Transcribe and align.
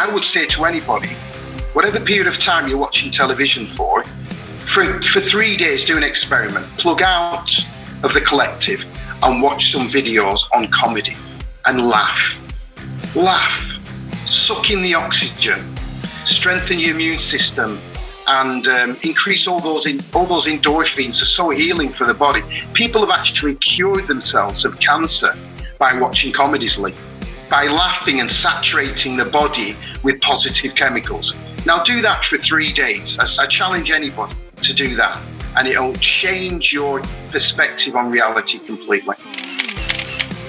I 0.00 0.08
would 0.08 0.24
say 0.24 0.46
to 0.46 0.64
anybody, 0.64 1.10
whatever 1.74 2.00
period 2.00 2.26
of 2.26 2.38
time 2.38 2.66
you're 2.68 2.78
watching 2.78 3.12
television 3.12 3.66
for, 3.66 4.02
for, 4.64 5.02
for 5.02 5.20
three 5.20 5.58
days, 5.58 5.84
do 5.84 5.94
an 5.94 6.02
experiment. 6.02 6.66
Plug 6.78 7.02
out 7.02 7.50
of 8.02 8.14
the 8.14 8.22
collective 8.22 8.82
and 9.22 9.42
watch 9.42 9.72
some 9.72 9.90
videos 9.90 10.40
on 10.54 10.68
comedy 10.68 11.18
and 11.66 11.86
laugh. 11.86 12.40
Laugh. 13.14 13.76
Suck 14.24 14.70
in 14.70 14.80
the 14.80 14.94
oxygen. 14.94 15.62
Strengthen 16.24 16.78
your 16.78 16.92
immune 16.92 17.18
system 17.18 17.78
and 18.26 18.68
um, 18.68 18.96
increase 19.02 19.46
all 19.46 19.60
those 19.60 19.84
in, 19.84 20.00
all 20.14 20.24
those 20.24 20.46
endorphins 20.46 21.20
are 21.20 21.26
so 21.26 21.50
healing 21.50 21.90
for 21.90 22.06
the 22.06 22.14
body. 22.14 22.42
People 22.72 23.02
have 23.02 23.10
actually 23.10 23.56
cured 23.56 24.06
themselves 24.06 24.64
of 24.64 24.80
cancer 24.80 25.36
by 25.78 25.92
watching 26.00 26.32
comedies, 26.32 26.78
like 26.78 26.94
by 27.50 27.66
laughing 27.66 28.20
and 28.20 28.30
saturating 28.30 29.16
the 29.16 29.24
body 29.24 29.76
with 30.04 30.20
positive 30.20 30.76
chemicals. 30.76 31.34
Now 31.66 31.82
do 31.82 32.00
that 32.00 32.24
for 32.24 32.38
three 32.38 32.72
days. 32.72 33.18
I, 33.18 33.42
I 33.42 33.46
challenge 33.48 33.90
anybody 33.90 34.36
to 34.62 34.72
do 34.72 34.94
that, 34.94 35.20
and 35.56 35.66
it'll 35.66 35.94
change 35.94 36.72
your 36.72 37.02
perspective 37.32 37.96
on 37.96 38.08
reality 38.08 38.60
completely. 38.60 39.16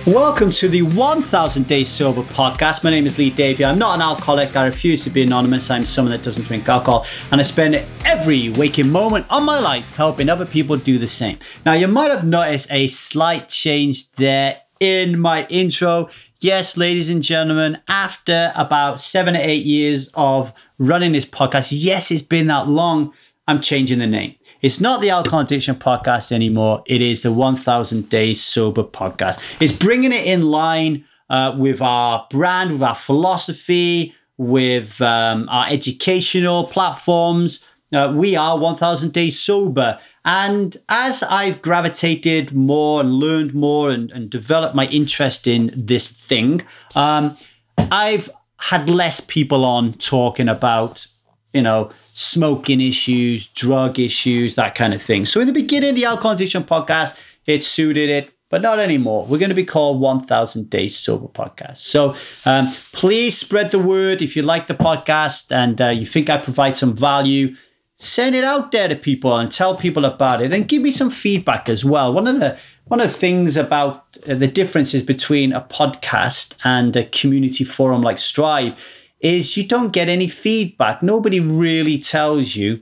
Welcome 0.05 0.51
to 0.51 0.67
the 0.67 0.83
1000 0.83 1.65
Days 1.65 1.89
Sober 1.89 2.21
podcast. 2.21 2.83
My 2.83 2.91
name 2.91 3.07
is 3.07 3.17
Lee 3.17 3.31
Davy. 3.31 3.65
I'm 3.65 3.79
not 3.79 3.95
an 3.95 4.01
alcoholic. 4.01 4.55
I 4.55 4.67
refuse 4.67 5.03
to 5.03 5.09
be 5.09 5.23
anonymous. 5.23 5.71
I'm 5.71 5.85
someone 5.85 6.11
that 6.11 6.23
doesn't 6.23 6.43
drink 6.43 6.69
alcohol. 6.69 7.05
And 7.31 7.41
I 7.41 7.43
spend 7.43 7.83
every 8.05 8.49
waking 8.49 8.89
moment 8.89 9.25
of 9.29 9.43
my 9.43 9.59
life 9.59 9.95
helping 9.95 10.29
other 10.29 10.45
people 10.45 10.75
do 10.77 10.99
the 10.99 11.07
same. 11.07 11.39
Now, 11.65 11.73
you 11.73 11.87
might 11.87 12.11
have 12.11 12.25
noticed 12.25 12.71
a 12.71 12.87
slight 12.87 13.49
change 13.49 14.11
there 14.11 14.61
in 14.81 15.19
my 15.19 15.45
intro. 15.47 16.09
Yes, 16.39 16.75
ladies 16.75 17.09
and 17.09 17.21
gentlemen, 17.21 17.79
after 17.87 18.51
about 18.55 18.99
seven 18.99 19.37
or 19.37 19.41
eight 19.41 19.63
years 19.63 20.09
of 20.15 20.51
running 20.79 21.13
this 21.13 21.25
podcast, 21.25 21.69
yes, 21.71 22.11
it's 22.11 22.23
been 22.23 22.47
that 22.47 22.67
long, 22.67 23.13
I'm 23.47 23.61
changing 23.61 23.99
the 23.99 24.07
name. 24.07 24.35
It's 24.61 24.81
not 24.81 25.01
the 25.01 25.11
Alcohol 25.11 25.41
Addiction 25.41 25.75
podcast 25.75 26.31
anymore. 26.31 26.83
It 26.87 27.01
is 27.01 27.21
the 27.21 27.31
1000 27.31 28.09
Days 28.09 28.41
Sober 28.41 28.83
podcast. 28.83 29.39
It's 29.59 29.71
bringing 29.71 30.11
it 30.11 30.25
in 30.25 30.43
line 30.43 31.05
uh, 31.29 31.55
with 31.57 31.81
our 31.81 32.27
brand, 32.31 32.73
with 32.73 32.83
our 32.83 32.95
philosophy, 32.95 34.15
with 34.37 34.99
um, 35.01 35.47
our 35.49 35.67
educational 35.69 36.65
platforms. 36.65 37.63
Uh, 37.93 38.13
we 38.15 38.35
are 38.35 38.57
1000 38.57 39.11
Days 39.11 39.39
Sober. 39.39 39.99
And 40.23 40.77
as 40.87 41.23
I've 41.23 41.61
gravitated 41.61 42.53
more 42.53 43.01
and 43.01 43.13
learned 43.13 43.53
more 43.53 43.89
and, 43.89 44.11
and 44.11 44.29
developed 44.29 44.75
my 44.75 44.87
interest 44.87 45.47
in 45.47 45.71
this 45.75 46.07
thing, 46.07 46.61
um, 46.95 47.35
I've 47.77 48.29
had 48.59 48.89
less 48.89 49.19
people 49.19 49.65
on 49.65 49.93
talking 49.93 50.47
about, 50.47 51.07
you 51.53 51.61
know, 51.61 51.89
smoking 52.13 52.79
issues, 52.79 53.47
drug 53.47 53.99
issues, 53.99 54.55
that 54.55 54.75
kind 54.75 54.93
of 54.93 55.01
thing. 55.01 55.25
So 55.25 55.41
in 55.41 55.47
the 55.47 55.53
beginning, 55.53 55.95
the 55.95 56.05
Alcohol 56.05 56.31
Addiction 56.31 56.63
podcast, 56.63 57.17
it 57.45 57.63
suited 57.63 58.09
it, 58.09 58.31
but 58.49 58.61
not 58.61 58.79
anymore. 58.79 59.25
We're 59.25 59.39
going 59.39 59.49
to 59.49 59.55
be 59.55 59.65
called 59.65 59.99
1000 59.99 60.69
Days 60.69 60.97
Sober 60.97 61.27
Podcast. 61.27 61.77
So 61.77 62.15
um, 62.45 62.71
please 62.93 63.37
spread 63.37 63.71
the 63.71 63.79
word 63.79 64.21
if 64.21 64.35
you 64.35 64.43
like 64.43 64.67
the 64.67 64.75
podcast 64.75 65.51
and 65.51 65.81
uh, 65.81 65.87
you 65.87 66.05
think 66.05 66.29
I 66.29 66.37
provide 66.37 66.77
some 66.77 66.95
value. 66.95 67.55
Send 68.01 68.35
it 68.35 68.43
out 68.43 68.71
there 68.71 68.87
to 68.87 68.95
people 68.95 69.37
and 69.37 69.51
tell 69.51 69.75
people 69.75 70.05
about 70.05 70.41
it, 70.41 70.51
and 70.51 70.67
give 70.67 70.81
me 70.81 70.89
some 70.89 71.11
feedback 71.11 71.69
as 71.69 71.85
well. 71.85 72.11
One 72.11 72.25
of 72.25 72.39
the 72.39 72.57
one 72.85 72.99
of 72.99 73.07
the 73.07 73.13
things 73.13 73.57
about 73.57 74.17
uh, 74.27 74.33
the 74.33 74.47
differences 74.47 75.03
between 75.03 75.53
a 75.53 75.61
podcast 75.61 76.55
and 76.63 76.95
a 76.95 77.05
community 77.05 77.63
forum 77.63 78.01
like 78.01 78.17
Strive 78.17 78.83
is 79.19 79.55
you 79.55 79.67
don't 79.67 79.93
get 79.93 80.09
any 80.09 80.27
feedback. 80.27 81.03
Nobody 81.03 81.39
really 81.39 81.99
tells 81.99 82.55
you 82.55 82.81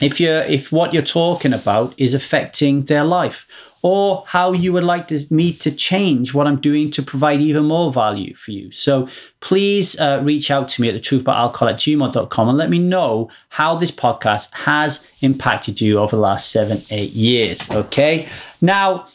if 0.00 0.20
you're 0.20 0.42
if 0.42 0.70
what 0.70 0.94
you're 0.94 1.02
talking 1.02 1.52
about 1.52 1.92
is 1.98 2.14
affecting 2.14 2.84
their 2.84 3.02
life 3.02 3.48
or 3.82 4.24
how 4.26 4.52
you 4.52 4.72
would 4.72 4.84
like 4.84 5.08
to, 5.08 5.24
me 5.30 5.52
to 5.54 5.70
change 5.70 6.34
what 6.34 6.46
I'm 6.46 6.60
doing 6.60 6.90
to 6.92 7.02
provide 7.02 7.40
even 7.40 7.64
more 7.64 7.92
value 7.92 8.34
for 8.34 8.50
you. 8.50 8.70
So 8.72 9.08
please 9.40 9.98
uh, 9.98 10.20
reach 10.22 10.50
out 10.50 10.68
to 10.70 10.82
me 10.82 10.88
at 10.88 10.94
the 10.94 11.00
truthaboutalcohol 11.00 11.70
at 11.70 11.76
gmail.com 11.76 12.48
and 12.48 12.58
let 12.58 12.70
me 12.70 12.78
know 12.78 13.30
how 13.48 13.74
this 13.74 13.90
podcast 13.90 14.52
has 14.52 15.06
impacted 15.22 15.80
you 15.80 15.98
over 15.98 16.16
the 16.16 16.22
last 16.22 16.50
seven, 16.50 16.78
eight 16.90 17.12
years. 17.12 17.70
Okay. 17.70 18.28
Now, 18.60 19.06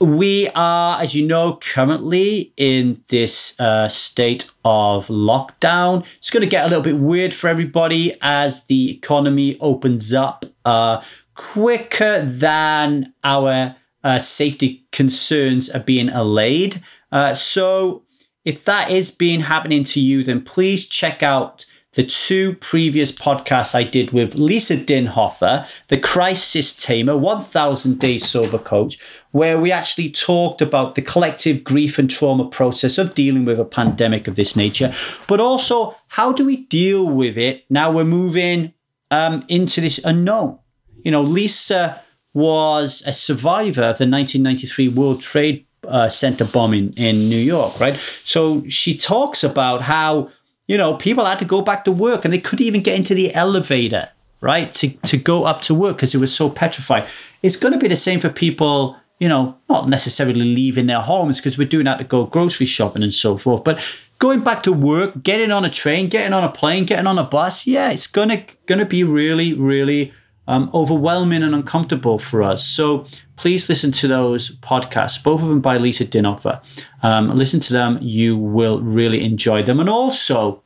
we 0.00 0.48
are, 0.54 1.00
as 1.00 1.14
you 1.14 1.26
know, 1.26 1.58
currently 1.60 2.52
in 2.56 3.02
this 3.08 3.58
uh, 3.60 3.86
state 3.86 4.50
of 4.64 5.06
lockdown. 5.08 6.06
It's 6.16 6.30
going 6.30 6.42
to 6.42 6.48
get 6.48 6.64
a 6.64 6.68
little 6.68 6.82
bit 6.82 6.96
weird 6.96 7.34
for 7.34 7.48
everybody 7.48 8.16
as 8.22 8.64
the 8.64 8.92
economy 8.92 9.58
opens 9.60 10.14
up 10.14 10.46
uh, 10.64 11.02
quicker 11.40 12.20
than 12.20 13.14
our 13.24 13.74
uh, 14.04 14.18
safety 14.18 14.86
concerns 14.92 15.70
are 15.70 15.80
being 15.80 16.10
allayed. 16.10 16.82
Uh, 17.12 17.32
so, 17.32 18.02
if 18.44 18.66
that 18.66 18.90
is 18.90 19.10
being 19.10 19.40
happening 19.40 19.82
to 19.84 20.00
you, 20.00 20.22
then 20.22 20.42
please 20.42 20.86
check 20.86 21.22
out 21.22 21.64
the 21.94 22.04
two 22.04 22.54
previous 22.56 23.10
podcasts 23.10 23.74
I 23.74 23.84
did 23.84 24.10
with 24.12 24.34
Lisa 24.34 24.76
Dinhofer, 24.76 25.66
the 25.88 25.98
crisis 25.98 26.74
tamer, 26.74 27.16
1000 27.16 27.98
days 27.98 28.28
sober 28.28 28.58
coach, 28.58 28.98
where 29.30 29.58
we 29.58 29.72
actually 29.72 30.10
talked 30.10 30.60
about 30.60 30.94
the 30.94 31.02
collective 31.02 31.64
grief 31.64 31.98
and 31.98 32.10
trauma 32.10 32.48
process 32.48 32.98
of 32.98 33.14
dealing 33.14 33.46
with 33.46 33.58
a 33.58 33.64
pandemic 33.64 34.28
of 34.28 34.36
this 34.36 34.56
nature, 34.56 34.92
but 35.26 35.40
also 35.40 35.96
how 36.08 36.32
do 36.32 36.44
we 36.44 36.66
deal 36.66 37.08
with 37.08 37.38
it 37.38 37.64
now 37.70 37.90
we're 37.90 38.04
moving 38.04 38.72
um, 39.10 39.44
into 39.48 39.80
this 39.80 39.98
unknown. 40.04 40.58
You 41.04 41.10
know, 41.10 41.22
Lisa 41.22 42.00
was 42.32 43.02
a 43.06 43.12
survivor 43.12 43.82
of 43.82 43.98
the 43.98 44.06
1993 44.06 44.88
World 44.88 45.20
Trade 45.20 45.66
uh, 45.86 46.08
Center 46.08 46.44
bombing 46.44 46.92
in 46.96 47.28
New 47.28 47.38
York, 47.38 47.78
right? 47.80 47.96
So 48.24 48.64
she 48.68 48.96
talks 48.96 49.42
about 49.42 49.82
how 49.82 50.30
you 50.70 50.76
know, 50.76 50.94
people 50.94 51.24
had 51.24 51.40
to 51.40 51.44
go 51.44 51.62
back 51.62 51.84
to 51.84 51.90
work 51.90 52.24
and 52.24 52.32
they 52.32 52.38
couldn't 52.38 52.64
even 52.64 52.80
get 52.80 52.94
into 52.94 53.12
the 53.12 53.34
elevator, 53.34 54.08
right, 54.40 54.70
to, 54.70 54.88
to 54.88 55.16
go 55.16 55.42
up 55.42 55.62
to 55.62 55.74
work 55.74 55.96
because 55.96 56.14
it 56.14 56.18
was 56.18 56.32
so 56.32 56.48
petrified. 56.48 57.08
It's 57.42 57.56
going 57.56 57.72
to 57.72 57.78
be 57.80 57.88
the 57.88 57.96
same 57.96 58.20
for 58.20 58.28
people, 58.28 58.96
you 59.18 59.28
know, 59.28 59.56
not 59.68 59.88
necessarily 59.88 60.40
leaving 60.42 60.86
their 60.86 61.00
homes 61.00 61.38
because 61.38 61.58
we're 61.58 61.66
doing 61.66 61.86
that 61.86 61.98
to 61.98 62.04
go 62.04 62.24
grocery 62.24 62.66
shopping 62.66 63.02
and 63.02 63.12
so 63.12 63.36
forth, 63.36 63.64
but 63.64 63.84
going 64.20 64.44
back 64.44 64.62
to 64.62 64.72
work, 64.72 65.20
getting 65.24 65.50
on 65.50 65.64
a 65.64 65.70
train, 65.70 66.08
getting 66.08 66.32
on 66.32 66.44
a 66.44 66.48
plane, 66.48 66.84
getting 66.84 67.08
on 67.08 67.18
a 67.18 67.24
bus, 67.24 67.66
yeah, 67.66 67.90
it's 67.90 68.06
gonna 68.06 68.44
gonna 68.66 68.86
be 68.86 69.02
really, 69.02 69.54
really 69.54 70.12
um, 70.48 70.70
overwhelming 70.74 71.42
and 71.42 71.54
uncomfortable 71.54 72.18
for 72.18 72.42
us. 72.42 72.66
So 72.66 73.06
please 73.36 73.68
listen 73.68 73.92
to 73.92 74.08
those 74.08 74.56
podcasts, 74.56 75.22
both 75.22 75.42
of 75.42 75.48
them 75.48 75.60
by 75.60 75.76
Lisa 75.78 76.04
Dinhofer. 76.04 76.60
Um, 77.02 77.36
listen 77.36 77.60
to 77.60 77.72
them, 77.72 77.98
you 78.00 78.36
will 78.36 78.80
really 78.80 79.24
enjoy 79.24 79.62
them. 79.62 79.78
And 79.80 79.88
also, 79.88 80.62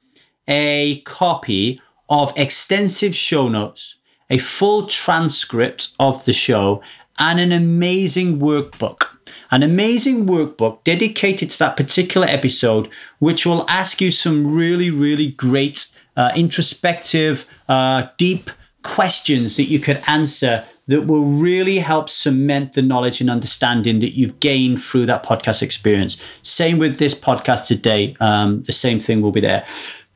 a 0.47 1.01
copy 1.01 1.81
of 2.09 2.33
extensive 2.35 3.15
show 3.15 3.47
notes, 3.47 3.95
a 4.29 4.37
full 4.39 4.87
transcript 4.87 5.89
of 5.99 6.25
the 6.25 6.33
show, 6.33 6.81
and 7.19 7.39
an 7.39 7.51
amazing 7.51 8.39
workbook. 8.39 9.03
An 9.51 9.63
amazing 9.63 10.25
workbook 10.25 10.83
dedicated 10.83 11.49
to 11.51 11.59
that 11.59 11.77
particular 11.77 12.27
episode, 12.27 12.89
which 13.19 13.45
will 13.45 13.65
ask 13.69 14.01
you 14.01 14.11
some 14.11 14.53
really, 14.53 14.89
really 14.89 15.27
great, 15.27 15.87
uh, 16.17 16.31
introspective, 16.35 17.45
uh, 17.69 18.07
deep 18.17 18.49
questions 18.83 19.57
that 19.57 19.63
you 19.63 19.79
could 19.79 20.01
answer 20.07 20.63
that 20.87 21.07
will 21.07 21.25
really 21.25 21.79
help 21.79 22.09
cement 22.09 22.73
the 22.73 22.81
knowledge 22.81 23.21
and 23.21 23.29
understanding 23.29 23.99
that 23.99 24.17
you've 24.17 24.39
gained 24.39 24.83
through 24.83 25.05
that 25.07 25.25
podcast 25.25 25.61
experience. 25.61 26.17
Same 26.41 26.77
with 26.77 26.97
this 26.97 27.15
podcast 27.15 27.67
today. 27.67 28.15
Um, 28.19 28.61
the 28.63 28.73
same 28.73 28.99
thing 28.99 29.21
will 29.21 29.31
be 29.31 29.41
there 29.41 29.65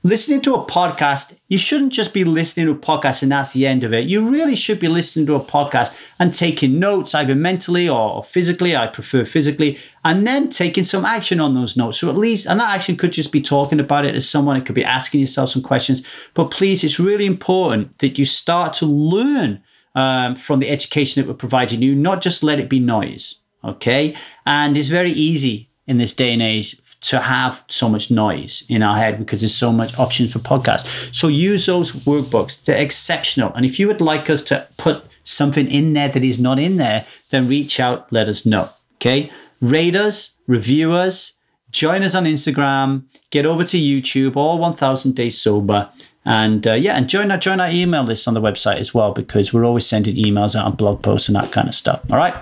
listening 0.04 0.40
to 0.42 0.56
a 0.56 0.66
podcast, 0.66 1.36
you 1.50 1.58
shouldn't 1.58 1.92
just 1.92 2.14
be 2.14 2.24
listening 2.24 2.68
to 2.68 2.72
a 2.72 2.76
podcast 2.76 3.22
and 3.22 3.32
that's 3.32 3.54
the 3.54 3.68
end 3.68 3.84
of 3.84 3.92
it. 3.94 4.08
You 4.08 4.30
really 4.30 4.56
should 4.56 4.80
be 4.80 4.88
listening 4.88 5.26
to 5.26 5.36
a 5.36 5.40
podcast 5.40 5.96
and 6.20 6.34
taking 6.34 6.80
notes, 6.80 7.14
either 7.14 7.36
mentally 7.36 7.90
or 7.90 8.24
physically. 8.24 8.76
I 8.76 8.88
prefer 8.88 9.26
physically, 9.26 9.78
and 10.06 10.26
then 10.26 10.50
taking 10.50 10.84
some 10.84 11.06
action 11.06 11.40
on 11.40 11.54
those 11.54 11.76
notes. 11.76 12.00
So 12.00 12.10
at 12.10 12.18
least, 12.18 12.48
and 12.48 12.60
that 12.60 12.74
action 12.74 12.96
could 12.96 13.12
just 13.12 13.32
be 13.32 13.42
talking 13.42 13.80
about 13.80 14.06
it 14.06 14.14
to 14.14 14.22
someone, 14.22 14.56
it 14.56 14.66
could 14.66 14.76
be 14.76 14.86
asking 14.86 15.20
yourself 15.20 15.50
some 15.50 15.62
questions. 15.62 16.02
But 16.34 16.52
please, 16.52 16.84
it's 16.84 17.00
really 17.00 17.26
important 17.26 17.98
that 18.00 18.18
you 18.18 18.26
start 18.26 18.74
to 18.76 18.86
learn 18.86 19.62
um, 19.96 20.36
from 20.36 20.60
the 20.60 20.70
education 20.70 21.22
that 21.22 21.28
we're 21.28 21.36
providing 21.36 21.82
you, 21.82 21.96
not 21.96 22.22
just 22.22 22.44
let 22.44 22.60
it 22.60 22.70
be 22.70 22.80
noise. 22.80 23.36
Okay. 23.64 24.16
And 24.46 24.78
it's 24.78 24.88
very 24.88 25.12
easy 25.12 25.70
in 25.88 25.98
this 25.98 26.14
day 26.14 26.34
and 26.34 26.42
age 26.42 26.80
to 27.02 27.20
have 27.20 27.64
so 27.68 27.88
much 27.88 28.12
noise 28.12 28.64
in 28.70 28.84
our 28.84 28.98
head 28.98 29.18
because 29.18 29.42
there's 29.42 29.56
so 29.56 29.72
much 29.72 29.98
options 29.98 30.34
for 30.34 30.40
podcasts. 30.40 31.14
So 31.16 31.28
use 31.28 31.66
those 31.66 31.92
workbooks. 31.92 32.64
They're 32.64 32.78
exceptional. 32.78 33.54
And 33.54 33.66
if 33.66 33.80
you 33.80 33.88
would 33.88 34.02
like 34.02 34.30
us 34.30 34.42
to 34.44 34.68
put 34.78 35.04
something 35.24 35.70
in 35.70 35.94
there 35.94 36.10
that 36.10 36.24
is 36.24 36.40
not 36.40 36.60
in 36.60 36.78
there, 36.78 37.06
then 37.30 37.48
reach 37.48 37.80
out, 37.80 38.12
let 38.12 38.28
us 38.28 38.46
know. 38.46 38.70
Okay. 38.96 39.32
Rate 39.62 39.96
us, 39.96 40.32
review 40.48 40.92
us, 40.92 41.34
join 41.72 42.04
us 42.04 42.16
on 42.16 42.26
Instagram, 42.26 43.04
get 43.30 43.46
over 43.46 43.64
to 43.64 43.78
YouTube, 43.78 44.36
all 44.36 44.58
1000 44.58 45.16
days 45.16 45.40
sober. 45.40 45.90
And 46.30 46.68
uh, 46.68 46.74
yeah, 46.74 46.96
and 46.96 47.10
join 47.10 47.32
our, 47.32 47.40
join 47.40 47.60
our 47.60 47.72
email 47.72 48.04
list 48.04 48.28
on 48.28 48.36
the 48.36 48.42
website 48.42 48.78
as 48.78 48.94
well, 48.94 49.14
because 49.14 49.52
we're 49.52 49.66
always 49.66 49.88
sending 49.88 50.16
emails 50.16 50.56
out 50.56 50.68
on 50.68 50.76
blog 50.76 51.02
posts 51.02 51.28
and 51.28 51.36
that 51.36 51.52
kind 51.52 51.68
of 51.68 51.74
stuff. 51.74 52.02
All 52.12 52.18
right. 52.18 52.36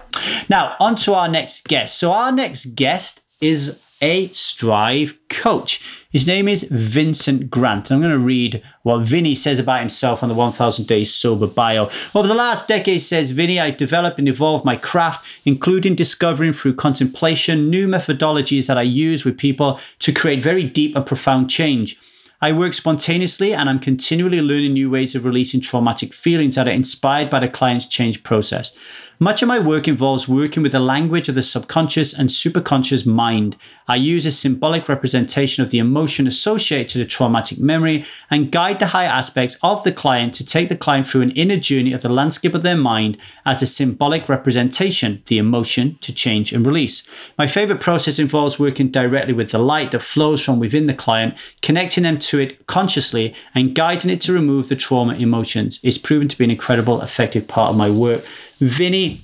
Now, 0.50 0.76
on 0.82 0.98
to 0.98 1.14
our 1.14 1.30
next 1.30 1.70
guest. 1.70 1.98
So, 1.98 2.12
our 2.12 2.34
next 2.34 2.76
guest 2.76 3.22
is 3.40 3.80
a 4.02 4.28
Strive 4.28 5.18
coach. 5.30 5.82
His 6.12 6.28
name 6.28 6.50
is 6.50 6.64
Vincent 6.64 7.50
Grant. 7.50 7.90
I'm 7.90 8.02
going 8.02 8.12
to 8.12 8.20
read 8.20 8.62
what 8.84 9.08
Vinny 9.08 9.34
says 9.34 9.58
about 9.58 9.80
himself 9.80 10.22
on 10.22 10.28
the 10.28 10.36
1000 10.36 10.86
Days 10.86 11.14
Sober 11.14 11.48
bio. 11.48 11.90
Over 12.14 12.28
the 12.28 12.34
last 12.34 12.68
decade, 12.68 13.02
says 13.02 13.32
Vinny, 13.32 13.58
I've 13.58 13.78
developed 13.78 14.20
and 14.20 14.28
evolved 14.28 14.66
my 14.66 14.76
craft, 14.76 15.26
including 15.46 15.96
discovering 15.96 16.52
through 16.52 16.76
contemplation 16.76 17.70
new 17.70 17.88
methodologies 17.88 18.68
that 18.68 18.78
I 18.78 18.84
use 18.84 19.24
with 19.24 19.38
people 19.38 19.80
to 20.00 20.12
create 20.12 20.44
very 20.44 20.66
deep 20.66 20.94
and 20.94 21.06
profound 21.06 21.50
change. 21.50 21.98
I 22.40 22.52
work 22.52 22.74
spontaneously 22.74 23.54
and 23.54 23.68
I'm 23.68 23.80
continually 23.80 24.42
learning 24.42 24.74
new 24.74 24.92
ways 24.92 25.16
of 25.16 25.26
releasing 25.26 25.60
traumatic 25.60 26.14
feelings 26.14 26.56
that 26.56 26.68
are 26.68 26.72
inspired 26.72 27.30
by 27.32 27.40
the 27.40 27.50
client's 27.50 27.88
change 27.88 28.22
process. 28.22 28.74
Much 29.20 29.42
of 29.42 29.48
my 29.48 29.58
work 29.58 29.88
involves 29.88 30.28
working 30.28 30.62
with 30.62 30.74
the 30.74 30.80
language 30.80 31.28
of 31.28 31.34
the 31.34 31.42
subconscious 31.42 32.14
and 32.14 32.30
superconscious 32.30 33.04
mind. 33.04 33.58
I 33.88 33.96
use 33.96 34.28
a 34.28 34.32
symbolic 34.32 34.88
representation 34.88 35.64
of 35.64 35.72
the 35.72 35.80
emotion 35.80 36.28
associated 36.28 36.90
to 36.90 37.00
the 37.00 37.06
traumatic 37.06 37.58
memory 37.58 38.06
and 38.30 38.52
guide 38.52 38.78
the 38.78 38.86
higher 38.86 39.10
aspects 39.10 39.58
of 39.64 39.84
the 39.84 39.92
client 39.92 40.36
to 40.36 40.46
take 40.46 40.70
the 40.70 40.76
client 40.76 41.08
through 41.08 41.22
an 41.22 41.32
inner 41.32 41.58
journey 41.58 41.94
of 41.94 42.04
the 42.04 42.10
landscape 42.10 42.54
of 42.54 42.62
their 42.62 42.78
mind 42.78 43.18
as 43.44 43.64
a 43.64 43.68
symbolic 43.68 44.30
representation, 44.30 45.24
the 45.26 45.40
emotion 45.40 45.98
to 46.02 46.14
change 46.14 46.54
and 46.54 46.64
release. 46.64 47.08
My 47.40 47.48
favorite 47.48 47.80
process 47.80 48.20
involves 48.20 48.60
working 48.60 48.92
directly 48.92 49.34
with 49.34 49.50
the 49.50 49.58
light 49.58 49.92
that 49.92 50.02
flows 50.02 50.46
from 50.46 50.60
within 50.60 50.86
the 50.86 50.94
client, 50.94 51.36
connecting 51.64 52.04
them 52.04 52.20
to 52.20 52.38
it 52.38 52.68
consciously 52.68 53.34
and 53.56 53.74
guiding 53.74 54.12
it 54.12 54.22
to 54.22 54.34
remove 54.34 54.70
the 54.70 54.76
trauma 54.76 55.16
emotions. 55.16 55.80
It's 55.82 55.98
proven 55.98 56.28
to 56.28 56.38
be 56.38 56.44
an 56.44 56.52
incredible, 56.52 57.02
effective 57.02 57.48
part 57.48 57.72
of 57.72 57.78
my 57.78 57.90
work. 57.90 58.24
Vinny 58.60 59.22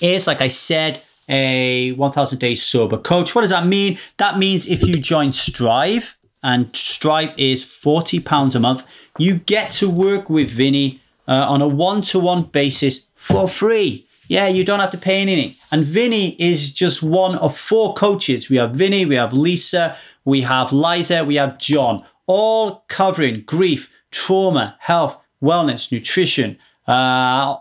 is, 0.00 0.26
like 0.26 0.40
I 0.40 0.48
said, 0.48 1.02
a 1.28 1.92
1000 1.92 2.38
days 2.38 2.62
sober 2.62 2.98
coach. 2.98 3.34
What 3.34 3.42
does 3.42 3.50
that 3.50 3.66
mean? 3.66 3.98
That 4.16 4.38
means 4.38 4.66
if 4.66 4.82
you 4.82 4.94
join 4.94 5.32
Strive, 5.32 6.16
and 6.42 6.74
Strive 6.74 7.34
is 7.36 7.64
£40 7.64 8.54
a 8.54 8.60
month, 8.60 8.84
you 9.18 9.34
get 9.34 9.70
to 9.72 9.90
work 9.90 10.30
with 10.30 10.50
Vinny 10.50 11.00
uh, 11.28 11.46
on 11.48 11.62
a 11.62 11.68
one 11.68 12.02
to 12.02 12.18
one 12.18 12.44
basis 12.44 13.02
for 13.14 13.46
free. 13.46 14.06
Yeah, 14.28 14.46
you 14.46 14.64
don't 14.64 14.80
have 14.80 14.92
to 14.92 14.98
pay 14.98 15.20
anything. 15.20 15.54
And 15.72 15.84
Vinny 15.84 16.40
is 16.40 16.70
just 16.70 17.02
one 17.02 17.34
of 17.36 17.56
four 17.56 17.94
coaches. 17.94 18.48
We 18.48 18.56
have 18.56 18.72
Vinny, 18.72 19.04
we 19.04 19.16
have 19.16 19.32
Lisa, 19.32 19.96
we 20.24 20.42
have 20.42 20.72
Liza, 20.72 21.24
we 21.24 21.34
have 21.34 21.58
John, 21.58 22.04
all 22.26 22.84
covering 22.88 23.42
grief, 23.42 23.90
trauma, 24.12 24.76
health, 24.78 25.16
wellness, 25.42 25.90
nutrition, 25.90 26.58
uh, 26.86 27.56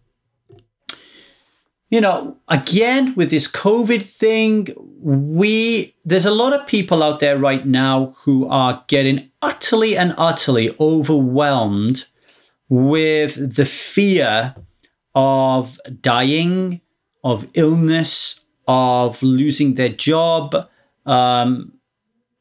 you 1.93 2.00
know, 2.00 2.39
again 2.49 3.15
with 3.17 3.29
this 3.29 3.47
COVID 3.47 4.03
thing, 4.03 4.69
we 5.03 5.94
there's 6.06 6.25
a 6.25 6.31
lot 6.31 6.55
of 6.55 6.67
people 6.67 7.03
out 7.03 7.21
there 7.21 7.37
right 7.37 7.67
now 7.67 8.17
who 8.21 8.49
are 8.49 8.83
getting 8.87 9.31
utterly 9.43 9.94
and 9.99 10.15
utterly 10.17 10.75
overwhelmed 10.81 12.06
with 12.71 13.56
the 13.56 13.67
fear 13.67 14.55
of 15.15 15.79
dying, 16.00 16.81
of 17.23 17.47
illness, 17.53 18.41
of 18.67 19.23
losing 19.23 19.75
their 19.75 19.91
job, 19.91 20.67
um, 21.05 21.75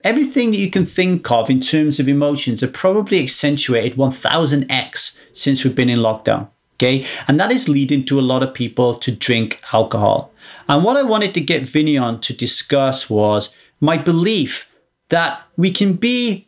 everything 0.06 0.51
that 0.51 0.57
you 0.57 0.71
can 0.71 0.86
think 0.86 1.30
of 1.30 1.50
in 1.50 1.59
terms 1.59 2.00
of 2.00 2.07
emotions 2.07 2.63
are 2.63 2.69
probably 2.69 3.21
accentuated 3.21 3.98
1000x 3.98 5.18
since 5.33 5.65
we've 5.65 5.75
been 5.75 5.89
in 5.89 6.00
lockdown. 6.00 6.48
Okay. 6.81 7.06
And 7.28 7.39
that 7.39 7.51
is 7.51 7.69
leading 7.69 8.06
to 8.06 8.19
a 8.19 8.25
lot 8.25 8.42
of 8.42 8.56
people 8.56 8.95
to 8.95 9.12
drink 9.12 9.62
alcohol. 9.72 10.31
And 10.68 10.83
what 10.83 10.98
I 10.98 11.04
wanted 11.04 11.36
to 11.36 11.42
get 11.42 11.62
Vinny 11.62 11.95
on 11.95 12.19
to 12.22 12.33
discuss 12.33 13.07
was 13.07 13.51
my 13.80 14.00
belief 14.00 14.68
that 15.10 15.44
we 15.57 15.69
can 15.69 15.94
be 15.94 16.48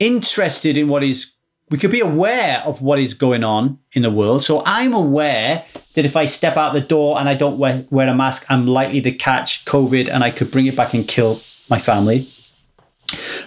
interested 0.00 0.76
in 0.76 0.88
what 0.88 1.04
is 1.04 1.30
we 1.70 1.78
could 1.78 1.92
be 1.92 2.00
aware 2.00 2.62
of 2.66 2.82
what 2.82 2.98
is 2.98 3.14
going 3.14 3.44
on 3.44 3.78
in 3.92 4.02
the 4.02 4.10
world. 4.10 4.44
So 4.44 4.62
I'm 4.66 4.92
aware 4.92 5.64
that 5.94 6.04
if 6.04 6.16
I 6.16 6.24
step 6.24 6.56
out 6.56 6.72
the 6.72 6.80
door 6.80 7.18
and 7.18 7.28
I 7.28 7.34
don't 7.34 7.56
wear, 7.56 7.86
wear 7.90 8.08
a 8.08 8.14
mask, 8.14 8.44
I'm 8.48 8.66
likely 8.66 9.00
to 9.02 9.12
catch 9.12 9.64
COVID 9.66 10.10
and 10.10 10.24
I 10.24 10.30
could 10.30 10.50
bring 10.50 10.66
it 10.66 10.76
back 10.76 10.94
and 10.94 11.06
kill 11.06 11.38
my 11.70 11.78
family. 11.78 12.26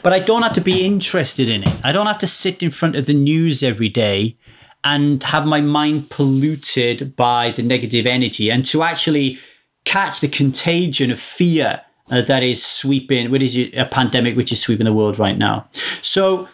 But 0.03 0.13
I 0.13 0.19
don't 0.19 0.41
have 0.41 0.53
to 0.53 0.61
be 0.61 0.85
interested 0.85 1.49
in 1.49 1.63
it. 1.63 1.75
I 1.83 1.91
don't 1.91 2.07
have 2.07 2.19
to 2.19 2.27
sit 2.27 2.63
in 2.63 2.71
front 2.71 2.95
of 2.95 3.05
the 3.05 3.13
news 3.13 3.61
every 3.61 3.89
day 3.89 4.37
and 4.83 5.23
have 5.23 5.45
my 5.45 5.61
mind 5.61 6.09
polluted 6.09 7.15
by 7.15 7.51
the 7.51 7.63
negative 7.63 8.05
energy 8.05 8.49
and 8.49 8.65
to 8.65 8.83
actually 8.83 9.37
catch 9.85 10.21
the 10.21 10.27
contagion 10.27 11.11
of 11.11 11.19
fear 11.19 11.81
uh, 12.09 12.21
that 12.21 12.43
is 12.43 12.63
sweeping, 12.65 13.31
what 13.31 13.41
is 13.41 13.57
a 13.57 13.85
pandemic 13.85 14.35
which 14.35 14.51
is 14.51 14.61
sweeping 14.61 14.85
the 14.85 14.93
world 14.93 15.19
right 15.19 15.37
now. 15.37 15.67
So 16.01 16.47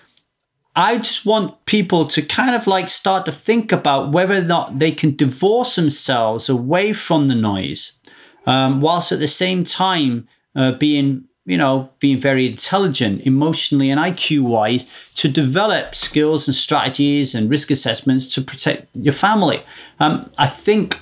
I 0.75 0.97
just 0.97 1.25
want 1.25 1.65
people 1.65 2.05
to 2.05 2.21
kind 2.21 2.55
of 2.55 2.65
like 2.65 2.89
start 2.89 3.25
to 3.25 3.31
think 3.31 3.71
about 3.71 4.11
whether 4.11 4.35
or 4.35 4.41
not 4.41 4.79
they 4.79 4.91
can 4.91 5.15
divorce 5.15 5.75
themselves 5.75 6.49
away 6.49 6.93
from 6.93 7.27
the 7.27 7.35
noise, 7.35 7.99
um, 8.47 8.81
whilst 8.81 9.11
at 9.11 9.19
the 9.19 9.27
same 9.27 9.63
time 9.63 10.27
uh, 10.55 10.71
being, 10.71 11.25
you 11.45 11.57
know, 11.57 11.89
being 11.99 12.19
very 12.19 12.47
intelligent 12.47 13.21
emotionally 13.25 13.89
and 13.89 13.99
IQ 13.99 14.41
wise 14.41 14.85
to 15.15 15.27
develop 15.27 15.93
skills 15.93 16.47
and 16.47 16.55
strategies 16.55 17.35
and 17.35 17.51
risk 17.51 17.69
assessments 17.69 18.33
to 18.33 18.41
protect 18.41 18.87
your 18.95 19.13
family. 19.13 19.63
Um, 19.99 20.29
I 20.37 20.47
think 20.47 21.01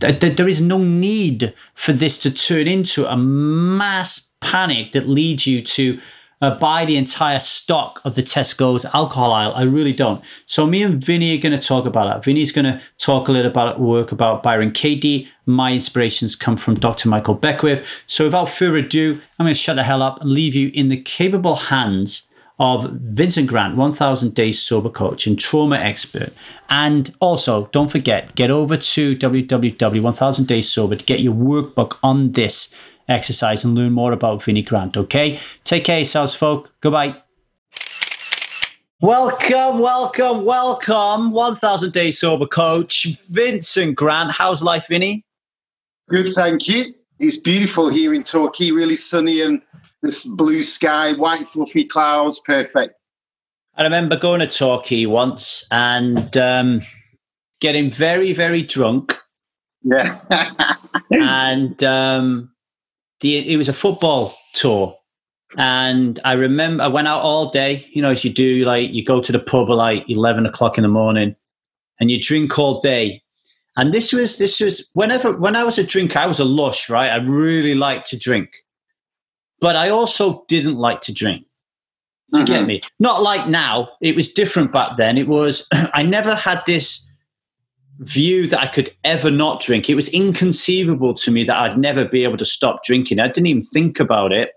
that 0.00 0.20
there 0.20 0.48
is 0.48 0.60
no 0.60 0.78
need 0.78 1.54
for 1.74 1.92
this 1.92 2.18
to 2.18 2.30
turn 2.30 2.66
into 2.66 3.10
a 3.10 3.16
mass 3.16 4.28
panic 4.40 4.92
that 4.92 5.08
leads 5.08 5.46
you 5.46 5.62
to 5.62 5.98
uh, 6.42 6.58
buy 6.58 6.84
the 6.84 6.96
entire 6.96 7.38
stock 7.38 8.00
of 8.04 8.16
the 8.16 8.22
Tesco's 8.22 8.84
alcohol 8.86 9.32
aisle. 9.32 9.52
I 9.54 9.62
really 9.62 9.92
don't. 9.92 10.22
So 10.44 10.66
me 10.66 10.82
and 10.82 11.02
Vinny 11.02 11.38
are 11.38 11.40
going 11.40 11.58
to 11.58 11.66
talk 11.66 11.86
about 11.86 12.06
that. 12.06 12.24
Vinny's 12.24 12.50
going 12.50 12.64
to 12.64 12.80
talk 12.98 13.28
a 13.28 13.32
little 13.32 13.50
about 13.50 13.80
work 13.80 14.10
about 14.10 14.42
Byron 14.42 14.72
Katie. 14.72 15.28
My 15.46 15.72
inspirations 15.72 16.34
come 16.34 16.56
from 16.56 16.74
Dr. 16.74 17.08
Michael 17.08 17.34
Beckwith. 17.34 17.86
So 18.08 18.24
without 18.24 18.48
further 18.48 18.78
ado, 18.78 19.20
I'm 19.38 19.46
going 19.46 19.54
to 19.54 19.58
shut 19.58 19.76
the 19.76 19.84
hell 19.84 20.02
up 20.02 20.20
and 20.20 20.30
leave 20.30 20.54
you 20.54 20.72
in 20.74 20.88
the 20.88 21.00
capable 21.00 21.54
hands 21.54 22.28
of 22.58 22.90
Vincent 22.92 23.48
Grant, 23.48 23.76
1000 23.76 24.34
Days 24.34 24.60
Sober 24.60 24.90
Coach 24.90 25.26
and 25.26 25.38
trauma 25.38 25.76
expert. 25.76 26.32
And 26.68 27.14
also, 27.20 27.68
don't 27.72 27.90
forget, 27.90 28.34
get 28.34 28.50
over 28.50 28.76
to 28.76 29.16
www.1000 29.16 30.46
Days 30.46 30.70
Sober 30.70 30.96
to 30.96 31.04
get 31.04 31.20
your 31.20 31.34
workbook 31.34 31.98
on 32.02 32.32
this 32.32 32.72
exercise 33.12 33.64
and 33.64 33.74
learn 33.74 33.92
more 33.92 34.12
about 34.12 34.42
Vinny 34.42 34.62
Grant, 34.62 34.96
okay? 34.96 35.38
Take 35.64 35.84
care 35.84 35.98
yourselves, 35.98 36.34
folk. 36.34 36.72
Goodbye. 36.80 37.16
Welcome, 39.00 39.80
welcome, 39.80 40.44
welcome. 40.44 41.32
1000 41.32 41.92
Day 41.92 42.12
Sober 42.12 42.46
Coach, 42.46 43.08
Vincent 43.30 43.96
Grant. 43.96 44.30
How's 44.30 44.62
life, 44.62 44.86
Vinny? 44.88 45.24
Good, 46.08 46.32
thank 46.34 46.68
you. 46.68 46.94
it's 47.18 47.36
beautiful 47.36 47.88
here 47.88 48.14
in 48.14 48.22
Torquay, 48.22 48.70
really 48.70 48.96
sunny 48.96 49.40
and 49.40 49.60
this 50.02 50.24
blue 50.24 50.62
sky, 50.62 51.14
white 51.14 51.48
fluffy 51.48 51.84
clouds, 51.84 52.40
perfect. 52.44 52.94
I 53.74 53.82
remember 53.82 54.16
going 54.16 54.40
to 54.40 54.46
Torquay 54.46 55.06
once 55.06 55.66
and 55.70 56.36
um, 56.36 56.82
getting 57.60 57.90
very, 57.90 58.32
very 58.32 58.62
drunk. 58.62 59.18
Yeah. 59.82 60.14
and 61.10 61.82
um, 61.82 62.51
the, 63.22 63.50
it 63.52 63.56
was 63.56 63.68
a 63.68 63.72
football 63.72 64.36
tour. 64.54 64.96
And 65.56 66.18
I 66.24 66.32
remember 66.32 66.82
I 66.82 66.88
went 66.88 67.08
out 67.08 67.22
all 67.22 67.50
day, 67.50 67.86
you 67.90 68.02
know, 68.02 68.10
as 68.10 68.24
you 68.24 68.32
do, 68.32 68.64
like 68.64 68.92
you 68.92 69.04
go 69.04 69.20
to 69.20 69.32
the 69.32 69.38
pub 69.38 69.68
at 69.70 69.74
like 69.74 70.04
11 70.08 70.46
o'clock 70.46 70.78
in 70.78 70.82
the 70.82 70.88
morning 70.88 71.36
and 72.00 72.10
you 72.10 72.20
drink 72.20 72.58
all 72.58 72.80
day. 72.80 73.22
And 73.76 73.92
this 73.92 74.12
was, 74.12 74.38
this 74.38 74.60
was, 74.60 74.86
whenever, 74.94 75.32
when 75.32 75.56
I 75.56 75.64
was 75.64 75.78
a 75.78 75.84
drinker, 75.84 76.18
I 76.18 76.26
was 76.26 76.40
a 76.40 76.44
lush, 76.44 76.90
right? 76.90 77.10
I 77.10 77.16
really 77.16 77.74
liked 77.74 78.08
to 78.08 78.18
drink. 78.18 78.50
But 79.60 79.76
I 79.76 79.88
also 79.90 80.44
didn't 80.48 80.76
like 80.76 81.00
to 81.02 81.12
drink. 81.12 81.46
Do 82.32 82.38
you 82.38 82.44
mm-hmm. 82.44 82.54
get 82.54 82.66
me? 82.66 82.80
Not 82.98 83.22
like 83.22 83.48
now. 83.48 83.90
It 84.00 84.16
was 84.16 84.32
different 84.32 84.72
back 84.72 84.96
then. 84.96 85.16
It 85.16 85.28
was, 85.28 85.66
I 85.72 86.02
never 86.02 86.34
had 86.34 86.62
this 86.66 87.06
view 88.02 88.46
that 88.48 88.60
I 88.60 88.66
could 88.66 88.94
ever 89.04 89.30
not 89.30 89.60
drink. 89.60 89.88
It 89.88 89.94
was 89.94 90.08
inconceivable 90.08 91.14
to 91.14 91.30
me 91.30 91.44
that 91.44 91.58
I'd 91.58 91.78
never 91.78 92.04
be 92.04 92.24
able 92.24 92.38
to 92.38 92.44
stop 92.44 92.84
drinking. 92.84 93.20
I 93.20 93.28
didn't 93.28 93.46
even 93.46 93.62
think 93.62 94.00
about 94.00 94.32
it. 94.32 94.50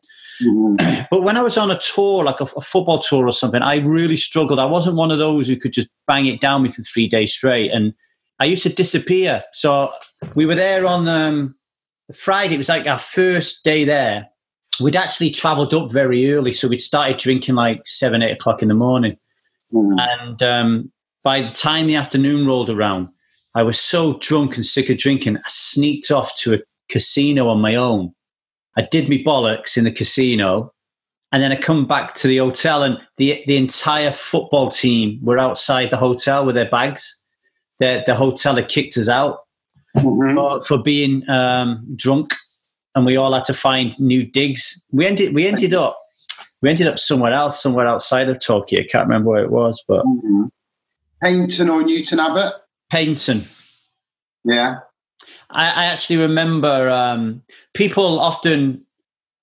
Mm-hmm. 0.43 1.05
But 1.11 1.21
when 1.21 1.37
I 1.37 1.41
was 1.41 1.57
on 1.57 1.71
a 1.71 1.79
tour, 1.79 2.23
like 2.23 2.41
a, 2.41 2.45
a, 2.57 2.61
football 2.61 2.99
tour 2.99 3.27
or 3.27 3.31
something, 3.31 3.61
I 3.61 3.77
really 3.77 4.17
struggled. 4.17 4.59
I 4.59 4.65
wasn't 4.65 4.95
one 4.95 5.11
of 5.11 5.19
those 5.19 5.47
who 5.47 5.55
could 5.55 5.71
just 5.71 5.87
bang 6.07 6.25
it 6.25 6.41
down 6.41 6.63
me 6.63 6.69
for 6.69 6.81
three 6.81 7.07
days 7.07 7.33
straight. 7.33 7.71
And 7.71 7.93
I 8.39 8.45
used 8.45 8.63
to 8.63 8.69
disappear. 8.69 9.43
So 9.53 9.93
we 10.35 10.45
were 10.45 10.55
there 10.55 10.85
on 10.85 11.07
um, 11.07 11.55
Friday. 12.13 12.55
It 12.55 12.57
was 12.57 12.69
like 12.69 12.87
our 12.87 12.99
first 12.99 13.63
day 13.63 13.85
there. 13.85 14.27
We'd 14.81 14.95
actually 14.95 15.31
travelled 15.31 15.73
up 15.73 15.91
very 15.91 16.31
early. 16.31 16.51
So 16.51 16.67
we'd 16.67 16.81
started 16.81 17.17
drinking 17.17 17.55
like 17.55 17.79
seven, 17.85 18.21
eight 18.21 18.31
o'clock 18.31 18.61
in 18.61 18.67
the 18.67 18.73
morning. 18.73 19.17
Mm-hmm. 19.73 19.99
And 19.99 20.43
um, 20.43 20.91
by 21.23 21.41
the 21.41 21.53
time 21.53 21.87
the 21.87 21.95
afternoon 21.95 22.45
rolled 22.45 22.69
around, 22.69 23.07
I 23.55 23.63
was 23.63 23.79
so 23.79 24.17
drunk 24.19 24.57
and 24.57 24.65
sick 24.65 24.89
of 24.89 24.97
drinking, 24.97 25.37
I 25.37 25.47
sneaked 25.47 26.11
off 26.11 26.35
to 26.39 26.55
a 26.55 26.59
casino 26.89 27.47
on 27.47 27.61
my 27.61 27.75
own. 27.75 28.13
I 28.77 28.81
did 28.81 29.07
me 29.07 29.23
bollocks 29.23 29.77
in 29.77 29.85
the 29.85 29.91
casino, 29.91 30.73
and 31.31 31.41
then 31.41 31.53
I 31.53 31.55
come 31.55 31.87
back 31.87 32.13
to 32.15 32.27
the 32.27 32.37
hotel, 32.37 32.83
and 32.83 32.97
the 33.17 33.41
the 33.47 33.55
entire 33.55 34.11
football 34.11 34.69
team 34.69 35.19
were 35.21 35.39
outside 35.39 35.89
the 35.89 35.97
hotel 35.97 36.45
with 36.45 36.55
their 36.55 36.69
bags. 36.69 37.17
The 37.79 38.03
the 38.05 38.15
hotel 38.15 38.57
had 38.57 38.67
kicked 38.67 38.97
us 38.97 39.07
out 39.07 39.39
mm-hmm. 39.95 40.35
for, 40.35 40.61
for, 40.63 40.77
being 40.83 41.27
um, 41.29 41.87
drunk, 41.95 42.33
and 42.93 43.05
we 43.05 43.15
all 43.15 43.33
had 43.33 43.45
to 43.45 43.53
find 43.53 43.93
new 43.97 44.25
digs. 44.25 44.83
We 44.91 45.05
ended 45.05 45.33
we 45.33 45.47
ended 45.47 45.73
up 45.73 45.95
we 46.61 46.69
ended 46.69 46.87
up 46.87 46.99
somewhere 46.99 47.31
else, 47.31 47.61
somewhere 47.61 47.87
outside 47.87 48.27
of 48.27 48.41
Torquay. 48.41 48.81
I 48.81 48.87
can't 48.91 49.07
remember 49.07 49.29
where 49.29 49.43
it 49.43 49.51
was, 49.51 49.81
but 49.87 50.05
mm-hmm. 50.05 50.45
Or 51.69 51.81
Newton 51.81 52.19
Abbot. 52.19 52.53
Paignton. 52.95 53.43
Yeah. 54.45 54.79
I, 55.49 55.69
I 55.69 55.85
actually 55.85 56.17
remember 56.17 56.89
um, 56.89 57.43
people 57.73 58.19
often 58.21 58.85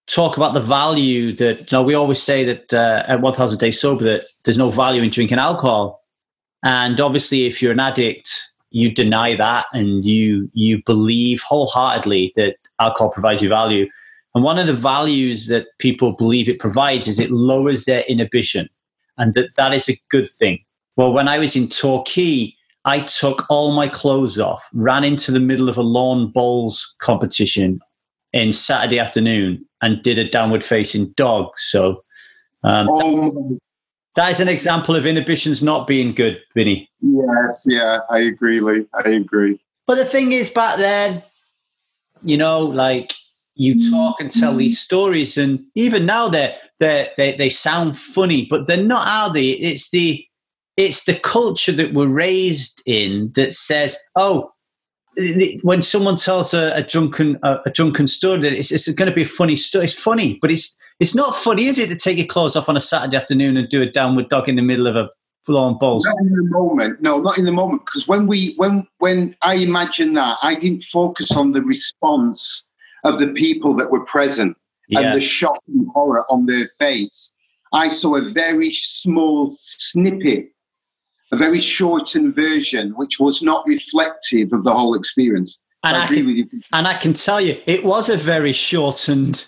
talk 0.06 0.38
about 0.38 0.54
the 0.54 0.60
value 0.60 1.34
that 1.34 1.58
you 1.60 1.66
know, 1.76 1.82
we 1.82 1.94
always 1.94 2.22
say 2.22 2.44
that 2.44 2.72
uh, 2.72 3.04
at 3.06 3.20
1000 3.20 3.58
days 3.58 3.78
sober 3.78 4.04
that 4.04 4.24
there's 4.44 4.58
no 4.58 4.70
value 4.70 5.02
in 5.02 5.10
drinking 5.10 5.38
alcohol 5.38 6.02
and 6.64 7.00
obviously 7.00 7.46
if 7.46 7.62
you're 7.62 7.72
an 7.72 7.80
addict 7.80 8.52
you 8.70 8.92
deny 8.92 9.36
that 9.36 9.66
and 9.72 10.04
you 10.04 10.50
you 10.54 10.82
believe 10.84 11.40
wholeheartedly 11.42 12.32
that 12.34 12.56
alcohol 12.80 13.10
provides 13.10 13.42
you 13.42 13.48
value 13.48 13.86
and 14.34 14.42
one 14.42 14.58
of 14.58 14.66
the 14.66 14.72
values 14.72 15.46
that 15.46 15.66
people 15.78 16.16
believe 16.16 16.48
it 16.48 16.58
provides 16.58 17.06
is 17.06 17.20
it 17.20 17.30
lowers 17.30 17.84
their 17.84 18.02
inhibition 18.08 18.68
and 19.18 19.34
that 19.34 19.54
that 19.56 19.72
is 19.72 19.88
a 19.88 20.00
good 20.10 20.28
thing 20.28 20.58
well 20.96 21.12
when 21.12 21.28
i 21.28 21.38
was 21.38 21.54
in 21.54 21.68
torquay 21.68 22.52
I 22.84 23.00
took 23.00 23.46
all 23.48 23.72
my 23.72 23.88
clothes 23.88 24.38
off, 24.38 24.68
ran 24.72 25.04
into 25.04 25.30
the 25.30 25.40
middle 25.40 25.68
of 25.68 25.78
a 25.78 25.82
lawn 25.82 26.30
bowls 26.32 26.94
competition 26.98 27.80
in 28.32 28.52
Saturday 28.52 28.98
afternoon, 28.98 29.64
and 29.82 30.02
did 30.02 30.18
a 30.18 30.28
downward 30.28 30.64
facing 30.64 31.10
dog. 31.12 31.52
So 31.56 32.02
um, 32.64 32.86
that, 32.86 33.04
um, 33.04 33.58
that 34.16 34.30
is 34.30 34.40
an 34.40 34.48
example 34.48 34.96
of 34.96 35.06
inhibitions 35.06 35.62
not 35.62 35.86
being 35.86 36.14
good, 36.14 36.40
Vinny. 36.54 36.90
Yes, 37.00 37.64
yeah, 37.68 38.00
I 38.10 38.20
agree, 38.20 38.60
Lee. 38.60 38.86
I 38.94 39.08
agree. 39.10 39.60
But 39.86 39.96
the 39.96 40.04
thing 40.04 40.32
is, 40.32 40.50
back 40.50 40.78
then, 40.78 41.22
you 42.22 42.36
know, 42.36 42.60
like 42.60 43.12
you 43.54 43.90
talk 43.90 44.20
and 44.20 44.30
tell 44.30 44.56
these 44.56 44.80
stories, 44.80 45.36
and 45.36 45.64
even 45.74 46.06
now 46.06 46.28
they 46.28 46.56
they 46.78 47.10
they 47.16 47.36
they 47.36 47.48
sound 47.48 47.98
funny, 47.98 48.46
but 48.48 48.66
they're 48.66 48.82
not, 48.82 49.06
are 49.06 49.32
they? 49.32 49.48
It's 49.48 49.90
the 49.90 50.24
it's 50.76 51.04
the 51.04 51.14
culture 51.14 51.72
that 51.72 51.92
we're 51.92 52.06
raised 52.06 52.82
in 52.86 53.32
that 53.34 53.54
says, 53.54 53.96
oh, 54.16 54.52
when 55.62 55.82
someone 55.82 56.16
tells 56.16 56.54
a, 56.54 56.72
a 56.74 56.82
drunken 56.82 57.38
a, 57.42 57.58
a, 57.66 57.70
drunken 57.70 58.06
story, 58.06 58.58
it's, 58.58 58.72
it's 58.72 58.88
going 58.88 59.10
to 59.10 59.14
be 59.14 59.22
a 59.22 59.26
funny 59.26 59.56
story. 59.56 59.84
It's 59.84 59.98
funny, 59.98 60.38
but 60.40 60.50
it's 60.50 60.74
it's 61.00 61.14
not 61.14 61.36
funny, 61.36 61.66
is 61.66 61.78
it, 61.78 61.88
to 61.88 61.96
take 61.96 62.16
your 62.16 62.26
clothes 62.26 62.56
off 62.56 62.68
on 62.68 62.76
a 62.76 62.80
Saturday 62.80 63.16
afternoon 63.16 63.56
and 63.56 63.68
do 63.68 63.82
a 63.82 63.90
downward 63.90 64.28
dog 64.28 64.48
in 64.48 64.56
the 64.56 64.62
middle 64.62 64.86
of 64.86 64.96
a 64.96 65.10
full-on 65.44 65.76
balls? 65.78 66.06
Not 66.06 66.20
in 66.20 66.32
the 66.32 66.44
moment. 66.44 67.02
No, 67.02 67.20
not 67.20 67.38
in 67.38 67.44
the 67.44 67.52
moment. 67.52 67.84
Because 67.84 68.08
when 68.08 68.26
we 68.26 68.54
when 68.56 68.86
when 68.98 69.36
I 69.42 69.56
imagine 69.56 70.14
that, 70.14 70.38
I 70.42 70.54
didn't 70.54 70.84
focus 70.84 71.32
on 71.32 71.52
the 71.52 71.62
response 71.62 72.72
of 73.04 73.18
the 73.18 73.28
people 73.28 73.74
that 73.74 73.90
were 73.90 74.04
present 74.04 74.56
yeah. 74.88 75.00
and 75.00 75.16
the 75.16 75.20
shock 75.20 75.58
and 75.68 75.88
horror 75.92 76.24
on 76.30 76.46
their 76.46 76.66
face. 76.78 77.36
I 77.74 77.88
saw 77.88 78.16
a 78.16 78.22
very 78.22 78.70
small 78.70 79.50
snippet 79.50 80.52
a 81.32 81.36
very 81.36 81.60
shortened 81.60 82.34
version, 82.34 82.90
which 82.90 83.18
was 83.18 83.42
not 83.42 83.66
reflective 83.66 84.52
of 84.52 84.64
the 84.64 84.72
whole 84.72 84.94
experience. 84.94 85.64
And 85.82 85.96
I, 85.96 86.02
I 86.02 86.04
agree 86.04 86.18
can, 86.18 86.26
with 86.26 86.36
you. 86.36 86.60
And 86.72 86.86
I 86.86 86.94
can 86.94 87.14
tell 87.14 87.40
you, 87.40 87.60
it 87.66 87.84
was 87.84 88.08
a 88.08 88.16
very 88.16 88.52
shortened 88.52 89.46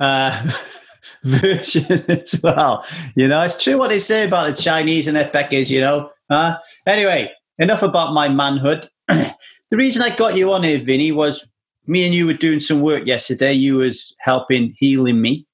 uh, 0.00 0.50
version 1.24 2.04
as 2.10 2.40
well. 2.42 2.84
You 3.14 3.28
know, 3.28 3.42
it's 3.42 3.62
true 3.62 3.78
what 3.78 3.90
they 3.90 4.00
say 4.00 4.24
about 4.24 4.56
the 4.56 4.62
Chinese 4.62 5.06
and 5.06 5.16
their 5.16 5.28
peckers, 5.28 5.70
you 5.70 5.80
know. 5.80 6.10
Uh, 6.30 6.56
anyway, 6.86 7.30
enough 7.58 7.82
about 7.82 8.14
my 8.14 8.28
manhood. 8.28 8.88
the 9.08 9.36
reason 9.72 10.02
I 10.02 10.10
got 10.10 10.36
you 10.36 10.52
on 10.52 10.62
here, 10.62 10.78
Vinny, 10.78 11.12
was 11.12 11.46
me 11.86 12.04
and 12.04 12.14
you 12.14 12.26
were 12.26 12.34
doing 12.34 12.60
some 12.60 12.80
work 12.80 13.06
yesterday. 13.06 13.52
You 13.52 13.76
was 13.76 14.14
helping 14.18 14.74
healing 14.76 15.20
me 15.20 15.46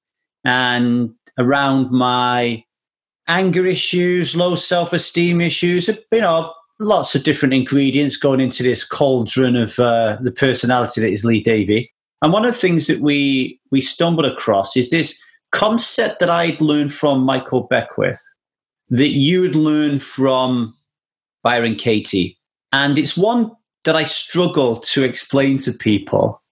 and 0.45 1.11
around 1.38 1.90
my 1.90 2.64
anger 3.28 3.66
issues, 3.66 4.37
low 4.37 4.54
self 4.54 4.93
esteem 4.93 5.40
issues, 5.40 5.88
you 5.88 6.21
know, 6.21 6.52
lots 6.78 7.14
of 7.14 7.23
different 7.23 7.54
ingredients 7.54 8.16
going 8.16 8.40
into 8.40 8.62
this 8.62 8.85
cauldron 8.85 9.57
of 9.57 9.78
uh, 9.78 10.19
the 10.21 10.33
personality 10.33 11.00
that 11.00 11.12
is 11.12 11.25
Lee 11.25 11.43
Davy. 11.43 11.88
And 12.23 12.33
one 12.33 12.45
of 12.45 12.54
the 12.54 12.61
things 12.61 12.87
that 12.87 13.00
we 13.00 13.61
we 13.71 13.81
stumbled 13.81 14.26
across 14.26 14.76
is 14.76 14.90
this 14.90 15.21
concept 15.52 16.21
that 16.21 16.31
I'd 16.31 16.61
learned 16.61 16.93
from 16.93 17.23
Michael 17.23 17.62
Beckwith 17.62 18.21
that 18.90 19.11
you 19.11 19.40
would 19.40 19.54
learn 19.54 19.99
from 19.99 20.75
Byron 21.43 21.76
Katie. 21.76 22.38
And 22.73 22.99
it's 22.99 23.16
one 23.16 23.52
that 23.85 23.95
I 23.95 24.04
struggle 24.04 24.76
to 24.76 25.04
explain 25.04 25.59
to 25.59 25.73
people. 25.73 26.43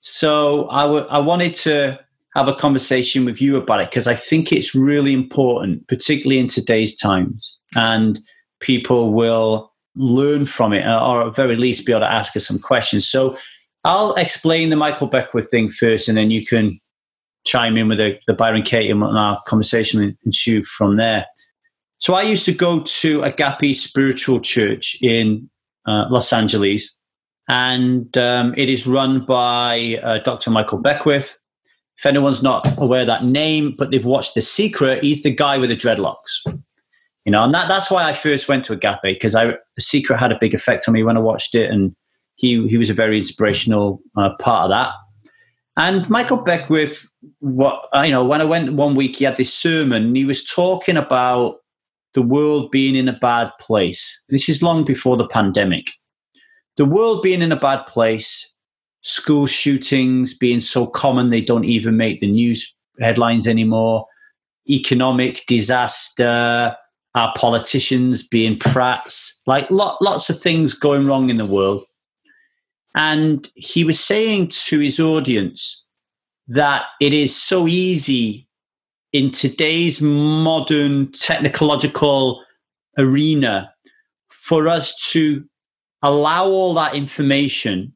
So 0.00 0.68
I, 0.70 0.82
w- 0.82 1.06
I 1.08 1.18
wanted 1.18 1.54
to 1.56 1.98
have 2.34 2.48
a 2.48 2.54
conversation 2.54 3.24
with 3.24 3.40
you 3.40 3.56
about 3.56 3.80
it 3.80 3.90
because 3.90 4.06
I 4.06 4.14
think 4.14 4.52
it's 4.52 4.74
really 4.74 5.12
important, 5.12 5.86
particularly 5.88 6.38
in 6.38 6.46
today's 6.46 6.94
times. 6.94 7.58
And 7.74 8.20
people 8.60 9.12
will 9.12 9.72
learn 9.96 10.46
from 10.46 10.72
it, 10.72 10.86
or 10.86 11.26
at 11.26 11.34
very 11.34 11.56
least 11.56 11.86
be 11.86 11.92
able 11.92 12.00
to 12.00 12.12
ask 12.12 12.36
us 12.36 12.46
some 12.46 12.58
questions. 12.58 13.06
So 13.08 13.36
I'll 13.84 14.14
explain 14.14 14.70
the 14.70 14.76
Michael 14.76 15.08
Beckwith 15.08 15.50
thing 15.50 15.70
first, 15.70 16.08
and 16.08 16.16
then 16.16 16.30
you 16.30 16.44
can 16.44 16.78
chime 17.44 17.76
in 17.76 17.88
with 17.88 17.98
the, 17.98 18.18
the 18.26 18.34
Byron 18.34 18.62
Katie 18.62 18.90
and 18.90 19.02
our 19.02 19.38
conversation 19.46 20.16
ensue 20.24 20.62
from 20.62 20.96
there. 20.96 21.26
So 21.98 22.14
I 22.14 22.22
used 22.22 22.44
to 22.46 22.52
go 22.52 22.80
to 22.80 23.22
a 23.22 23.28
Agape 23.28 23.76
Spiritual 23.76 24.40
Church 24.40 24.96
in 25.02 25.50
uh, 25.86 26.06
Los 26.10 26.32
Angeles, 26.32 26.94
and 27.48 28.16
um, 28.16 28.54
it 28.56 28.70
is 28.70 28.86
run 28.86 29.24
by 29.24 29.98
uh, 30.02 30.18
Dr. 30.18 30.50
Michael 30.50 30.78
Beckwith, 30.78 31.36
if 32.00 32.06
anyone's 32.06 32.42
not 32.42 32.66
aware 32.78 33.02
of 33.02 33.08
that 33.08 33.24
name, 33.24 33.74
but 33.76 33.90
they've 33.90 34.06
watched 34.06 34.34
The 34.34 34.40
Secret, 34.40 35.02
he's 35.02 35.22
the 35.22 35.30
guy 35.30 35.58
with 35.58 35.68
the 35.68 35.76
dreadlocks. 35.76 36.40
You 37.26 37.32
know, 37.32 37.44
and 37.44 37.52
that, 37.52 37.68
that's 37.68 37.90
why 37.90 38.08
I 38.08 38.14
first 38.14 38.48
went 38.48 38.64
to 38.64 38.72
Agape 38.72 39.02
because 39.02 39.34
I 39.34 39.48
The 39.48 39.82
Secret 39.82 40.18
had 40.18 40.32
a 40.32 40.38
big 40.40 40.54
effect 40.54 40.88
on 40.88 40.94
me 40.94 41.02
when 41.02 41.18
I 41.18 41.20
watched 41.20 41.54
it, 41.54 41.70
and 41.70 41.94
he 42.36 42.66
he 42.68 42.78
was 42.78 42.88
a 42.88 42.94
very 42.94 43.18
inspirational 43.18 44.00
uh, 44.16 44.30
part 44.38 44.64
of 44.64 44.70
that. 44.70 44.94
And 45.76 46.08
Michael 46.08 46.38
Beckwith, 46.38 47.06
what 47.40 47.82
you 48.02 48.12
know, 48.12 48.24
when 48.24 48.40
I 48.40 48.46
went 48.46 48.72
one 48.72 48.94
week, 48.94 49.16
he 49.16 49.26
had 49.26 49.36
this 49.36 49.52
sermon. 49.52 50.14
he 50.14 50.24
was 50.24 50.42
talking 50.42 50.96
about 50.96 51.56
the 52.14 52.22
world 52.22 52.70
being 52.70 52.96
in 52.96 53.08
a 53.08 53.18
bad 53.18 53.50
place. 53.60 54.18
This 54.30 54.48
is 54.48 54.62
long 54.62 54.86
before 54.86 55.18
the 55.18 55.28
pandemic. 55.28 55.90
The 56.78 56.86
world 56.86 57.20
being 57.20 57.42
in 57.42 57.52
a 57.52 57.60
bad 57.60 57.86
place, 57.86 58.49
school 59.02 59.46
shootings 59.46 60.34
being 60.34 60.60
so 60.60 60.86
common 60.86 61.30
they 61.30 61.40
don't 61.40 61.64
even 61.64 61.96
make 61.96 62.20
the 62.20 62.30
news 62.30 62.74
headlines 63.00 63.46
anymore, 63.46 64.06
economic 64.68 65.44
disaster, 65.46 66.76
our 67.14 67.32
politicians 67.36 68.26
being 68.26 68.54
prats, 68.54 69.40
like 69.46 69.70
lot, 69.70 70.00
lots 70.00 70.30
of 70.30 70.38
things 70.38 70.74
going 70.74 71.06
wrong 71.06 71.30
in 71.30 71.38
the 71.38 71.46
world. 71.46 71.82
And 72.94 73.48
he 73.54 73.84
was 73.84 73.98
saying 73.98 74.48
to 74.48 74.78
his 74.80 75.00
audience 75.00 75.84
that 76.48 76.84
it 77.00 77.12
is 77.12 77.34
so 77.34 77.66
easy 77.66 78.48
in 79.12 79.30
today's 79.30 80.00
modern 80.00 81.10
technological 81.12 82.44
arena 82.98 83.72
for 84.28 84.68
us 84.68 85.10
to 85.12 85.44
allow 86.02 86.46
all 86.46 86.74
that 86.74 86.94
information 86.94 87.92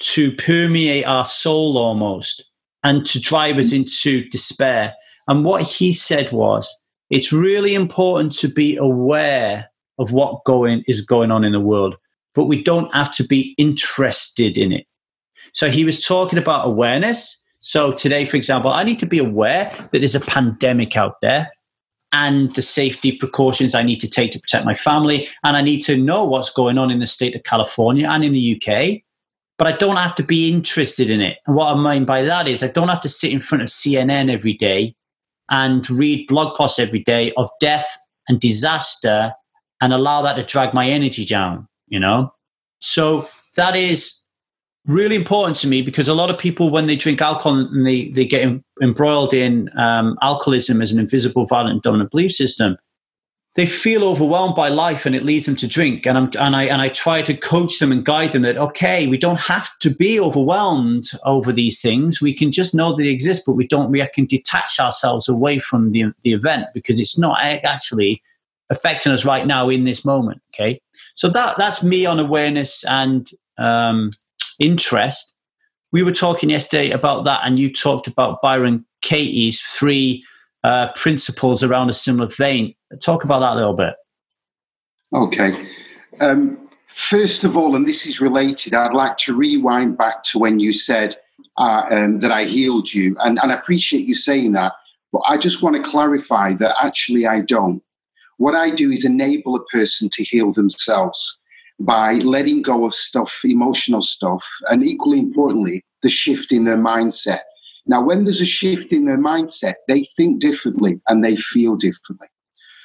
to 0.00 0.32
permeate 0.32 1.06
our 1.06 1.24
soul 1.24 1.76
almost 1.76 2.48
and 2.84 3.04
to 3.06 3.20
drive 3.20 3.58
us 3.58 3.72
into 3.72 4.24
despair. 4.28 4.94
And 5.26 5.44
what 5.44 5.62
he 5.62 5.92
said 5.92 6.30
was, 6.32 6.72
it's 7.10 7.32
really 7.32 7.74
important 7.74 8.32
to 8.36 8.48
be 8.48 8.76
aware 8.76 9.68
of 9.98 10.12
what 10.12 10.44
going 10.44 10.84
is 10.86 11.00
going 11.00 11.30
on 11.30 11.44
in 11.44 11.52
the 11.52 11.60
world, 11.60 11.96
but 12.34 12.44
we 12.44 12.62
don't 12.62 12.94
have 12.94 13.12
to 13.16 13.24
be 13.24 13.54
interested 13.58 14.56
in 14.56 14.72
it. 14.72 14.86
So 15.52 15.70
he 15.70 15.84
was 15.84 16.04
talking 16.04 16.38
about 16.38 16.66
awareness. 16.66 17.42
So 17.58 17.92
today, 17.92 18.24
for 18.24 18.36
example, 18.36 18.70
I 18.70 18.84
need 18.84 18.98
to 19.00 19.06
be 19.06 19.18
aware 19.18 19.72
that 19.90 19.98
there's 19.98 20.14
a 20.14 20.20
pandemic 20.20 20.96
out 20.96 21.20
there 21.20 21.50
and 22.12 22.54
the 22.54 22.62
safety 22.62 23.12
precautions 23.12 23.74
I 23.74 23.82
need 23.82 24.00
to 24.00 24.08
take 24.08 24.30
to 24.32 24.40
protect 24.40 24.64
my 24.64 24.74
family. 24.74 25.28
And 25.44 25.56
I 25.56 25.62
need 25.62 25.82
to 25.82 25.96
know 25.96 26.24
what's 26.24 26.50
going 26.50 26.78
on 26.78 26.90
in 26.90 27.00
the 27.00 27.06
state 27.06 27.34
of 27.34 27.42
California 27.42 28.08
and 28.08 28.24
in 28.24 28.32
the 28.32 28.62
UK. 28.62 29.02
But 29.58 29.66
I 29.66 29.72
don't 29.72 29.96
have 29.96 30.14
to 30.16 30.22
be 30.22 30.50
interested 30.50 31.10
in 31.10 31.20
it. 31.20 31.38
And 31.46 31.56
what 31.56 31.66
I 31.66 31.76
mean 31.76 32.04
by 32.04 32.22
that 32.22 32.46
is 32.46 32.62
I 32.62 32.68
don't 32.68 32.88
have 32.88 33.00
to 33.02 33.08
sit 33.08 33.32
in 33.32 33.40
front 33.40 33.62
of 33.62 33.68
CNN 33.68 34.32
every 34.32 34.54
day 34.54 34.94
and 35.50 35.88
read 35.90 36.26
blog 36.28 36.56
posts 36.56 36.78
every 36.78 37.02
day 37.02 37.32
of 37.36 37.50
death 37.60 37.88
and 38.28 38.40
disaster 38.40 39.32
and 39.80 39.92
allow 39.92 40.22
that 40.22 40.34
to 40.34 40.44
drag 40.44 40.74
my 40.74 40.88
energy 40.88 41.24
down, 41.24 41.66
you 41.88 41.98
know? 41.98 42.32
So 42.80 43.26
that 43.56 43.74
is 43.74 44.24
really 44.86 45.16
important 45.16 45.56
to 45.58 45.66
me 45.66 45.82
because 45.82 46.08
a 46.08 46.14
lot 46.14 46.30
of 46.30 46.38
people, 46.38 46.70
when 46.70 46.86
they 46.86 46.96
drink 46.96 47.20
alcohol 47.20 47.58
and 47.58 47.86
they, 47.86 48.10
they 48.10 48.26
get 48.26 48.48
embroiled 48.82 49.34
in 49.34 49.70
um, 49.78 50.16
alcoholism 50.22 50.80
as 50.80 50.92
an 50.92 50.98
invisible, 50.98 51.46
violent, 51.46 51.82
dominant 51.82 52.10
belief 52.10 52.32
system, 52.32 52.76
they 53.58 53.66
feel 53.66 54.04
overwhelmed 54.04 54.54
by 54.54 54.68
life 54.68 55.04
and 55.04 55.16
it 55.16 55.24
leads 55.24 55.46
them 55.46 55.56
to 55.56 55.66
drink. 55.66 56.06
And, 56.06 56.16
I'm, 56.16 56.30
and, 56.38 56.54
I, 56.54 56.62
and 56.66 56.80
I 56.80 56.90
try 56.90 57.22
to 57.22 57.34
coach 57.34 57.80
them 57.80 57.90
and 57.90 58.04
guide 58.04 58.30
them 58.30 58.42
that, 58.42 58.56
okay, 58.56 59.08
we 59.08 59.18
don't 59.18 59.40
have 59.40 59.76
to 59.80 59.90
be 59.90 60.20
overwhelmed 60.20 61.10
over 61.24 61.50
these 61.50 61.80
things. 61.80 62.20
We 62.20 62.32
can 62.32 62.52
just 62.52 62.72
know 62.72 62.94
they 62.94 63.08
exist, 63.08 63.42
but 63.44 63.54
we 63.54 63.66
don't, 63.66 63.90
we 63.90 64.06
can 64.14 64.26
detach 64.26 64.78
ourselves 64.78 65.28
away 65.28 65.58
from 65.58 65.90
the, 65.90 66.04
the 66.22 66.34
event 66.34 66.66
because 66.72 67.00
it's 67.00 67.18
not 67.18 67.36
actually 67.42 68.22
affecting 68.70 69.10
us 69.10 69.24
right 69.24 69.44
now 69.44 69.68
in 69.68 69.82
this 69.82 70.04
moment. 70.04 70.40
Okay. 70.54 70.80
So 71.16 71.28
that, 71.28 71.58
that's 71.58 71.82
me 71.82 72.06
on 72.06 72.20
awareness 72.20 72.84
and 72.84 73.28
um, 73.58 74.10
interest. 74.60 75.34
We 75.90 76.04
were 76.04 76.12
talking 76.12 76.50
yesterday 76.50 76.92
about 76.92 77.24
that, 77.24 77.40
and 77.44 77.58
you 77.58 77.72
talked 77.72 78.06
about 78.06 78.40
Byron 78.40 78.84
Katie's 79.02 79.60
three 79.60 80.24
uh, 80.62 80.92
principles 80.92 81.64
around 81.64 81.90
a 81.90 81.92
similar 81.92 82.28
vein. 82.28 82.76
Talk 83.02 83.24
about 83.24 83.40
that 83.40 83.52
a 83.52 83.56
little 83.56 83.74
bit. 83.74 83.94
Okay. 85.12 85.66
Um, 86.20 86.68
first 86.88 87.44
of 87.44 87.56
all, 87.56 87.76
and 87.76 87.86
this 87.86 88.06
is 88.06 88.20
related, 88.20 88.74
I'd 88.74 88.94
like 88.94 89.16
to 89.18 89.36
rewind 89.36 89.98
back 89.98 90.22
to 90.24 90.38
when 90.38 90.58
you 90.58 90.72
said 90.72 91.16
uh, 91.58 91.84
um, 91.90 92.18
that 92.20 92.32
I 92.32 92.44
healed 92.44 92.92
you, 92.92 93.16
and, 93.24 93.38
and 93.42 93.52
I 93.52 93.54
appreciate 93.54 94.06
you 94.06 94.14
saying 94.14 94.52
that. 94.52 94.72
But 95.12 95.22
I 95.28 95.38
just 95.38 95.62
want 95.62 95.76
to 95.76 95.90
clarify 95.90 96.52
that 96.54 96.76
actually 96.82 97.26
I 97.26 97.40
don't. 97.40 97.82
What 98.36 98.54
I 98.54 98.70
do 98.70 98.90
is 98.90 99.04
enable 99.04 99.56
a 99.56 99.64
person 99.66 100.08
to 100.12 100.24
heal 100.24 100.52
themselves 100.52 101.40
by 101.80 102.14
letting 102.14 102.62
go 102.62 102.84
of 102.84 102.94
stuff, 102.94 103.40
emotional 103.44 104.02
stuff, 104.02 104.44
and 104.68 104.84
equally 104.84 105.18
importantly, 105.18 105.84
the 106.02 106.08
shift 106.08 106.52
in 106.52 106.64
their 106.64 106.76
mindset. 106.76 107.40
Now, 107.86 108.02
when 108.02 108.24
there's 108.24 108.40
a 108.40 108.46
shift 108.46 108.92
in 108.92 109.06
their 109.06 109.18
mindset, 109.18 109.74
they 109.86 110.02
think 110.16 110.40
differently 110.40 111.00
and 111.08 111.24
they 111.24 111.36
feel 111.36 111.76
differently. 111.76 112.28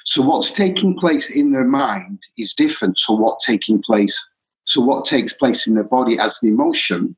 So 0.04 0.22
what's 0.22 0.52
taking 0.52 0.96
place 0.96 1.34
in 1.34 1.52
their 1.52 1.64
mind 1.64 2.22
is 2.38 2.54
different 2.54 2.98
to 3.06 3.14
what 3.14 3.40
taking 3.40 3.82
place. 3.82 4.16
So 4.64 4.80
what 4.80 5.04
takes 5.04 5.32
place 5.32 5.66
in 5.66 5.74
their 5.74 5.84
body 5.84 6.18
as 6.18 6.38
the 6.40 6.48
emotion 6.48 7.16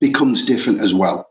becomes 0.00 0.44
different 0.44 0.80
as 0.80 0.94
well. 0.94 1.28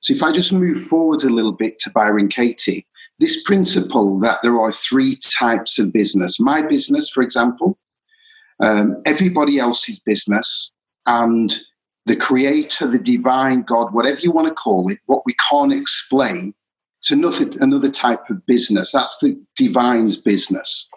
So 0.00 0.12
if 0.12 0.22
I 0.22 0.32
just 0.32 0.52
move 0.52 0.86
forward 0.86 1.22
a 1.22 1.30
little 1.30 1.52
bit 1.52 1.78
to 1.80 1.90
Byron 1.94 2.28
Katie, 2.28 2.86
this 3.18 3.42
principle 3.42 4.18
that 4.20 4.38
there 4.42 4.58
are 4.58 4.72
three 4.72 5.16
types 5.38 5.78
of 5.78 5.92
business. 5.92 6.40
My 6.40 6.62
business, 6.62 7.08
for 7.08 7.22
example, 7.22 7.78
um, 8.60 9.00
everybody 9.06 9.58
else's 9.58 9.98
business 10.00 10.72
and 11.06 11.56
the 12.06 12.16
creator, 12.16 12.86
the 12.86 12.98
divine 12.98 13.62
God, 13.62 13.94
whatever 13.94 14.20
you 14.20 14.32
want 14.32 14.48
to 14.48 14.54
call 14.54 14.90
it, 14.90 14.98
what 15.06 15.22
we 15.24 15.34
can't 15.50 15.72
explain, 15.72 16.52
it's 17.02 17.10
another, 17.10 17.46
another 17.60 17.90
type 17.90 18.30
of 18.30 18.46
business. 18.46 18.92
That's 18.92 19.18
the 19.18 19.36
divine's 19.56 20.16
business. 20.16 20.88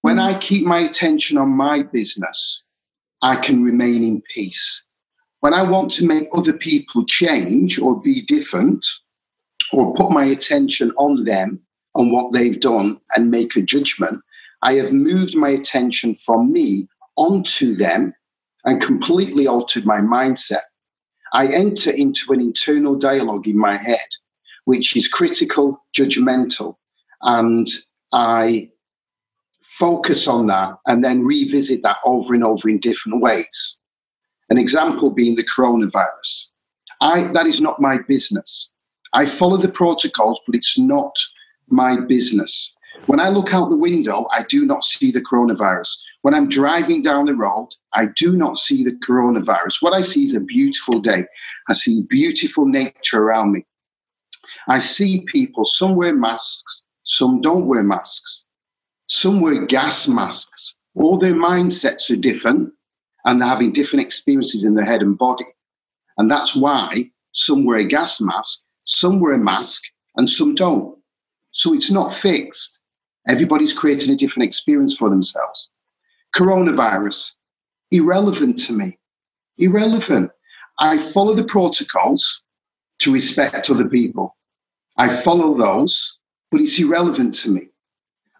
When 0.00 0.16
hmm. 0.16 0.22
I 0.22 0.34
keep 0.34 0.66
my 0.66 0.80
attention 0.80 1.38
on 1.38 1.50
my 1.50 1.84
business, 1.84 2.66
I 3.22 3.36
can 3.36 3.62
remain 3.62 4.02
in 4.02 4.22
peace. 4.34 4.88
When 5.38 5.54
I 5.54 5.62
want 5.62 5.92
to 5.92 6.06
make 6.06 6.26
other 6.34 6.52
people 6.52 7.04
change 7.04 7.78
or 7.78 8.00
be 8.00 8.22
different, 8.22 8.84
or 9.72 9.94
put 9.94 10.10
my 10.10 10.24
attention 10.24 10.90
on 10.98 11.22
them, 11.22 11.60
on 11.94 12.10
what 12.10 12.32
they've 12.32 12.58
done, 12.58 13.00
and 13.14 13.30
make 13.30 13.54
a 13.54 13.62
judgment, 13.62 14.20
I 14.62 14.74
have 14.74 14.92
moved 14.92 15.36
my 15.36 15.50
attention 15.50 16.16
from 16.16 16.50
me 16.50 16.88
onto 17.14 17.76
them 17.76 18.14
and 18.64 18.82
completely 18.82 19.46
altered 19.46 19.86
my 19.86 20.00
mindset. 20.00 20.66
I 21.32 21.46
enter 21.46 21.92
into 21.92 22.32
an 22.32 22.40
internal 22.40 22.96
dialogue 22.96 23.46
in 23.46 23.56
my 23.56 23.76
head, 23.76 24.08
which 24.70 24.96
is 24.96 25.08
critical, 25.08 25.84
judgmental, 25.98 26.76
and 27.22 27.66
I 28.12 28.70
focus 29.62 30.28
on 30.28 30.46
that 30.46 30.76
and 30.86 31.02
then 31.02 31.24
revisit 31.24 31.82
that 31.82 31.96
over 32.04 32.34
and 32.34 32.44
over 32.44 32.68
in 32.68 32.78
different 32.78 33.20
ways. 33.20 33.80
An 34.48 34.58
example 34.58 35.10
being 35.10 35.34
the 35.34 35.50
coronavirus. 35.56 36.50
I, 37.00 37.26
that 37.32 37.46
is 37.46 37.60
not 37.60 37.80
my 37.80 37.98
business. 38.06 38.72
I 39.12 39.26
follow 39.26 39.56
the 39.56 39.72
protocols, 39.82 40.40
but 40.46 40.54
it's 40.54 40.78
not 40.78 41.16
my 41.68 41.98
business. 42.06 42.76
When 43.06 43.18
I 43.18 43.28
look 43.28 43.52
out 43.52 43.70
the 43.70 43.84
window, 43.88 44.28
I 44.32 44.44
do 44.48 44.64
not 44.64 44.84
see 44.84 45.10
the 45.10 45.22
coronavirus. 45.22 45.90
When 46.22 46.34
I'm 46.34 46.48
driving 46.48 47.02
down 47.02 47.24
the 47.24 47.34
road, 47.34 47.70
I 47.94 48.06
do 48.14 48.36
not 48.36 48.56
see 48.56 48.84
the 48.84 48.96
coronavirus. 49.08 49.80
What 49.80 49.94
I 49.94 50.02
see 50.02 50.22
is 50.22 50.36
a 50.36 50.40
beautiful 50.56 51.00
day. 51.00 51.24
I 51.68 51.72
see 51.72 52.06
beautiful 52.08 52.66
nature 52.66 53.20
around 53.24 53.50
me. 53.50 53.64
I 54.68 54.78
see 54.80 55.24
people, 55.26 55.64
some 55.64 55.96
wear 55.96 56.14
masks, 56.14 56.86
some 57.04 57.40
don't 57.40 57.66
wear 57.66 57.82
masks, 57.82 58.46
some 59.08 59.40
wear 59.40 59.66
gas 59.66 60.08
masks. 60.08 60.78
All 60.94 61.18
their 61.18 61.34
mindsets 61.34 62.10
are 62.10 62.20
different 62.20 62.72
and 63.24 63.40
they're 63.40 63.48
having 63.48 63.72
different 63.72 64.04
experiences 64.04 64.64
in 64.64 64.74
their 64.74 64.84
head 64.84 65.02
and 65.02 65.18
body. 65.18 65.46
And 66.18 66.30
that's 66.30 66.54
why 66.54 67.10
some 67.32 67.64
wear 67.64 67.78
a 67.78 67.84
gas 67.84 68.20
mask, 68.20 68.66
some 68.84 69.20
wear 69.20 69.32
a 69.32 69.38
mask, 69.38 69.82
and 70.16 70.28
some 70.28 70.54
don't. 70.54 70.98
So 71.52 71.74
it's 71.74 71.90
not 71.90 72.12
fixed. 72.12 72.80
Everybody's 73.28 73.72
creating 73.72 74.12
a 74.12 74.16
different 74.16 74.46
experience 74.46 74.96
for 74.96 75.10
themselves. 75.10 75.68
Coronavirus, 76.34 77.36
irrelevant 77.90 78.58
to 78.60 78.72
me. 78.72 78.98
Irrelevant. 79.58 80.30
I 80.78 80.98
follow 80.98 81.34
the 81.34 81.44
protocols 81.44 82.42
to 83.00 83.12
respect 83.12 83.70
other 83.70 83.88
people. 83.88 84.36
I 84.96 85.08
follow 85.08 85.54
those, 85.54 86.18
but 86.50 86.60
it's 86.60 86.78
irrelevant 86.78 87.34
to 87.36 87.50
me. 87.50 87.68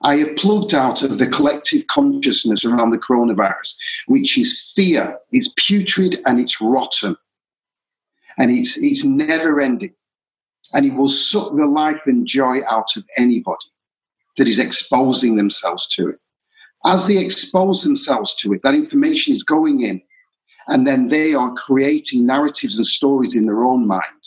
I 0.02 0.16
have 0.16 0.36
plugged 0.36 0.72
out 0.72 1.02
of 1.02 1.18
the 1.18 1.26
collective 1.26 1.86
consciousness 1.88 2.64
around 2.64 2.90
the 2.90 2.98
coronavirus, 2.98 3.76
which 4.06 4.38
is 4.38 4.72
fear. 4.74 5.18
It's 5.30 5.52
putrid 5.58 6.20
and 6.24 6.40
it's 6.40 6.60
rotten. 6.60 7.16
And 8.38 8.50
it's, 8.50 8.78
it's 8.78 9.04
never 9.04 9.60
ending. 9.60 9.94
And 10.72 10.86
it 10.86 10.94
will 10.94 11.08
suck 11.08 11.54
the 11.54 11.66
life 11.66 12.02
and 12.06 12.26
joy 12.26 12.60
out 12.70 12.96
of 12.96 13.04
anybody 13.18 13.66
that 14.38 14.48
is 14.48 14.58
exposing 14.58 15.36
themselves 15.36 15.86
to 15.88 16.08
it. 16.08 16.18
As 16.86 17.06
they 17.06 17.18
expose 17.18 17.82
themselves 17.82 18.34
to 18.36 18.54
it, 18.54 18.62
that 18.62 18.74
information 18.74 19.34
is 19.34 19.42
going 19.42 19.82
in, 19.82 20.00
and 20.68 20.86
then 20.86 21.08
they 21.08 21.34
are 21.34 21.52
creating 21.54 22.24
narratives 22.24 22.78
and 22.78 22.86
stories 22.86 23.34
in 23.34 23.44
their 23.44 23.64
own 23.64 23.86
mind. 23.86 24.19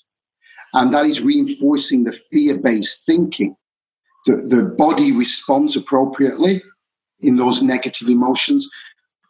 And 0.73 0.93
that 0.93 1.05
is 1.05 1.21
reinforcing 1.21 2.03
the 2.03 2.11
fear 2.11 2.57
based 2.57 3.05
thinking. 3.05 3.55
The, 4.25 4.35
the 4.49 4.63
body 4.63 5.11
responds 5.11 5.75
appropriately 5.75 6.63
in 7.19 7.37
those 7.37 7.61
negative 7.61 8.09
emotions. 8.09 8.69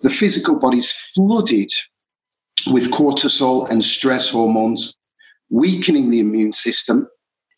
The 0.02 0.10
physical 0.10 0.56
body 0.56 0.78
is 0.78 0.92
flooded 0.92 1.70
with 2.68 2.92
cortisol 2.92 3.70
and 3.70 3.84
stress 3.84 4.30
hormones, 4.30 4.96
weakening 5.50 6.10
the 6.10 6.20
immune 6.20 6.54
system, 6.54 7.08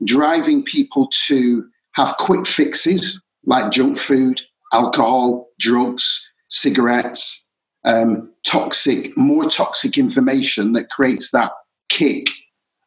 driving 0.04 0.63
people 0.63 1.10
to 1.28 1.65
have 1.93 2.17
quick 2.17 2.48
fixes 2.48 3.21
like 3.45 3.71
junk 3.71 3.98
food, 3.98 4.41
alcohol, 4.74 5.48
drugs, 5.60 6.32
cigarettes, 6.50 7.50
um, 7.86 8.32
toxic, 8.45 9.15
more 9.17 9.45
toxic 9.45 9.98
information 9.98 10.74
that 10.74 10.89
creates 10.89 11.32
that 11.32 11.52
kick 11.89 12.28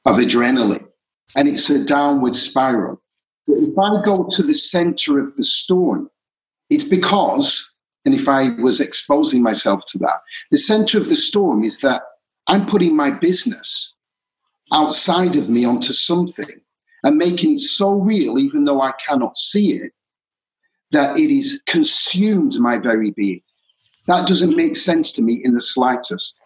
of 0.05 0.17
adrenaline. 0.17 0.88
And 1.37 1.49
it's 1.49 1.71
a 1.71 1.85
downward 1.85 2.35
spiral. 2.35 3.03
But 3.47 3.59
if 3.59 3.79
I 3.79 4.03
go 4.05 4.29
to 4.31 4.43
the 4.43 4.55
center 4.55 5.19
of 5.19 5.35
the 5.37 5.45
storm, 5.45 6.11
it's 6.71 6.88
because, 6.88 7.71
and 8.05 8.14
if 8.14 8.29
I 8.29 8.51
was 8.61 8.81
exposing 8.81 9.43
myself 9.43 9.85
to 9.88 9.99
that, 9.99 10.21
the 10.51 10.57
center 10.57 10.99
of 10.99 11.09
the 11.09 11.17
storm 11.17 11.64
is 11.64 11.81
that 11.81 12.03
I'm 12.47 12.67
putting 12.67 12.97
my 12.97 13.11
business 13.11 13.95
outside 14.73 15.37
of 15.37 15.49
me 15.49 15.64
onto 15.64 15.93
something 15.93 16.61
and 17.05 17.17
making 17.17 17.55
it 17.55 17.61
so 17.61 17.95
real, 17.95 18.38
even 18.38 18.64
though 18.64 18.81
I 18.81 18.93
cannot 19.07 19.37
see 19.37 19.73
it, 19.73 19.93
that 20.91 21.17
it 21.19 21.31
is 21.31 21.62
consumed 21.67 22.59
my 22.59 22.79
very 22.79 23.12
being. 23.12 23.43
That 24.07 24.27
doesn't 24.27 24.57
make 24.57 24.77
sense 24.77 25.12
to 25.12 25.23
me 25.23 25.41
in 25.45 25.55
the 25.55 25.61
slightest. 25.61 26.41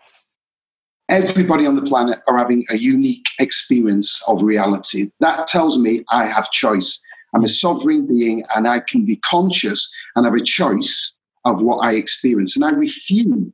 Everybody 1.13 1.67
on 1.67 1.77
the 1.77 1.83
planet 1.83 2.21
are 2.27 2.39
having 2.39 2.65
a 2.71 2.79
unique 2.79 3.27
experience 3.39 4.23
of 4.29 4.43
reality. 4.43 5.11
That 5.21 5.47
tells 5.47 5.77
me 5.77 6.07
I 6.11 6.25
have 6.25 6.51
choice. 6.53 7.03
I'm 7.35 7.45
a 7.45 7.49
sovereign 7.49 8.07
being 8.07 8.45
and 8.55 8.67
I 8.67 8.81
can 8.81 9.05
be 9.05 9.17
conscious 9.17 9.93
and 10.17 10.25
have 10.25 10.35
a 10.35 10.43
choice 10.43 11.19
of 11.45 11.61
what 11.61 11.85
I 11.85 11.97
experience. 11.97 12.57
And 12.57 12.65
I 12.65 12.71
refuse 12.71 13.53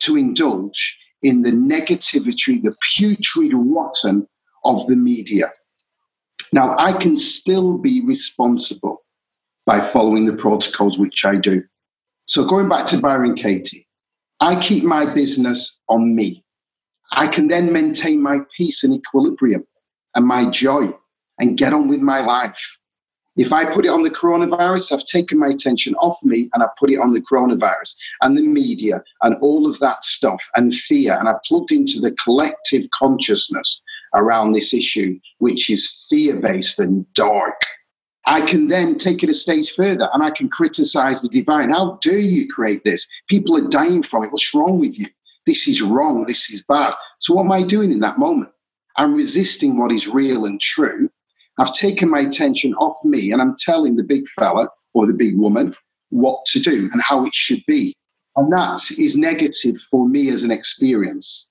to 0.00 0.16
indulge 0.16 0.98
in 1.20 1.42
the 1.42 1.50
negativity, 1.50 2.62
the 2.62 2.74
putrid 2.96 3.52
rotten 3.52 4.26
of 4.64 4.86
the 4.86 4.96
media. 4.96 5.52
Now, 6.54 6.74
I 6.78 6.94
can 6.94 7.16
still 7.16 7.76
be 7.76 8.02
responsible 8.02 9.02
by 9.66 9.80
following 9.80 10.24
the 10.24 10.36
protocols, 10.36 10.98
which 10.98 11.26
I 11.26 11.36
do. 11.36 11.64
So, 12.24 12.46
going 12.46 12.70
back 12.70 12.86
to 12.86 12.98
Byron 12.98 13.34
Katie, 13.34 13.86
I 14.40 14.58
keep 14.58 14.84
my 14.84 15.04
business 15.04 15.78
on 15.90 16.16
me. 16.16 16.46
I 17.12 17.26
can 17.26 17.48
then 17.48 17.72
maintain 17.72 18.22
my 18.22 18.38
peace 18.56 18.84
and 18.84 18.94
equilibrium 18.94 19.64
and 20.14 20.26
my 20.26 20.50
joy 20.50 20.92
and 21.38 21.56
get 21.56 21.72
on 21.72 21.88
with 21.88 22.00
my 22.00 22.20
life. 22.20 22.78
If 23.36 23.52
I 23.52 23.64
put 23.72 23.84
it 23.84 23.90
on 23.90 24.02
the 24.02 24.10
coronavirus, 24.10 24.92
I've 24.92 25.04
taken 25.04 25.38
my 25.38 25.46
attention 25.46 25.94
off 25.94 26.16
me 26.24 26.48
and 26.52 26.62
I 26.62 26.66
put 26.76 26.90
it 26.90 26.98
on 26.98 27.12
the 27.12 27.20
coronavirus 27.20 27.94
and 28.22 28.36
the 28.36 28.42
media 28.42 29.02
and 29.22 29.36
all 29.40 29.66
of 29.68 29.78
that 29.78 30.04
stuff 30.04 30.42
and 30.56 30.74
fear. 30.74 31.16
And 31.16 31.28
I 31.28 31.34
plugged 31.46 31.70
into 31.70 32.00
the 32.00 32.10
collective 32.12 32.90
consciousness 32.90 33.80
around 34.14 34.52
this 34.52 34.74
issue, 34.74 35.20
which 35.38 35.70
is 35.70 36.06
fear 36.10 36.34
based 36.36 36.80
and 36.80 37.06
dark. 37.14 37.60
I 38.26 38.40
can 38.40 38.66
then 38.66 38.96
take 38.96 39.22
it 39.22 39.30
a 39.30 39.34
stage 39.34 39.70
further 39.70 40.10
and 40.12 40.22
I 40.22 40.30
can 40.30 40.48
criticize 40.48 41.22
the 41.22 41.28
divine. 41.28 41.70
How 41.70 41.98
dare 42.02 42.18
you 42.18 42.48
create 42.48 42.82
this? 42.84 43.06
People 43.28 43.56
are 43.56 43.68
dying 43.68 44.02
from 44.02 44.24
it. 44.24 44.32
What's 44.32 44.52
wrong 44.52 44.80
with 44.80 44.98
you? 44.98 45.06
This 45.48 45.66
is 45.66 45.82
wrong. 45.82 46.26
This 46.26 46.50
is 46.50 46.62
bad. 46.68 46.92
So, 47.18 47.34
what 47.34 47.44
am 47.44 47.52
I 47.52 47.62
doing 47.62 47.90
in 47.90 48.00
that 48.00 48.18
moment? 48.18 48.50
I'm 48.96 49.14
resisting 49.14 49.78
what 49.78 49.92
is 49.92 50.06
real 50.06 50.44
and 50.44 50.60
true 50.60 51.08
I've 51.58 51.74
taken 51.74 52.08
my 52.08 52.20
attention 52.20 52.72
off 52.74 52.96
me 53.04 53.32
and 53.32 53.42
I'm 53.42 53.56
telling 53.58 53.96
the 53.96 54.04
big 54.04 54.28
fella 54.28 54.68
or 54.94 55.06
the 55.06 55.14
big 55.14 55.36
woman 55.36 55.74
what 56.10 56.44
to 56.46 56.60
do 56.60 56.88
and 56.92 57.02
how 57.02 57.24
it 57.24 57.34
should 57.34 57.62
be. 57.66 57.94
And 58.36 58.52
that 58.52 58.80
is 58.96 59.16
negative 59.16 59.76
for 59.90 60.08
me 60.08 60.30
as 60.30 60.44
an 60.44 60.52
experience. 60.52 61.48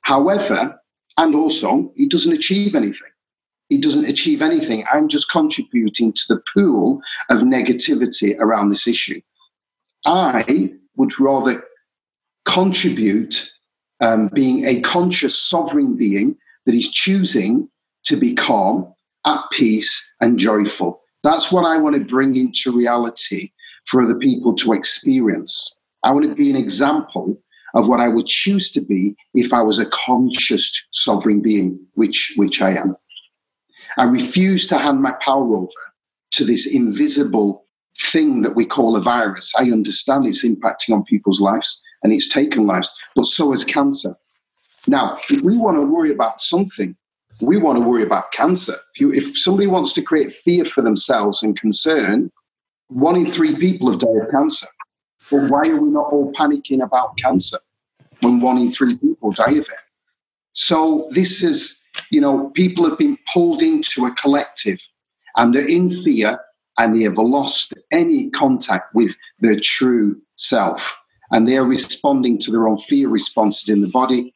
However, 0.00 0.78
and 1.16 1.34
also, 1.34 1.92
it 1.94 2.10
doesn't 2.10 2.32
achieve 2.32 2.74
anything. 2.74 3.08
It 3.70 3.82
doesn't 3.82 4.08
achieve 4.08 4.42
anything. 4.42 4.84
I'm 4.92 5.08
just 5.08 5.30
contributing 5.30 6.12
to 6.12 6.22
the 6.28 6.42
pool 6.52 7.00
of 7.30 7.38
negativity 7.42 8.36
around 8.38 8.70
this 8.70 8.86
issue. 8.86 9.20
I 10.04 10.72
would 10.96 11.18
rather 11.18 11.64
contribute 12.46 13.52
um, 14.00 14.28
being 14.34 14.64
a 14.64 14.80
conscious 14.80 15.38
sovereign 15.38 15.96
being 15.96 16.36
that 16.64 16.74
is 16.74 16.90
choosing 16.90 17.68
to 18.04 18.16
be 18.16 18.34
calm 18.34 18.92
at 19.26 19.40
peace, 19.50 20.14
and 20.20 20.38
joyful. 20.38 21.02
That's 21.22 21.50
what 21.50 21.64
I 21.64 21.76
want 21.76 21.96
to 21.96 22.04
bring 22.04 22.36
into 22.36 22.72
reality 22.72 23.50
for 23.84 24.00
other 24.00 24.14
people 24.14 24.54
to 24.54 24.72
experience. 24.72 25.80
I 26.04 26.12
want 26.12 26.24
to 26.26 26.34
be 26.34 26.50
an 26.50 26.56
example 26.56 27.36
of 27.74 27.88
what 27.88 28.00
I 28.00 28.08
would 28.08 28.26
choose 28.26 28.70
to 28.72 28.80
be 28.80 29.16
if 29.34 29.52
I 29.52 29.62
was 29.62 29.78
a 29.78 29.90
conscious 29.90 30.70
sovereign 30.92 31.42
being, 31.42 31.78
which, 31.94 32.32
which 32.36 32.62
I 32.62 32.70
am. 32.70 32.96
I 33.98 34.04
refuse 34.04 34.68
to 34.68 34.78
hand 34.78 35.02
my 35.02 35.12
power 35.20 35.56
over 35.56 35.68
to 36.32 36.44
this 36.44 36.72
invisible 36.72 37.66
thing 37.98 38.42
that 38.42 38.54
we 38.54 38.64
call 38.64 38.94
a 38.94 39.00
virus. 39.00 39.52
I 39.58 39.70
understand 39.72 40.26
it's 40.26 40.46
impacting 40.46 40.92
on 40.92 41.04
people's 41.04 41.40
lives 41.40 41.82
and 42.02 42.12
it's 42.12 42.28
taken 42.28 42.66
lives, 42.66 42.90
but 43.14 43.24
so 43.24 43.50
has 43.52 43.64
cancer. 43.64 44.16
Now, 44.86 45.18
if 45.30 45.42
we 45.42 45.56
want 45.56 45.76
to 45.76 45.82
worry 45.82 46.12
about 46.12 46.40
something, 46.40 46.96
we 47.40 47.56
want 47.56 47.78
to 47.78 47.84
worry 47.84 48.02
about 48.02 48.32
cancer. 48.32 48.74
If, 48.94 49.00
you, 49.00 49.12
if 49.12 49.38
somebody 49.38 49.66
wants 49.66 49.92
to 49.94 50.02
create 50.02 50.32
fear 50.32 50.64
for 50.64 50.82
themselves 50.82 51.42
and 51.42 51.58
concern, 51.58 52.30
one 52.88 53.16
in 53.16 53.26
three 53.26 53.56
people 53.56 53.90
have 53.90 54.00
died 54.00 54.22
of 54.22 54.30
cancer. 54.30 54.66
But 55.30 55.50
why 55.50 55.62
are 55.68 55.80
we 55.80 55.90
not 55.90 56.12
all 56.12 56.32
panicking 56.32 56.82
about 56.82 57.18
cancer 57.18 57.58
when 58.20 58.40
one 58.40 58.58
in 58.58 58.70
three 58.70 58.96
people 58.96 59.32
die 59.32 59.52
of 59.52 59.58
it? 59.58 59.84
So 60.52 61.08
this 61.10 61.42
is, 61.42 61.78
you 62.10 62.20
know, 62.20 62.50
people 62.50 62.88
have 62.88 62.98
been 62.98 63.18
pulled 63.32 63.60
into 63.60 64.06
a 64.06 64.12
collective 64.12 64.78
and 65.36 65.52
they're 65.52 65.68
in 65.68 65.90
fear 65.90 66.38
and 66.78 66.94
they 66.94 67.02
have 67.02 67.18
lost 67.18 67.74
any 67.90 68.30
contact 68.30 68.94
with 68.94 69.16
their 69.40 69.58
true 69.58 70.20
self. 70.36 71.02
And 71.30 71.48
they 71.48 71.56
are 71.56 71.64
responding 71.64 72.38
to 72.40 72.50
their 72.50 72.68
own 72.68 72.78
fear 72.78 73.08
responses 73.08 73.68
in 73.68 73.80
the 73.80 73.88
body 73.88 74.32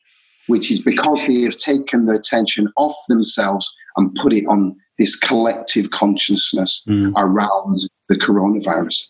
which 0.50 0.70
is 0.70 0.80
because 0.80 1.26
they 1.26 1.42
have 1.42 1.56
taken 1.56 2.06
their 2.06 2.16
attention 2.16 2.70
off 2.76 2.94
themselves 3.08 3.72
and 3.96 4.14
put 4.16 4.32
it 4.32 4.44
on 4.48 4.76
this 4.98 5.16
collective 5.16 5.92
consciousness 5.92 6.82
mm. 6.88 7.12
around 7.16 7.78
the 8.08 8.16
coronavirus. 8.16 9.06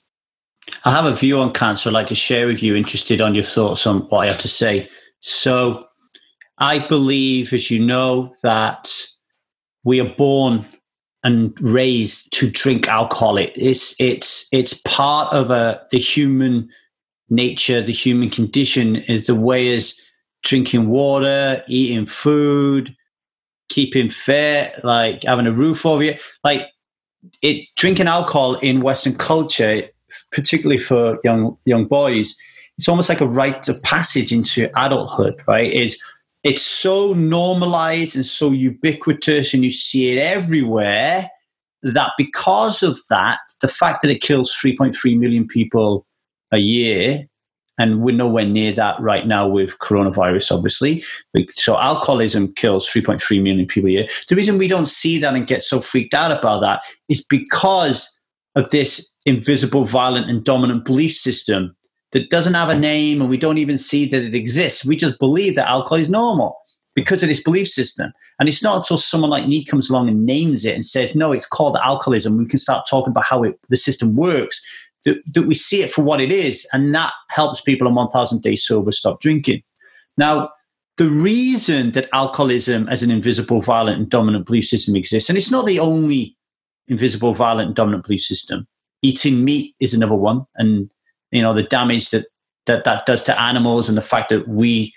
I 0.85 0.91
have 0.91 1.07
a 1.07 1.15
view 1.15 1.39
on 1.39 1.53
cancer 1.53 1.89
I'd 1.89 1.95
like 1.95 2.07
to 2.09 2.15
share 2.15 2.47
with 2.47 2.63
you, 2.63 2.77
interested 2.77 3.23
on 3.23 3.35
your 3.35 3.45
thoughts 3.45 3.87
on 3.87 4.01
what 4.03 4.19
I 4.19 4.27
have 4.27 4.41
to 4.41 4.49
say. 4.49 4.89
So, 5.21 5.81
I 6.59 6.79
believe, 6.79 7.55
as 7.55 7.71
you 7.71 7.81
know, 7.81 8.35
that 8.43 8.93
we 9.83 9.99
are 9.99 10.15
born 10.15 10.67
and 11.25 11.59
raised 11.61 12.33
to 12.35 12.51
drink 12.51 12.87
alcohol. 12.87 13.39
It, 13.39 13.53
it's 13.57 13.95
it's 13.99 14.47
it's 14.53 14.75
part 14.85 15.33
of 15.33 15.51
a 15.51 15.83
the 15.91 15.99
human 15.99 16.69
nature, 17.31 17.81
the 17.81 17.93
human 17.93 18.31
condition 18.31 18.97
is 18.97 19.27
the 19.27 19.35
way 19.35 19.73
as 19.73 19.99
drinking 20.43 20.89
water, 20.89 21.63
eating 21.69 22.07
food, 22.07 22.95
keeping 23.69 24.11
fit, 24.11 24.75
like 24.85 25.25
having 25.25 25.47
a 25.47 25.53
roof 25.53 25.87
over 25.87 26.03
you. 26.03 26.15
Like 26.45 26.67
it 27.43 27.67
drinking 27.77 28.09
alcohol 28.09 28.57
in 28.57 28.81
Western 28.81 29.15
culture, 29.15 29.83
particularly 30.33 30.79
for 30.79 31.19
young 31.25 31.57
young 31.65 31.87
boys, 31.87 32.37
it's 32.79 32.89
almost 32.89 33.09
like 33.09 33.21
a 33.21 33.27
rite 33.27 33.69
of 33.69 33.83
passage 33.83 34.33
into 34.33 34.71
adulthood, 34.77 35.41
right? 35.47 35.73
It's 35.73 35.97
it's 36.43 36.63
so 36.63 37.13
normalized 37.13 38.17
and 38.17 38.25
so 38.25 38.51
ubiquitous 38.51 39.53
and 39.53 39.63
you 39.63 39.71
see 39.71 40.11
it 40.11 40.19
everywhere 40.19 41.29
that 41.83 42.13
because 42.17 42.83
of 42.83 42.99
that, 43.11 43.41
the 43.61 43.69
fact 43.69 44.03
that 44.03 44.11
it 44.11 44.23
kills 44.23 44.55
3.3 44.63 45.19
million 45.19 45.47
people 45.47 46.07
a 46.53 46.59
year 46.59 47.27
and 47.79 48.03
we're 48.03 48.15
nowhere 48.15 48.45
near 48.45 48.73
that 48.73 49.01
right 49.01 49.27
now 49.27 49.49
with 49.49 49.79
coronavirus, 49.79 50.55
obviously. 50.55 51.03
So 51.49 51.79
alcoholism 51.79 52.53
kills 52.53 52.87
3.3 52.87 53.43
million 53.43 53.67
people 53.67 53.89
a 53.89 53.93
year. 53.93 54.07
The 54.29 54.37
reason 54.37 54.59
we 54.59 54.69
don't 54.69 54.87
see 54.87 55.19
that 55.19 55.35
and 55.35 55.47
get 55.47 55.63
so 55.63 55.81
freaked 55.81 56.13
out 56.13 56.31
about 56.31 56.61
that 56.61 56.83
is 57.09 57.25
because 57.25 58.21
of 58.55 58.69
this 58.71 59.17
invisible, 59.25 59.87
violent, 59.87 60.29
and 60.29 60.45
dominant 60.45 60.85
belief 60.85 61.15
system 61.15 61.75
that 62.13 62.29
doesn't 62.29 62.55
have 62.55 62.69
a 62.69 62.79
name 62.79 63.23
and 63.23 63.31
we 63.31 63.39
don't 63.39 63.59
even 63.59 63.79
see 63.79 64.05
that 64.07 64.25
it 64.25 64.35
exists. 64.35 64.85
We 64.85 64.95
just 64.95 65.19
believe 65.19 65.55
that 65.55 65.69
alcohol 65.69 65.99
is 65.99 66.11
normal 66.11 66.59
because 66.95 67.23
of 67.23 67.31
this 67.31 67.43
belief 67.43 67.69
system. 67.69 68.13
And 68.39 68.49
it's 68.49 68.63
not 68.63 68.79
until 68.79 68.99
someone 68.99 69.31
like 69.31 69.47
me 69.47 69.65
comes 69.65 69.89
along 69.89 70.09
and 70.09 70.27
names 70.27 70.67
it 70.67 70.75
and 70.75 70.85
says, 70.85 71.15
no, 71.15 71.33
it's 71.33 71.47
called 71.47 71.79
alcoholism. 71.83 72.37
We 72.37 72.47
can 72.47 72.59
start 72.59 72.87
talking 72.91 73.13
about 73.13 73.25
how 73.25 73.45
it, 73.45 73.59
the 73.71 73.77
system 73.79 74.17
works 74.17 74.61
that, 75.05 75.23
that 75.33 75.43
we 75.43 75.55
see 75.55 75.83
it 75.83 75.91
for 75.91 76.03
what 76.03 76.21
it 76.21 76.33
is, 76.33 76.67
and 76.73 76.95
that 76.95 77.13
helps 77.29 77.61
people 77.61 77.89
on 77.89 77.95
1,000 77.95 78.43
days 78.43 78.65
sober 78.65 78.93
stop 78.93 79.21
drinking. 79.21 79.63
Now, 80.17 80.51
the 80.97 81.09
reason 81.09 81.93
that 81.93 82.09
alcoholism 82.13 82.89
as 82.89 83.03
an 83.03 83.11
invisible, 83.11 83.63
violent, 83.63 83.99
and 83.99 84.11
dominant 84.11 84.47
belief 84.47 84.67
system 84.67 84.95
exists, 84.97 85.31
and 85.31 85.39
it's 85.39 85.51
not 85.51 85.65
the 85.65 85.81
only 85.81 86.37
invisible, 86.89 87.33
violent, 87.33 87.69
and 87.69 87.77
dominant 87.77 88.05
belief 88.05 88.21
system. 88.21 88.67
Eating 89.03 89.45
meat 89.45 89.75
is 89.81 89.95
another 89.95 90.15
one, 90.15 90.45
and 90.57 90.91
you 91.31 91.41
know 91.41 91.55
the 91.55 91.63
damage 91.63 92.11
that 92.11 92.27
that 92.67 92.85
that 92.85 93.07
does 93.07 93.23
to 93.23 93.41
animals, 93.41 93.89
and 93.89 93.97
the 93.97 94.03
fact 94.03 94.29
that 94.29 94.47
we 94.47 94.93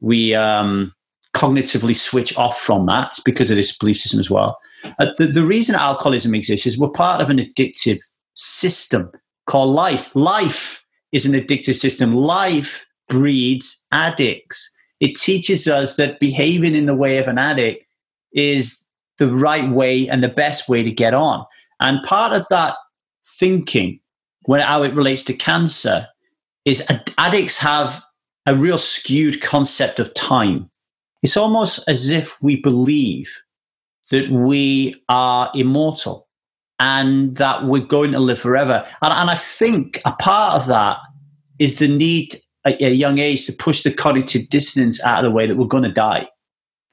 we 0.00 0.36
um, 0.36 0.94
cognitively 1.34 1.96
switch 1.96 2.36
off 2.36 2.60
from 2.60 2.86
that. 2.86 3.18
Because 3.24 3.50
of 3.50 3.56
this 3.56 3.76
belief 3.76 3.96
system 3.96 4.20
as 4.20 4.30
well. 4.30 4.56
Uh, 5.00 5.06
the, 5.18 5.26
the 5.26 5.42
reason 5.42 5.74
alcoholism 5.74 6.32
exists 6.32 6.64
is 6.64 6.78
we're 6.78 6.88
part 6.88 7.20
of 7.20 7.28
an 7.28 7.38
addictive 7.38 7.98
system 8.34 9.10
called 9.50 9.74
life. 9.74 10.14
Life 10.14 10.80
is 11.10 11.26
an 11.26 11.32
addictive 11.32 11.74
system. 11.74 12.14
Life 12.14 12.86
breeds 13.08 13.84
addicts. 13.90 14.72
It 15.00 15.16
teaches 15.16 15.66
us 15.66 15.96
that 15.96 16.20
behaving 16.20 16.76
in 16.76 16.86
the 16.86 16.94
way 16.94 17.18
of 17.18 17.26
an 17.26 17.36
addict 17.36 17.84
is 18.32 18.86
the 19.18 19.26
right 19.26 19.68
way 19.68 20.08
and 20.08 20.22
the 20.22 20.28
best 20.28 20.68
way 20.68 20.84
to 20.84 20.92
get 20.92 21.14
on. 21.14 21.44
And 21.80 22.02
part 22.04 22.32
of 22.32 22.46
that 22.50 22.76
thinking, 23.26 23.98
when 24.42 24.60
how 24.60 24.84
it 24.84 24.94
relates 24.94 25.24
to 25.24 25.34
cancer, 25.34 26.06
is 26.64 26.86
addicts 27.18 27.58
have 27.58 28.00
a 28.46 28.54
real 28.54 28.78
skewed 28.78 29.40
concept 29.40 29.98
of 29.98 30.14
time. 30.14 30.70
It's 31.24 31.36
almost 31.36 31.88
as 31.88 32.08
if 32.08 32.40
we 32.40 32.54
believe 32.54 33.36
that 34.12 34.30
we 34.30 34.94
are 35.08 35.50
immortal 35.56 36.28
and 36.80 37.36
that 37.36 37.64
we're 37.64 37.80
going 37.80 38.10
to 38.12 38.18
live 38.18 38.40
forever. 38.40 38.84
And, 39.02 39.12
and 39.12 39.30
I 39.30 39.36
think 39.36 40.00
a 40.04 40.12
part 40.12 40.60
of 40.60 40.66
that 40.68 40.96
is 41.58 41.78
the 41.78 41.86
need 41.86 42.40
at 42.64 42.80
a 42.80 42.94
young 42.94 43.18
age 43.18 43.46
to 43.46 43.52
push 43.52 43.82
the 43.82 43.92
cognitive 43.92 44.48
dissonance 44.48 45.02
out 45.04 45.24
of 45.24 45.30
the 45.30 45.34
way 45.34 45.46
that 45.46 45.56
we're 45.56 45.66
going 45.66 45.84
to 45.84 45.92
die. 45.92 46.28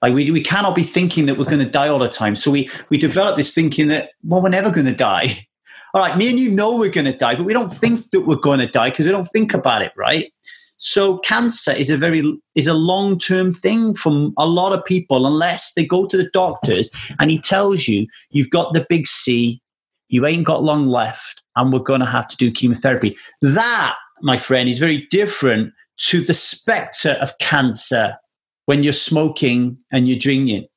Like 0.02 0.14
we, 0.14 0.30
we 0.30 0.42
cannot 0.42 0.76
be 0.76 0.84
thinking 0.84 1.26
that 1.26 1.38
we're 1.38 1.46
going 1.46 1.64
to 1.64 1.70
die 1.70 1.88
all 1.88 2.00
the 2.00 2.10
time. 2.10 2.36
So 2.36 2.52
we, 2.52 2.70
we 2.90 2.98
develop 2.98 3.36
this 3.36 3.56
thinking 3.56 3.88
that, 3.88 4.12
well, 4.24 4.42
we're 4.42 4.50
never 4.50 4.70
going 4.70 4.86
to 4.86 4.96
die. 4.96 5.48
All 5.94 6.02
right, 6.02 6.18
me 6.18 6.30
and 6.30 6.38
you 6.38 6.52
know 6.52 6.78
we're 6.78 6.92
going 6.92 7.06
to 7.06 7.16
die, 7.16 7.36
but 7.36 7.46
we 7.46 7.54
don't 7.54 7.72
think 7.72 8.12
that 8.12 8.28
we're 8.28 8.36
going 8.36 8.60
to 8.60 8.68
die 8.68 8.90
because 8.90 9.06
we 9.06 9.12
don't 9.12 9.30
think 9.30 9.54
about 9.54 9.82
it, 9.82 9.94
right? 9.96 10.32
So 10.78 11.18
cancer 11.20 11.72
is 11.72 11.90
a 11.90 11.98
very 11.98 12.22
is 12.56 12.68
a 12.68 12.74
long 12.74 13.18
term 13.18 13.54
thing 13.54 13.96
for 13.96 14.30
a 14.38 14.46
lot 14.46 14.74
of 14.74 14.86
people 14.86 15.26
unless 15.26 15.74
they 15.74 15.86
go 15.86 16.06
to 16.06 16.18
the 16.18 16.30
doctors 16.34 16.92
and 17.20 17.32
he 17.32 17.40
tells 17.40 17.88
you 17.88 18.06
you've 18.30 18.52
got 18.52 18.74
the 18.74 18.86
big 18.88 19.08
C, 19.08 19.62
you 20.10 20.26
ain't 20.26 20.46
got 20.46 20.64
long 20.64 20.88
left, 20.88 21.42
and 21.56 21.72
we're 21.72 21.80
going 21.80 22.00
to 22.00 22.06
have 22.06 22.28
to 22.30 22.38
do 22.38 22.52
chemotherapy. 22.52 23.16
That, 23.42 23.96
my 24.22 24.38
friend, 24.38 24.70
is 24.70 24.80
very 24.80 25.08
different 25.10 25.74
to 25.98 26.22
the 26.22 26.34
specter 26.34 27.18
of 27.22 27.38
cancer 27.40 28.16
when 28.66 28.84
you're 28.84 28.94
smoking 28.94 29.78
and 29.92 30.08
you're 30.08 30.18
drinking. 30.20 30.68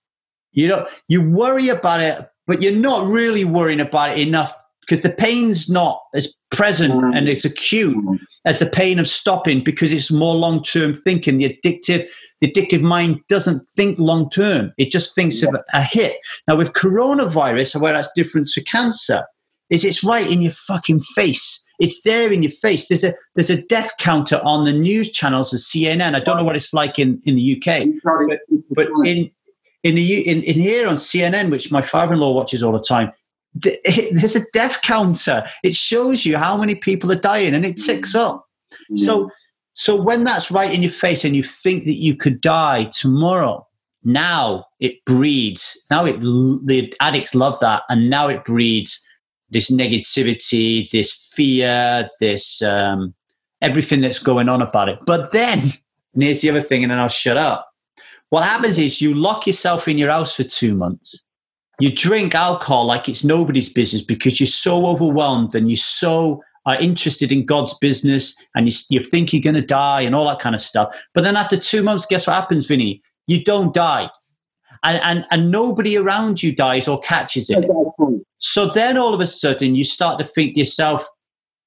You 0.53 0.69
know, 0.69 0.87
you 1.09 1.29
worry 1.29 1.69
about 1.69 2.01
it, 2.01 2.29
but 2.47 2.63
you're 2.63 2.73
not 2.73 3.07
really 3.07 3.45
worrying 3.45 3.81
about 3.81 4.19
it 4.19 4.27
enough 4.27 4.53
because 4.91 5.03
the 5.05 5.11
pain's 5.11 5.71
not 5.71 6.03
as 6.15 6.35
present 6.51 6.93
mm. 6.93 7.17
and 7.17 7.29
it's 7.29 7.45
acute 7.45 7.97
mm. 7.97 8.19
as 8.45 8.59
the 8.59 8.67
pain 8.67 8.99
of 8.99 9.07
stopping 9.07 9.63
because 9.63 9.93
it's 9.93 10.11
more 10.11 10.35
long 10.35 10.65
term 10.65 10.93
thinking. 10.93 11.39
The 11.39 11.57
addictive, 11.65 12.09
the 12.41 12.51
addictive 12.51 12.83
mind 12.83 13.21
doesn't 13.29 13.69
think 13.71 14.01
long 14.01 14.29
term; 14.31 14.73
it 14.79 14.91
just 14.91 15.15
thinks 15.15 15.43
yeah. 15.43 15.51
of 15.51 15.61
a 15.73 15.83
hit. 15.83 16.17
Now, 16.49 16.57
with 16.57 16.73
coronavirus, 16.73 17.81
where 17.81 17.93
that's 17.93 18.11
different 18.17 18.49
to 18.49 18.65
cancer, 18.65 19.25
is 19.71 19.85
it's 19.85 20.03
right 20.03 20.29
in 20.29 20.43
your 20.43 20.53
fucking 20.53 21.01
face. 21.15 21.65
It's 21.79 22.03
there 22.03 22.33
in 22.33 22.43
your 22.43 22.53
face. 22.53 22.89
There's 22.89 23.05
a 23.05 23.15
there's 23.37 23.51
a 23.51 23.63
death 23.63 23.93
counter 24.01 24.41
on 24.43 24.65
the 24.65 24.73
news 24.73 25.11
channels 25.11 25.55
of 25.55 25.61
CNN. 25.61 26.17
I 26.17 26.21
don't 26.21 26.37
know 26.37 26.45
what 26.45 26.57
it's 26.57 26.75
like 26.75 26.99
in, 26.99 27.23
in 27.25 27.37
the 27.37 27.57
UK, 27.57 27.87
but, 28.03 28.41
but 28.71 28.89
in 29.07 29.31
in 29.85 29.95
the 29.95 30.29
in, 30.29 30.43
in 30.43 30.59
here 30.59 30.89
on 30.89 30.97
CNN, 30.97 31.51
which 31.51 31.71
my 31.71 31.81
father-in-law 31.81 32.33
watches 32.33 32.65
all 32.65 32.73
the 32.73 32.81
time, 32.81 33.13
there's 34.13 34.37
a 34.37 34.45
death 34.53 34.83
counter. 34.83 35.45
It 35.63 35.75
shows 35.75 36.25
you 36.25 36.37
how 36.37 36.57
many 36.57 36.75
people 36.75 37.11
are 37.11 37.17
dying, 37.17 37.55
and 37.55 37.65
it 37.65 37.77
ticks 37.77 38.15
up. 38.15 38.47
So, 38.95 39.31
so 39.75 40.01
when 40.01 40.25
that's 40.25 40.51
right 40.51 40.73
in 40.73 40.83
your 40.83 40.93
face, 40.93 41.25
and 41.25 41.35
you 41.35 41.43
think 41.43 41.85
that 41.85 41.97
you 41.97 42.15
could 42.15 42.41
die 42.41 42.85
tomorrow, 42.85 43.67
now 44.05 44.67
it 44.79 45.05
breeds. 45.05 45.79
Now 45.91 46.05
it 46.05 46.21
the 46.21 46.93
addicts 47.01 47.35
love 47.35 47.59
that, 47.61 47.83
and 47.89 48.09
now 48.09 48.29
it 48.29 48.45
breeds 48.45 49.05
this 49.51 49.71
negativity, 49.71 50.89
this 50.91 51.13
fear, 51.35 52.07
this 52.21 52.63
um, 52.63 53.15
everything 53.63 54.01
that's 54.01 54.19
going 54.19 54.49
on 54.49 54.63
about 54.63 54.89
it. 54.89 54.99
But 55.07 55.33
then, 55.33 55.59
and 56.15 56.23
here's 56.23 56.41
the 56.41 56.51
other 56.51 56.61
thing, 56.61 56.85
and 56.85 56.91
then 56.91 56.99
I'll 56.99 57.09
shut 57.09 57.37
up. 57.37 57.67
What 58.31 58.45
happens 58.45 58.79
is 58.79 59.03
you 59.03 59.13
lock 59.13 59.47
yourself 59.47 59.89
in 59.89 59.99
your 59.99 60.11
house 60.11 60.37
for 60.37 60.45
two 60.45 60.75
months. 60.75 61.25
You 61.81 61.93
drink 61.93 62.35
alcohol 62.35 62.87
like 62.87 63.09
it's 63.09 63.25
nobody's 63.25 63.69
business 63.69 64.03
because 64.03 64.39
you're 64.39 64.47
so 64.47 64.87
overwhelmed 64.87 65.55
and 65.55 65.69
you're 65.69 65.77
so 65.77 66.43
are 66.67 66.77
interested 66.77 67.33
in 67.33 67.47
God's 67.47 67.75
business 67.75 68.37
and 68.55 68.71
you, 68.71 68.79
you 68.91 69.01
think 69.01 69.33
you're 69.33 69.43
going 69.43 69.55
to 69.55 69.63
die 69.63 70.03
and 70.03 70.15
all 70.15 70.27
that 70.27 70.41
kind 70.41 70.55
of 70.55 70.61
stuff. 70.61 70.95
But 71.15 71.25
then 71.25 71.37
after 71.37 71.57
two 71.57 71.83
months, 71.83 72.07
guess 72.07 72.27
what 72.27 72.35
happens, 72.35 72.67
Vinny? 72.67 73.03
You 73.27 73.43
don't 73.43 73.73
die. 73.73 74.11
And, 74.83 75.01
and, 75.03 75.27
and 75.31 75.51
nobody 75.51 75.97
around 75.97 76.43
you 76.43 76.55
dies 76.55 76.89
or 76.89 77.01
catches 77.01 77.51
it. 77.51 77.65
So 78.39 78.67
then 78.67 78.97
all 78.97 79.15
of 79.15 79.21
a 79.21 79.27
sudden 79.27 79.75
you 79.75 79.85
start 79.85 80.19
to 80.19 80.25
think 80.25 80.55
to 80.55 80.61
yourself, 80.61 81.07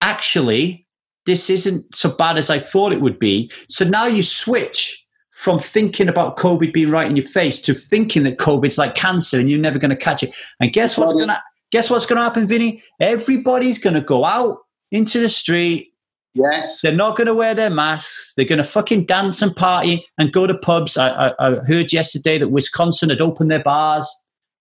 actually, 0.02 0.88
this 1.26 1.50
isn't 1.50 1.96
so 1.96 2.10
bad 2.10 2.38
as 2.38 2.50
I 2.50 2.60
thought 2.60 2.92
it 2.92 3.02
would 3.02 3.20
be. 3.20 3.52
So 3.70 3.86
now 3.86 4.06
you 4.06 4.24
switch 4.24 5.03
from 5.34 5.60
thinking 5.60 6.08
about 6.08 6.38
COVID 6.38 6.72
being 6.72 6.92
right 6.92 7.10
in 7.10 7.16
your 7.16 7.26
face 7.26 7.60
to 7.62 7.74
thinking 7.74 8.24
that 8.24 8.38
COVID's 8.38 8.78
like 8.78 8.96
cancer 8.96 9.40
and 9.40 9.50
you're 9.50 9.60
never 9.60 9.80
going 9.80 9.90
to 9.90 9.98
catch 9.98 10.24
it. 10.24 10.34
And 10.60 10.72
guess 10.72 10.98
what's 10.98 11.14
going 11.14 11.28
to 11.28 11.42
guess 11.72 11.90
what's 11.90 12.06
going 12.06 12.18
to 12.18 12.24
happen, 12.24 12.48
Vinny? 12.48 12.84
Everybody's 13.02 13.80
going 13.80 13.96
to 13.96 14.02
go 14.02 14.26
out 14.26 14.60
into 14.92 15.20
the 15.20 15.28
street. 15.28 15.92
Yes. 16.36 16.82
They're 16.82 16.96
not 16.96 17.18
going 17.18 17.28
to 17.28 17.34
wear 17.34 17.56
their 17.56 17.72
masks. 17.72 18.34
They're 18.36 18.46
going 18.46 18.58
to 18.58 18.64
fucking 18.64 19.06
dance 19.06 19.42
and 19.42 19.56
party 19.56 20.06
and 20.20 20.32
go 20.32 20.46
to 20.46 20.54
pubs. 20.54 20.98
I, 20.98 21.10
I, 21.10 21.34
I 21.40 21.56
heard 21.66 21.92
yesterday 21.92 22.38
that 22.38 22.50
Wisconsin 22.50 23.10
had 23.10 23.22
opened 23.22 23.50
their 23.50 23.64
bars 23.64 24.12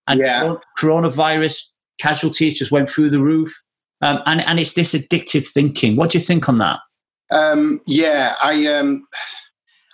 and 0.07 0.19
yeah. 0.19 0.55
coronavirus 0.79 1.61
casualties 1.99 2.57
just 2.57 2.71
went 2.71 2.89
through 2.89 3.11
the 3.11 3.19
roof. 3.19 3.53
Um, 4.01 4.19
and, 4.25 4.41
and 4.41 4.59
it's 4.59 4.73
this 4.73 4.93
addictive 4.93 5.47
thinking. 5.47 5.95
What 5.95 6.11
do 6.11 6.17
you 6.17 6.23
think 6.23 6.49
on 6.49 6.57
that? 6.57 6.79
Um, 7.31 7.79
yeah, 7.85 8.35
I 8.41 8.67
um, 8.67 9.05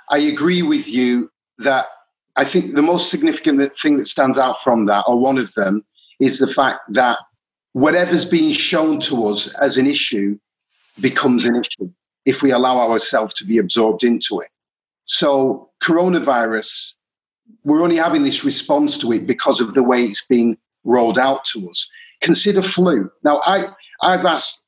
I 0.09 0.17
agree 0.17 0.61
with 0.61 0.89
you 0.89 1.31
that 1.59 1.85
I 2.35 2.45
think 2.45 2.73
the 2.73 2.81
most 2.81 3.11
significant 3.11 3.77
thing 3.79 3.97
that 3.97 4.07
stands 4.07 4.37
out 4.37 4.61
from 4.61 4.85
that, 4.85 5.03
or 5.07 5.19
one 5.19 5.37
of 5.37 5.53
them, 5.53 5.83
is 6.19 6.39
the 6.39 6.47
fact 6.47 6.79
that 6.93 7.19
whatever's 7.73 8.25
being 8.25 8.51
shown 8.51 8.99
to 9.01 9.27
us 9.27 9.53
as 9.55 9.77
an 9.77 9.85
issue 9.85 10.37
becomes 10.99 11.45
an 11.45 11.55
issue 11.55 11.91
if 12.25 12.41
we 12.43 12.51
allow 12.51 12.79
ourselves 12.79 13.33
to 13.35 13.45
be 13.45 13.57
absorbed 13.57 14.03
into 14.03 14.39
it. 14.39 14.49
So, 15.05 15.69
coronavirus, 15.81 16.93
we're 17.63 17.81
only 17.81 17.95
having 17.95 18.23
this 18.23 18.43
response 18.43 18.97
to 18.99 19.11
it 19.11 19.25
because 19.25 19.61
of 19.61 19.73
the 19.73 19.83
way 19.83 20.03
it's 20.03 20.25
being 20.25 20.57
rolled 20.83 21.17
out 21.17 21.45
to 21.45 21.69
us. 21.69 21.87
Consider 22.21 22.61
flu. 22.61 23.09
Now, 23.23 23.41
I, 23.45 23.67
I've 24.01 24.25
asked 24.25 24.67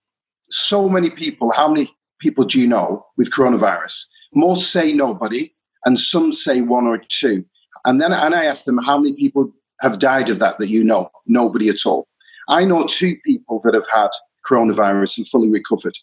so 0.49 0.89
many 0.89 1.09
people, 1.09 1.51
how 1.51 1.67
many 1.67 1.89
people 2.19 2.43
do 2.43 2.59
you 2.59 2.67
know 2.67 3.05
with 3.17 3.31
coronavirus? 3.31 4.05
Most 4.33 4.71
say 4.71 4.93
nobody, 4.93 5.53
and 5.85 5.99
some 5.99 6.31
say 6.33 6.61
one 6.61 6.85
or 6.85 6.97
two. 6.97 7.45
And 7.85 8.01
then 8.01 8.13
and 8.13 8.35
I 8.35 8.45
asked 8.45 8.65
them 8.65 8.77
how 8.77 8.97
many 8.97 9.15
people 9.15 9.51
have 9.81 9.99
died 9.99 10.29
of 10.29 10.39
that 10.39 10.59
that 10.59 10.69
you 10.69 10.83
know. 10.83 11.09
Nobody 11.27 11.69
at 11.69 11.85
all. 11.85 12.07
I 12.47 12.65
know 12.65 12.85
two 12.85 13.15
people 13.25 13.59
that 13.63 13.73
have 13.73 13.87
had 13.93 14.09
coronavirus 14.49 15.19
and 15.19 15.27
fully 15.27 15.49
recovered. 15.49 15.97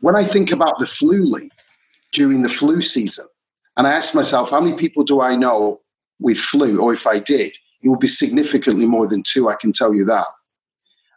When 0.00 0.16
I 0.16 0.24
think 0.24 0.50
about 0.50 0.78
the 0.78 0.86
flu 0.86 1.24
leak 1.24 1.52
during 2.12 2.42
the 2.42 2.48
flu 2.48 2.82
season, 2.82 3.26
and 3.76 3.86
I 3.86 3.92
ask 3.92 4.14
myself, 4.14 4.50
how 4.50 4.60
many 4.60 4.76
people 4.76 5.04
do 5.04 5.20
I 5.20 5.36
know 5.36 5.80
with 6.20 6.38
flu, 6.38 6.80
or 6.80 6.92
if 6.92 7.06
I 7.06 7.20
did, 7.20 7.56
it 7.82 7.88
would 7.88 8.00
be 8.00 8.06
significantly 8.06 8.86
more 8.86 9.08
than 9.08 9.22
two, 9.22 9.48
I 9.48 9.56
can 9.56 9.72
tell 9.72 9.94
you 9.94 10.04
that. 10.06 10.26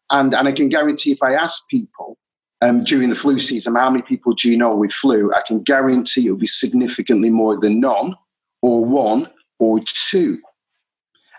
And, 0.10 0.34
and 0.34 0.48
I 0.48 0.52
can 0.52 0.70
guarantee 0.70 1.12
if 1.12 1.22
I 1.24 1.34
ask 1.34 1.68
people, 1.70 2.18
um, 2.62 2.84
during 2.84 3.10
the 3.10 3.16
flu 3.16 3.40
season, 3.40 3.76
how 3.76 3.90
many 3.90 4.04
people 4.04 4.34
do 4.34 4.50
you 4.50 4.58
know 4.58 4.76
with 4.76 4.92
flu? 4.92 5.32
I 5.34 5.42
can 5.48 5.62
guarantee 5.62 6.26
it'll 6.26 6.38
be 6.38 6.48
significantly 6.48 7.30
more 7.30 7.60
than 7.60 7.80
none, 7.80 8.16
or 8.62 8.84
one, 8.84 9.30
or 9.60 9.80
two. 10.10 10.40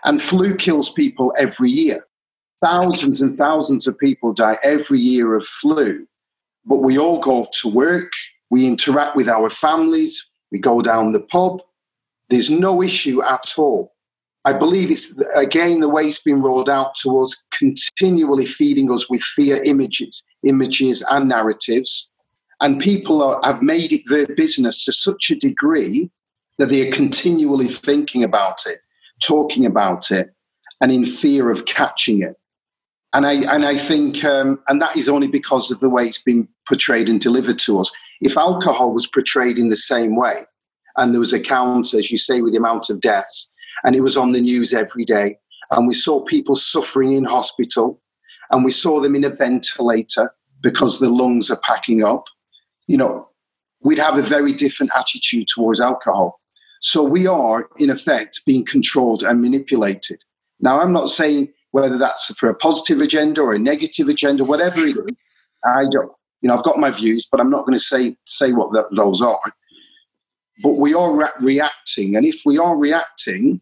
And 0.03 0.21
flu 0.21 0.55
kills 0.55 0.91
people 0.91 1.33
every 1.37 1.71
year. 1.71 2.05
Thousands 2.63 3.21
and 3.21 3.35
thousands 3.35 3.87
of 3.87 3.97
people 3.97 4.33
die 4.33 4.57
every 4.63 4.99
year 4.99 5.35
of 5.35 5.45
flu. 5.45 6.07
But 6.65 6.77
we 6.77 6.97
all 6.97 7.19
go 7.19 7.47
to 7.61 7.69
work, 7.69 8.11
we 8.49 8.67
interact 8.67 9.15
with 9.15 9.27
our 9.29 9.49
families, 9.49 10.29
we 10.51 10.59
go 10.59 10.81
down 10.81 11.11
the 11.11 11.19
pub. 11.19 11.61
There's 12.29 12.49
no 12.49 12.81
issue 12.81 13.23
at 13.23 13.53
all. 13.57 13.93
I 14.47 14.53
believe 14.53 14.89
it's 14.89 15.13
again 15.35 15.81
the 15.81 15.89
way 15.89 16.03
it's 16.03 16.23
been 16.23 16.41
rolled 16.41 16.69
out 16.69 16.95
to 17.03 17.19
us, 17.19 17.35
continually 17.51 18.45
feeding 18.45 18.89
us 18.89 19.09
with 19.09 19.21
fear 19.21 19.61
images, 19.65 20.23
images 20.45 21.03
and 21.11 21.27
narratives. 21.27 22.09
And 22.61 22.79
people 22.79 23.21
are, 23.21 23.41
have 23.43 23.61
made 23.61 23.91
it 23.91 24.03
their 24.07 24.25
business 24.25 24.85
to 24.85 24.93
such 24.93 25.31
a 25.31 25.35
degree 25.35 26.09
that 26.59 26.67
they 26.69 26.87
are 26.87 26.93
continually 26.93 27.67
thinking 27.67 28.23
about 28.23 28.65
it, 28.65 28.79
talking 29.21 29.65
about 29.65 30.11
it, 30.11 30.29
and 30.79 30.93
in 30.93 31.03
fear 31.03 31.49
of 31.49 31.65
catching 31.65 32.21
it. 32.21 32.37
And 33.11 33.25
I 33.25 33.33
and 33.53 33.65
I 33.65 33.75
think, 33.75 34.23
um, 34.23 34.61
and 34.69 34.81
that 34.81 34.95
is 34.95 35.09
only 35.09 35.27
because 35.27 35.71
of 35.71 35.81
the 35.81 35.89
way 35.89 36.05
it's 36.07 36.23
been 36.23 36.47
portrayed 36.65 37.09
and 37.09 37.19
delivered 37.19 37.59
to 37.59 37.81
us. 37.81 37.91
If 38.21 38.37
alcohol 38.37 38.93
was 38.93 39.07
portrayed 39.07 39.59
in 39.59 39.67
the 39.67 39.75
same 39.75 40.15
way, 40.15 40.45
and 40.95 41.13
there 41.13 41.19
was 41.19 41.33
accounts, 41.33 41.93
as 41.93 42.09
you 42.09 42.17
say, 42.17 42.39
with 42.39 42.53
the 42.53 42.59
amount 42.59 42.89
of 42.89 43.01
deaths, 43.01 43.53
and 43.83 43.95
it 43.95 44.01
was 44.01 44.17
on 44.17 44.31
the 44.31 44.41
news 44.41 44.73
every 44.73 45.05
day. 45.05 45.37
And 45.71 45.87
we 45.87 45.93
saw 45.93 46.23
people 46.23 46.55
suffering 46.55 47.13
in 47.13 47.23
hospital, 47.23 48.01
and 48.51 48.63
we 48.63 48.71
saw 48.71 49.01
them 49.01 49.15
in 49.15 49.23
a 49.23 49.29
ventilator 49.29 50.31
because 50.61 50.99
the 50.99 51.09
lungs 51.09 51.51
are 51.51 51.59
packing 51.63 52.03
up. 52.03 52.25
You 52.87 52.97
know, 52.97 53.29
we'd 53.81 53.99
have 53.99 54.17
a 54.17 54.21
very 54.21 54.53
different 54.53 54.91
attitude 54.95 55.47
towards 55.53 55.81
alcohol. 55.81 56.39
So 56.79 57.03
we 57.03 57.27
are, 57.27 57.69
in 57.77 57.89
effect, 57.89 58.41
being 58.45 58.65
controlled 58.65 59.23
and 59.23 59.41
manipulated. 59.41 60.19
Now, 60.59 60.79
I'm 60.79 60.93
not 60.93 61.09
saying 61.09 61.49
whether 61.71 61.97
that's 61.97 62.33
for 62.37 62.49
a 62.49 62.55
positive 62.55 63.01
agenda 63.01 63.41
or 63.41 63.53
a 63.53 63.59
negative 63.59 64.07
agenda, 64.07 64.43
whatever 64.43 64.85
it 64.85 64.97
is. 64.97 65.15
I 65.65 65.85
don't, 65.91 66.11
you 66.41 66.47
know, 66.47 66.53
I've 66.53 66.63
got 66.63 66.77
my 66.77 66.91
views, 66.91 67.27
but 67.29 67.39
I'm 67.39 67.49
not 67.49 67.65
going 67.65 67.77
to 67.77 67.83
say 67.83 68.15
say 68.25 68.51
what 68.51 68.71
the, 68.71 68.87
those 68.91 69.21
are. 69.21 69.53
But 70.63 70.73
we 70.77 70.93
are 70.93 71.15
re- 71.15 71.39
reacting, 71.39 72.15
and 72.15 72.25
if 72.25 72.41
we 72.45 72.57
are 72.57 72.77
reacting, 72.77 73.61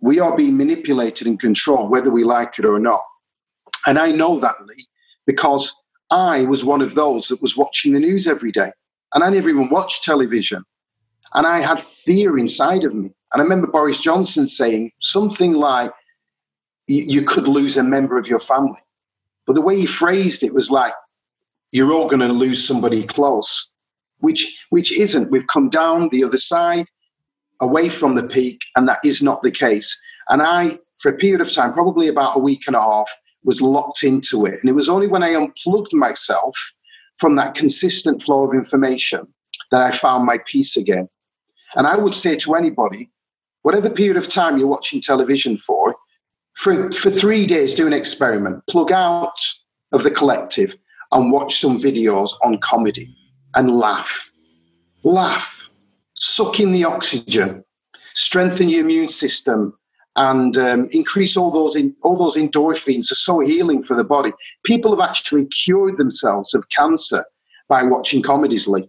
we 0.00 0.18
are 0.18 0.36
being 0.36 0.56
manipulated 0.56 1.26
and 1.26 1.38
controlled, 1.38 1.90
whether 1.90 2.10
we 2.10 2.24
like 2.24 2.58
it 2.58 2.64
or 2.64 2.78
not. 2.78 3.00
And 3.86 3.98
I 3.98 4.10
know 4.10 4.38
that, 4.40 4.56
Lee, 4.66 4.86
because 5.26 5.72
I 6.10 6.44
was 6.46 6.64
one 6.64 6.82
of 6.82 6.94
those 6.94 7.28
that 7.28 7.40
was 7.40 7.56
watching 7.56 7.92
the 7.92 8.00
news 8.00 8.26
every 8.26 8.52
day, 8.52 8.72
and 9.14 9.22
I 9.22 9.30
never 9.30 9.48
even 9.48 9.70
watched 9.70 10.04
television. 10.04 10.64
And 11.34 11.46
I 11.46 11.60
had 11.60 11.78
fear 11.78 12.36
inside 12.36 12.84
of 12.84 12.94
me. 12.94 13.12
And 13.32 13.40
I 13.40 13.44
remember 13.44 13.68
Boris 13.68 14.00
Johnson 14.00 14.48
saying 14.48 14.90
something 15.00 15.52
like, 15.52 15.92
you 16.88 17.22
could 17.22 17.46
lose 17.46 17.76
a 17.76 17.84
member 17.84 18.18
of 18.18 18.26
your 18.26 18.40
family. 18.40 18.80
But 19.46 19.52
the 19.52 19.60
way 19.60 19.76
he 19.78 19.86
phrased 19.86 20.42
it 20.42 20.54
was 20.54 20.70
like, 20.70 20.92
you're 21.70 21.92
all 21.92 22.08
going 22.08 22.20
to 22.20 22.32
lose 22.32 22.66
somebody 22.66 23.04
close, 23.04 23.72
which 24.18 24.66
which 24.70 24.90
isn't. 24.90 25.30
We've 25.30 25.46
come 25.46 25.68
down 25.68 26.08
the 26.08 26.24
other 26.24 26.38
side, 26.38 26.86
away 27.60 27.88
from 27.88 28.14
the 28.14 28.22
peak, 28.22 28.62
and 28.76 28.88
that 28.88 29.00
is 29.04 29.22
not 29.22 29.42
the 29.42 29.50
case. 29.50 30.00
And 30.28 30.42
I, 30.42 30.78
for 30.98 31.10
a 31.10 31.16
period 31.16 31.40
of 31.40 31.52
time, 31.52 31.72
probably 31.72 32.08
about 32.08 32.36
a 32.36 32.40
week 32.40 32.64
and 32.66 32.76
a 32.76 32.80
half, 32.80 33.10
was 33.44 33.62
locked 33.62 34.02
into 34.02 34.46
it. 34.46 34.58
And 34.60 34.68
it 34.68 34.74
was 34.74 34.88
only 34.88 35.06
when 35.06 35.22
I 35.22 35.34
unplugged 35.34 35.94
myself 35.94 36.56
from 37.18 37.36
that 37.36 37.54
consistent 37.54 38.22
flow 38.22 38.46
of 38.46 38.54
information 38.54 39.26
that 39.70 39.82
I 39.82 39.90
found 39.90 40.24
my 40.24 40.38
peace 40.46 40.76
again. 40.76 41.08
And 41.76 41.86
I 41.86 41.96
would 41.96 42.14
say 42.14 42.36
to 42.36 42.54
anybody, 42.54 43.10
whatever 43.62 43.88
period 43.88 44.16
of 44.16 44.28
time 44.28 44.58
you're 44.58 44.66
watching 44.66 45.00
television 45.00 45.56
for, 45.56 45.94
for, 46.54 46.90
for 46.92 47.10
three 47.10 47.46
days, 47.46 47.74
do 47.74 47.86
an 47.86 47.92
experiment. 47.92 48.62
Plug 48.68 48.92
out 48.92 49.38
of 49.92 50.02
the 50.02 50.10
collective 50.10 50.74
and 51.12 51.32
watch 51.32 51.60
some 51.60 51.78
videos 51.78 52.30
on 52.42 52.58
comedy 52.58 53.14
and 53.54 53.70
laugh. 53.70 54.30
Laugh. 55.02 55.69
Suck 56.20 56.60
in 56.60 56.72
the 56.72 56.84
oxygen. 56.84 57.64
Strengthen 58.14 58.68
your 58.68 58.80
immune 58.80 59.08
system 59.08 59.74
and 60.16 60.58
um, 60.58 60.88
increase 60.90 61.36
all 61.36 61.50
those 61.50 61.76
in, 61.76 61.94
all 62.02 62.16
those 62.16 62.36
endorphins 62.36 63.10
are 63.10 63.16
so 63.16 63.40
healing 63.40 63.82
for 63.82 63.96
the 63.96 64.04
body. 64.04 64.32
People 64.64 64.90
have 64.90 65.08
actually 65.08 65.46
cured 65.46 65.96
themselves 65.96 66.52
of 66.52 66.68
cancer 66.68 67.24
by 67.68 67.82
watching 67.82 68.22
comedies, 68.22 68.66
Lee, 68.66 68.88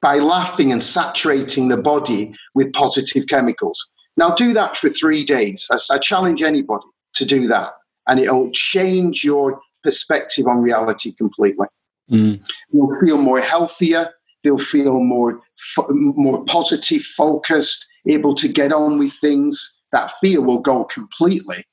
by 0.00 0.16
laughing 0.16 0.72
and 0.72 0.82
saturating 0.82 1.68
the 1.68 1.76
body 1.76 2.34
with 2.54 2.72
positive 2.72 3.26
chemicals. 3.28 3.88
Now 4.16 4.34
do 4.34 4.52
that 4.54 4.74
for 4.76 4.88
three 4.88 5.24
days. 5.24 5.68
I, 5.70 5.94
I 5.94 5.98
challenge 5.98 6.42
anybody 6.42 6.86
to 7.14 7.24
do 7.24 7.46
that, 7.48 7.70
and 8.08 8.18
it'll 8.18 8.50
change 8.50 9.22
your 9.22 9.60
perspective 9.84 10.46
on 10.46 10.58
reality 10.58 11.12
completely. 11.12 11.66
Mm. 12.10 12.44
You'll 12.72 13.00
feel 13.00 13.18
more 13.18 13.40
healthier. 13.40 14.08
They'll 14.42 14.58
feel 14.58 15.00
more 15.00 15.40
more 15.88 16.44
positive, 16.44 17.02
focused, 17.02 17.86
able 18.08 18.34
to 18.34 18.48
get 18.48 18.72
on 18.72 18.98
with 18.98 19.12
things. 19.12 19.80
That 19.92 20.10
fear 20.20 20.40
will 20.40 20.58
go 20.58 20.84
completely. 20.84 21.64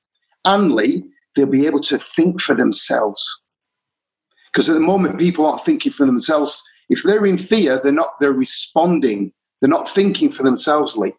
And 0.46 0.72
Lee, 0.74 1.04
they'll 1.36 1.48
be 1.48 1.66
able 1.66 1.80
to 1.80 2.00
think 2.00 2.42
for 2.42 2.56
themselves. 2.56 3.24
Because 4.52 4.70
at 4.70 4.74
the 4.74 4.80
moment, 4.80 5.20
people 5.20 5.46
aren't 5.46 5.62
thinking 5.62 5.92
for 5.92 6.06
themselves. 6.06 6.62
If 6.90 7.04
they're 7.04 7.26
in 7.26 7.38
fear, 7.38 7.80
they're 7.82 7.92
not. 7.92 8.14
They're 8.20 8.34
responding. 8.34 9.32
They're 9.62 9.70
not 9.70 9.90
thinking 9.90 10.32
for 10.32 10.44
themselves, 10.44 10.98
Lee. 10.98 11.14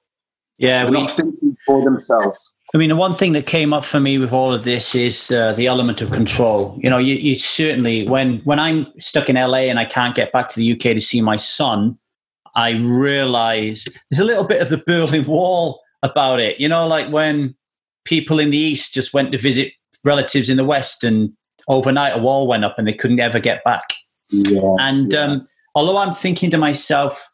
Yeah, 0.59 0.85
they're 0.85 0.93
we, 0.93 1.01
not 1.01 1.11
thinking 1.11 1.57
for 1.67 1.83
themselves. 1.85 2.55
I 2.73 2.79
mean, 2.79 2.89
the 2.89 2.97
one 2.97 3.15
thing 3.15 3.33
that 3.33 3.47
came 3.47 3.73
up 3.73 3.85
for 3.85 3.99
me 3.99 4.19
with 4.19 4.33
all 4.33 4.53
of 4.53 4.63
this 4.63 4.95
is 4.95 5.33
uh, 5.33 5.53
the 5.55 5.67
element 5.67 6.01
of 6.01 6.13
control. 6.13 6.79
You 6.81 6.89
know, 6.89 6.99
you, 6.99 7.17
you, 7.17 7.35
certainly 7.35 8.07
when 8.07 8.39
when 8.45 8.61
I'm 8.61 8.87
stuck 9.01 9.29
in 9.29 9.35
LA 9.35 9.69
and 9.69 9.79
I 9.79 9.85
can't 9.85 10.15
get 10.15 10.33
back 10.33 10.49
to 10.51 10.57
the 10.57 10.73
UK 10.73 10.95
to 10.95 11.01
see 11.01 11.21
my 11.21 11.37
son, 11.37 11.99
I 12.55 12.73
realize 12.73 13.87
there's 14.09 14.21
a 14.21 14.25
little 14.25 14.45
bit 14.45 14.63
of 14.63 14.69
the 14.69 14.83
Berlin 14.87 15.25
Wall 15.27 15.81
about 16.03 16.39
it. 16.39 16.61
You 16.61 16.69
know, 16.69 16.87
like 16.87 17.11
when 17.11 17.57
people 18.05 18.39
in 18.39 18.51
the 18.51 18.59
East 18.59 18.95
just 18.95 19.13
went 19.13 19.33
to 19.33 19.39
visit 19.39 19.73
relatives 20.05 20.49
in 20.49 20.57
the 20.57 20.65
West, 20.65 21.03
and 21.03 21.33
overnight 21.67 22.17
a 22.17 22.19
wall 22.19 22.47
went 22.47 22.65
up 22.65 22.79
and 22.79 22.87
they 22.87 22.93
couldn't 22.93 23.21
ever 23.21 23.41
get 23.41 23.65
back. 23.65 23.95
Yeah, 24.31 24.77
and 24.79 25.13
yeah. 25.13 25.25
Um, 25.25 25.47
although 25.75 25.97
I'm 25.97 26.15
thinking 26.15 26.51
to 26.53 26.59
myself, 26.59 27.27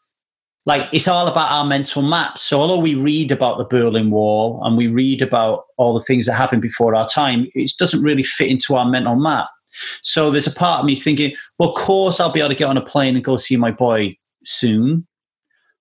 like 0.67 0.89
it's 0.91 1.07
all 1.07 1.27
about 1.27 1.49
our 1.49 1.63
mental 1.63 2.01
maps. 2.01 2.41
So 2.41 2.59
although 2.59 2.77
we 2.77 2.93
read 2.93 3.31
about 3.31 3.57
the 3.57 3.63
Berlin 3.63 4.11
Wall 4.11 4.61
and 4.65 4.75
we 4.75 4.87
read 4.87 5.21
about 5.21 5.63
all 5.77 5.97
the 5.97 6.03
things 6.03 6.25
that 6.25 6.33
happened 6.33 6.61
before 6.61 6.93
our 6.93 7.07
time, 7.07 7.47
it 7.55 7.71
doesn't 7.79 8.03
really 8.03 8.21
fit 8.21 8.51
into 8.51 8.75
our 8.75 8.85
mental 8.85 9.15
map. 9.15 9.47
So 10.01 10.29
there's 10.29 10.45
a 10.45 10.51
part 10.51 10.81
of 10.81 10.85
me 10.85 10.93
thinking, 10.93 11.33
well, 11.57 11.69
of 11.69 11.75
course 11.75 12.19
I'll 12.19 12.33
be 12.33 12.41
able 12.41 12.49
to 12.49 12.55
get 12.55 12.67
on 12.67 12.75
a 12.75 12.81
plane 12.81 13.15
and 13.15 13.23
go 13.23 13.37
see 13.37 13.55
my 13.55 13.71
boy 13.71 14.17
soon. 14.43 15.07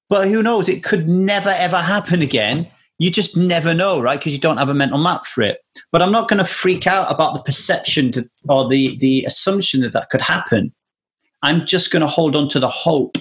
But 0.08 0.28
who 0.28 0.40
knows? 0.40 0.68
It 0.68 0.84
could 0.84 1.08
never 1.08 1.50
ever 1.50 1.78
happen 1.78 2.22
again. 2.22 2.68
You 2.98 3.10
just 3.10 3.36
never 3.36 3.74
know, 3.74 4.00
right? 4.00 4.20
Because 4.20 4.34
you 4.34 4.38
don't 4.38 4.58
have 4.58 4.68
a 4.68 4.74
mental 4.74 4.98
map 4.98 5.26
for 5.26 5.42
it. 5.42 5.58
But 5.90 6.00
I'm 6.00 6.12
not 6.12 6.28
going 6.28 6.38
to 6.38 6.44
freak 6.44 6.86
out 6.86 7.12
about 7.12 7.36
the 7.36 7.42
perception 7.42 8.12
to, 8.12 8.24
or 8.48 8.68
the 8.68 8.96
the 8.98 9.24
assumption 9.24 9.80
that 9.80 9.92
that 9.94 10.10
could 10.10 10.22
happen. 10.22 10.72
I'm 11.42 11.66
just 11.66 11.90
going 11.90 12.02
to 12.02 12.06
hold 12.06 12.36
on 12.36 12.48
to 12.50 12.60
the 12.60 12.68
hope 12.68 13.18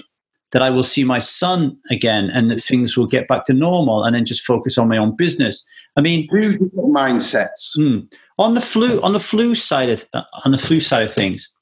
that 0.52 0.62
I 0.62 0.70
will 0.70 0.84
see 0.84 1.04
my 1.04 1.18
son 1.18 1.76
again 1.90 2.30
and 2.30 2.50
that 2.50 2.62
things 2.62 2.96
will 2.96 3.06
get 3.06 3.28
back 3.28 3.46
to 3.46 3.52
normal 3.52 4.04
and 4.04 4.14
then 4.14 4.24
just 4.24 4.44
focus 4.44 4.78
on 4.78 4.88
my 4.88 4.96
own 4.96 5.14
business. 5.16 5.64
I 5.96 6.00
mean, 6.00 6.28
two 6.28 6.52
different 6.52 6.94
mindsets. 6.94 7.76
Mm, 7.76 8.12
on 8.38 8.54
the 8.54 8.60
flu, 8.60 9.00
on 9.02 9.12
the 9.12 9.20
flu 9.20 9.54
side 9.54 9.90
of 9.90 10.06
uh, 10.12 10.22
on 10.44 10.52
the 10.52 10.56
flu 10.56 10.80
side 10.80 11.02
of 11.02 11.12
things, 11.12 11.52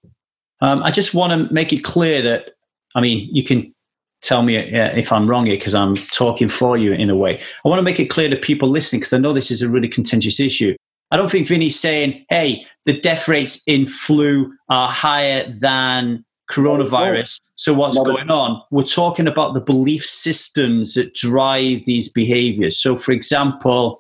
um, 0.61 0.83
I 0.83 0.91
just 0.91 1.15
want 1.15 1.33
to 1.33 1.53
make 1.53 1.73
it 1.73 1.83
clear 1.83 2.21
that 2.23 2.51
I 2.95 3.01
mean, 3.01 3.29
you 3.33 3.43
can 3.43 3.75
tell 4.23 4.43
me 4.43 4.59
uh, 4.59 4.97
if 4.97 5.13
I'm 5.13 5.29
wrong 5.29 5.47
here 5.47 5.57
because 5.57 5.75
I'm 5.75 5.97
talking 5.97 6.49
for 6.49 6.77
you 6.77 6.93
in 6.93 7.11
a 7.11 7.17
way. 7.17 7.39
I 7.65 7.69
want 7.69 7.79
to 7.79 7.83
make 7.83 8.01
it 8.01 8.07
clear 8.07 8.29
to 8.31 8.37
people 8.37 8.69
listening 8.69 9.01
because 9.01 9.13
I 9.13 9.19
know 9.19 9.33
this 9.33 9.51
is 9.51 9.63
a 9.63 9.69
really 9.69 9.89
contentious 9.89 10.41
issue. 10.41 10.75
I 11.11 11.17
don't 11.17 11.31
think 11.31 11.47
Vinny's 11.47 11.79
saying, 11.79 12.25
"Hey, 12.29 12.67
the 12.87 12.99
death 12.99 13.29
rates 13.29 13.63
in 13.67 13.87
flu 13.87 14.53
are 14.69 14.89
higher 14.89 15.53
than 15.59 16.25
coronavirus. 16.51 17.41
So 17.55 17.73
what's 17.75 17.97
going 17.97 18.31
on? 18.31 18.63
We're 18.71 18.83
talking 18.83 19.27
about 19.27 19.55
the 19.55 19.61
belief 19.61 20.05
systems 20.05 20.95
that 20.95 21.15
drive 21.15 21.85
these 21.85 22.09
behaviors. 22.09 22.79
So, 22.79 22.97
for 22.97 23.13
example, 23.13 23.99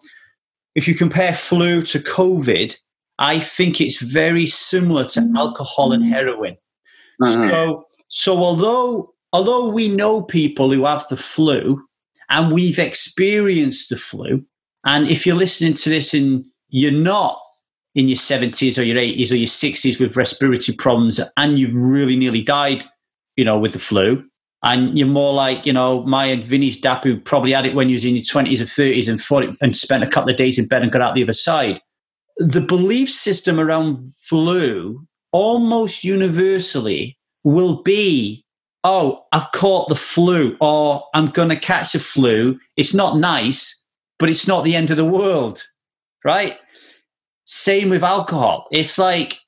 if 0.74 0.86
you 0.88 0.94
compare 0.94 1.34
flu 1.34 1.82
to 1.82 1.98
COVID, 2.00 2.76
I 3.18 3.38
think 3.38 3.80
it's 3.80 4.00
very 4.00 4.46
similar 4.46 5.04
to 5.06 5.32
alcohol 5.36 5.92
and 5.92 6.04
heroin. 6.04 6.56
Mm-hmm. 7.22 7.50
So, 7.50 7.84
so 8.08 8.38
although 8.38 9.14
although 9.32 9.68
we 9.68 9.88
know 9.88 10.22
people 10.22 10.72
who 10.72 10.84
have 10.84 11.06
the 11.08 11.16
flu 11.16 11.82
and 12.28 12.52
we've 12.52 12.78
experienced 12.78 13.90
the 13.90 13.96
flu, 13.96 14.44
and 14.84 15.08
if 15.08 15.26
you're 15.26 15.36
listening 15.36 15.74
to 15.74 15.90
this 15.90 16.12
and 16.12 16.44
you're 16.68 16.92
not 16.92 17.38
in 17.94 18.08
your 18.08 18.16
70s 18.16 18.78
or 18.78 18.82
your 18.82 18.96
80s 18.96 19.30
or 19.30 19.36
your 19.36 19.46
60s 19.46 20.00
with 20.00 20.16
respiratory 20.16 20.76
problems 20.76 21.20
and 21.36 21.58
you've 21.58 21.74
really 21.74 22.16
nearly 22.16 22.42
died, 22.42 22.84
you 23.36 23.44
know, 23.44 23.58
with 23.58 23.72
the 23.72 23.78
flu. 23.78 24.24
And 24.62 24.98
you're 24.98 25.06
more 25.06 25.34
like, 25.34 25.66
you 25.66 25.72
know, 25.72 26.02
my 26.04 26.26
and 26.26 26.42
Vinny's 26.42 26.80
dad 26.80 27.04
who 27.04 27.20
probably 27.20 27.52
had 27.52 27.66
it 27.66 27.74
when 27.74 27.88
you 27.88 27.94
was 27.94 28.04
in 28.04 28.16
your 28.16 28.24
20s 28.24 28.60
or 28.60 28.64
30s 28.64 29.08
and 29.08 29.20
fought 29.20 29.44
it 29.44 29.54
and 29.60 29.76
spent 29.76 30.02
a 30.02 30.08
couple 30.08 30.30
of 30.30 30.38
days 30.38 30.58
in 30.58 30.66
bed 30.66 30.82
and 30.82 30.90
got 30.90 31.02
out 31.02 31.14
the 31.14 31.22
other 31.22 31.34
side. 31.34 31.80
The 32.38 32.62
belief 32.62 33.10
system 33.10 33.60
around 33.60 34.12
flu 34.22 35.06
almost 35.32 36.02
universally 36.02 37.18
will 37.44 37.82
be, 37.82 38.44
oh, 38.84 39.24
I've 39.32 39.52
caught 39.52 39.88
the 39.88 39.94
flu 39.94 40.56
or 40.60 41.04
I'm 41.14 41.26
going 41.26 41.50
to 41.50 41.56
catch 41.56 41.92
the 41.92 41.98
flu. 41.98 42.58
It's 42.76 42.94
not 42.94 43.18
nice, 43.18 43.80
but 44.18 44.30
it's 44.30 44.48
not 44.48 44.64
the 44.64 44.74
end 44.74 44.90
of 44.90 44.96
the 44.96 45.04
world, 45.04 45.62
right? 46.24 46.58
Same 47.44 47.90
with 47.90 48.02
alcohol. 48.02 48.66
It's 48.72 48.98
like, 48.98 49.40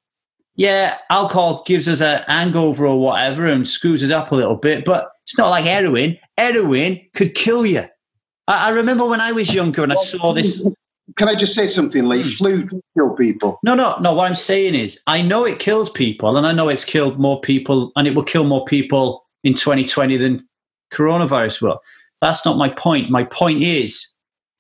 yeah, 0.57 0.99
alcohol 1.11 1.63
gives 1.67 1.89
us 1.89 2.01
a 2.01 2.25
hangover 2.29 2.87
or 2.87 2.99
whatever 3.01 3.47
and 3.47 3.69
screws 3.69 4.03
us 4.03 4.11
up 4.11 4.33
a 4.33 4.35
little 4.35 4.57
bit, 4.57 4.85
but 4.85 5.11
it's 5.23 5.37
not 5.37 5.51
like 5.51 5.65
heroin. 5.65 6.19
Heroin 6.39 7.01
could 7.15 7.35
kill 7.35 7.67
you. 7.67 7.85
I, 8.49 8.69
I 8.69 8.71
remember 8.71 9.05
when 9.07 9.21
I 9.21 9.33
was 9.33 9.55
younger 9.55 9.83
and 9.83 9.93
I 9.93 9.97
saw 9.97 10.33
this. 10.33 10.67
Can 11.17 11.29
I 11.29 11.35
just 11.35 11.55
say 11.55 11.67
something, 11.67 12.07
Lee? 12.07 12.23
Hmm. 12.23 12.29
Flu 12.29 12.69
kill 12.97 13.15
people. 13.17 13.59
No, 13.63 13.75
no, 13.75 13.97
no. 14.01 14.13
What 14.13 14.29
I'm 14.29 14.35
saying 14.35 14.75
is, 14.75 15.01
I 15.07 15.23
know 15.23 15.45
it 15.45 15.59
kills 15.59 15.91
people, 15.91 16.37
and 16.37 16.47
I 16.47 16.53
know 16.53 16.69
it's 16.69 16.85
killed 16.85 17.19
more 17.19 17.41
people, 17.41 17.93
and 17.97 18.07
it 18.09 18.15
will 18.15 18.25
kill 18.25 18.45
more 18.45 18.65
people 18.65 19.25
in 19.45 19.55
2020 19.55 20.17
than 20.17 20.47
coronavirus 20.93 21.63
will. 21.63 21.81
That's 22.21 22.45
not 22.45 22.59
my 22.59 22.69
point. 22.69 23.11
My 23.11 23.25
point 23.25 23.63
is, 23.63 24.07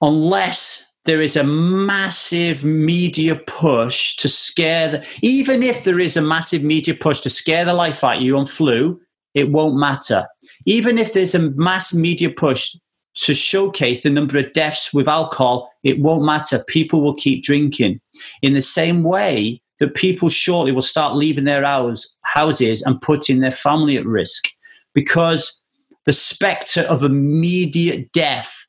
unless 0.00 0.94
there 1.06 1.20
is 1.20 1.36
a 1.36 1.44
massive 1.44 2.64
media 2.64 3.34
push 3.34 4.16
to 4.16 4.28
scare 4.28 4.88
the, 4.88 5.06
even 5.22 5.62
if 5.62 5.84
there 5.84 5.98
is 5.98 6.16
a 6.16 6.22
massive 6.22 6.62
media 6.62 6.94
push 6.94 7.20
to 7.20 7.30
scare 7.30 7.64
the 7.64 7.74
life 7.74 8.04
out 8.04 8.18
of 8.18 8.22
you 8.22 8.36
on 8.36 8.46
flu, 8.46 9.00
it 9.34 9.50
won't 9.50 9.76
matter. 9.76 10.26
Even 10.66 10.98
if 10.98 11.12
there's 11.12 11.34
a 11.34 11.50
mass 11.52 11.94
media 11.94 12.30
push 12.30 12.74
to 13.14 13.34
showcase 13.34 14.02
the 14.02 14.10
number 14.10 14.38
of 14.38 14.52
deaths 14.52 14.92
with 14.92 15.08
alcohol, 15.08 15.70
it 15.82 16.00
won't 16.00 16.24
matter. 16.24 16.62
People 16.68 17.00
will 17.00 17.14
keep 17.14 17.42
drinking. 17.42 18.00
In 18.42 18.52
the 18.52 18.60
same 18.60 19.02
way 19.02 19.60
that 19.78 19.94
people 19.94 20.28
shortly 20.28 20.72
will 20.72 20.82
start 20.82 21.16
leaving 21.16 21.44
their 21.44 21.64
hours, 21.64 22.16
houses 22.22 22.82
and 22.82 23.00
putting 23.00 23.40
their 23.40 23.50
family 23.50 23.96
at 23.96 24.06
risk 24.06 24.48
because 24.94 25.60
the 26.04 26.12
specter 26.12 26.82
of 26.82 27.04
immediate 27.04 28.10
death 28.12 28.66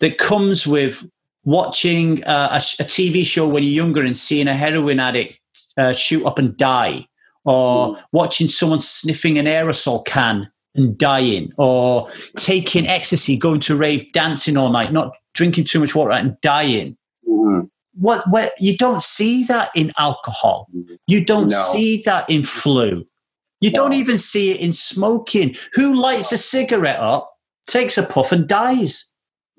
that 0.00 0.18
comes 0.18 0.66
with 0.66 1.04
watching 1.44 2.22
uh, 2.24 2.48
a, 2.52 2.82
a, 2.82 2.86
TV 2.86 3.24
show 3.24 3.48
when 3.48 3.62
you're 3.62 3.72
younger 3.72 4.04
and 4.04 4.16
seeing 4.16 4.48
a 4.48 4.54
heroin 4.54 5.00
addict 5.00 5.40
uh, 5.76 5.92
shoot 5.92 6.24
up 6.26 6.38
and 6.38 6.56
die, 6.56 7.06
or 7.44 7.94
mm. 7.94 8.02
watching 8.12 8.46
someone 8.46 8.80
sniffing 8.80 9.36
an 9.36 9.46
aerosol 9.46 10.04
can 10.04 10.50
and 10.74 10.96
dying, 10.96 11.50
or 11.58 12.08
taking 12.36 12.86
ecstasy, 12.86 13.36
going 13.36 13.60
to 13.60 13.74
rave, 13.74 14.12
dancing 14.12 14.56
all 14.56 14.70
night, 14.70 14.92
not 14.92 15.16
drinking 15.34 15.64
too 15.64 15.80
much 15.80 15.94
water 15.94 16.12
and 16.12 16.40
dying. 16.40 16.96
Mm. 17.28 17.68
What, 17.94 18.24
what 18.30 18.52
you 18.58 18.76
don't 18.76 19.02
see 19.02 19.44
that 19.44 19.70
in 19.74 19.92
alcohol. 19.98 20.68
You 21.06 21.24
don't 21.24 21.50
no. 21.50 21.68
see 21.72 22.02
that 22.02 22.28
in 22.30 22.44
flu. 22.44 23.04
You 23.60 23.70
no. 23.72 23.82
don't 23.82 23.92
even 23.94 24.16
see 24.16 24.50
it 24.50 24.60
in 24.60 24.72
smoking. 24.72 25.56
Who 25.74 25.94
lights 25.94 26.32
a 26.32 26.38
cigarette 26.38 27.00
up, 27.00 27.30
takes 27.66 27.98
a 27.98 28.04
puff, 28.04 28.32
and 28.32 28.48
dies? 28.48 29.09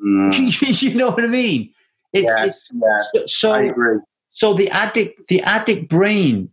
Mm. 0.04 0.82
you 0.82 0.94
know 0.96 1.10
what 1.10 1.24
I 1.24 1.28
mean? 1.28 1.74
It, 2.14 2.24
yes, 2.24 2.72
yes. 2.74 3.10
So, 3.28 3.52
I 3.52 3.64
agree. 3.64 4.00
So 4.32 4.54
the 4.54 4.70
addict, 4.70 5.28
the 5.28 5.42
addict 5.42 5.90
brain 5.90 6.50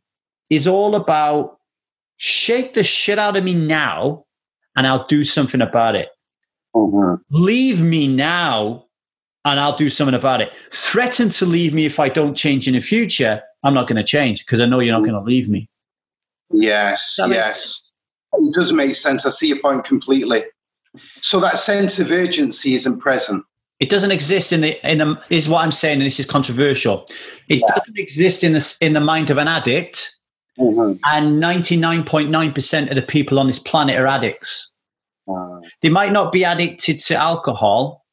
is 0.51 0.67
all 0.67 0.95
about 0.95 1.59
shake 2.17 2.75
the 2.75 2.85
shit 2.85 3.19
out 3.19 3.37
of 3.37 3.45
me 3.45 3.55
now, 3.55 4.25
and 4.77 4.87
I'll 4.87 5.07
do 5.07 5.25
something 5.25 5.61
about 5.61 5.95
it. 5.95 6.09
Mm-hmm. 6.75 7.23
Leave 7.31 7.83
me 7.83 8.07
now, 8.07 8.87
and 9.45 9.59
I'll 9.59 9.77
do 9.77 9.89
something 9.89 10.15
about 10.15 10.41
it. 10.41 10.53
Threaten 10.71 11.31
to 11.31 11.47
leave 11.47 11.73
me 11.73 11.87
if 11.87 11.99
I 11.99 12.09
don't 12.09 12.35
change 12.35 12.69
in 12.69 12.75
the 12.75 12.81
future. 12.81 13.43
I'm 13.65 13.75
not 13.75 13.89
going 13.89 13.97
to 13.97 14.05
change 14.05 14.45
because 14.45 14.61
I 14.61 14.67
know 14.67 14.81
you're 14.81 14.95
not 14.95 15.05
going 15.05 15.19
to 15.19 15.27
leave 15.27 15.49
me. 15.49 15.69
Yes, 16.53 17.17
yes. 17.19 17.91
It 18.35 18.55
does 18.55 18.73
make 18.73 18.95
sense. 18.95 19.27
I 19.27 19.31
see 19.31 19.49
your 19.49 19.61
point 19.61 19.85
completely. 19.85 20.45
So 21.21 21.41
that 21.41 21.59
sense 21.59 21.99
of 21.99 22.11
urgency 22.11 22.75
isn't 22.75 22.99
present. 22.99 23.45
It 23.81 23.91
doesn't 23.91 24.11
exist 24.11 24.53
in 24.53 24.61
the 24.61 24.91
in 24.91 24.99
the 24.99 25.21
is 25.31 25.49
what 25.49 25.63
I'm 25.63 25.73
saying, 25.73 25.99
and 25.99 26.07
this 26.07 26.19
is 26.19 26.27
controversial. 26.27 27.07
It 27.49 27.61
yeah. 27.61 27.67
doesn't 27.77 27.99
exist 27.99 28.43
in 28.43 28.53
the 28.53 28.77
in 28.81 28.93
the 28.93 29.01
mind 29.01 29.31
of 29.31 29.39
an 29.39 29.47
addict, 29.47 30.17
mm-hmm. 30.59 30.99
and 31.05 31.41
99.9 31.41 32.55
percent 32.55 32.91
of 32.91 32.97
the 32.97 33.03
people 33.03 33.39
on 33.39 33.47
this 33.47 33.61
planet 33.61 33.97
are 33.97 34.07
addicts. 34.07 34.73
Uh, 35.29 35.61
they 35.83 35.91
might 35.91 36.13
not 36.13 36.33
be 36.33 36.43
addicted 36.43 36.99
to 37.01 37.15
alcohol, 37.15 38.05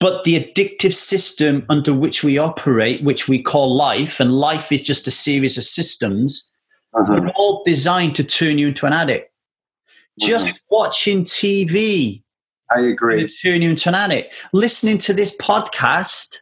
but 0.00 0.24
the 0.24 0.40
addictive 0.40 0.92
system 0.92 1.64
under 1.68 1.94
which 1.94 2.24
we 2.24 2.36
operate, 2.36 3.04
which 3.04 3.28
we 3.28 3.40
call 3.40 3.74
life, 3.74 4.18
and 4.18 4.32
life 4.32 4.72
is 4.72 4.82
just 4.82 5.06
a 5.06 5.10
series 5.12 5.56
of 5.56 5.64
systems, 5.64 6.50
uh-huh. 6.94 7.14
are 7.14 7.28
all 7.36 7.62
designed 7.64 8.16
to 8.16 8.24
turn 8.24 8.58
you 8.58 8.68
into 8.68 8.86
an 8.86 8.92
addict. 8.92 9.30
Just 10.20 10.46
mm-hmm. 10.46 10.56
watching 10.70 11.24
TV. 11.24 12.22
I 12.74 12.80
agree. 12.80 13.32
turn 13.42 13.62
you 13.62 13.70
into 13.70 13.88
an 13.88 13.94
addict. 13.94 14.34
Listening 14.52 14.98
to 14.98 15.12
this 15.12 15.36
podcast 15.38 16.38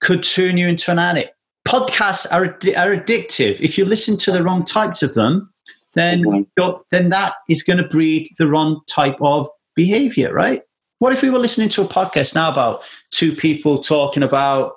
could 0.00 0.24
turn 0.24 0.56
you 0.56 0.68
into 0.68 0.90
an 0.90 0.98
addict. 0.98 1.30
Podcasts 1.66 2.26
are, 2.32 2.44
are 2.44 2.96
addictive. 2.96 3.60
If 3.60 3.76
you 3.76 3.84
listen 3.84 4.16
to 4.18 4.32
the 4.32 4.42
wrong 4.42 4.64
types 4.64 5.02
of 5.02 5.14
them, 5.14 5.52
then 5.94 6.22
mm-hmm. 6.22 6.70
then 6.90 7.08
that 7.08 7.34
is 7.48 7.62
going 7.62 7.78
to 7.78 7.88
breed 7.88 8.30
the 8.38 8.46
wrong 8.46 8.80
type 8.88 9.16
of 9.20 9.48
behavior, 9.74 10.32
right? 10.32 10.62
What 10.98 11.12
if 11.12 11.22
we 11.22 11.30
were 11.30 11.38
listening 11.38 11.68
to 11.70 11.82
a 11.82 11.86
podcast 11.86 12.34
now 12.34 12.50
about 12.50 12.82
two 13.10 13.34
people 13.34 13.82
talking 13.82 14.22
about 14.22 14.74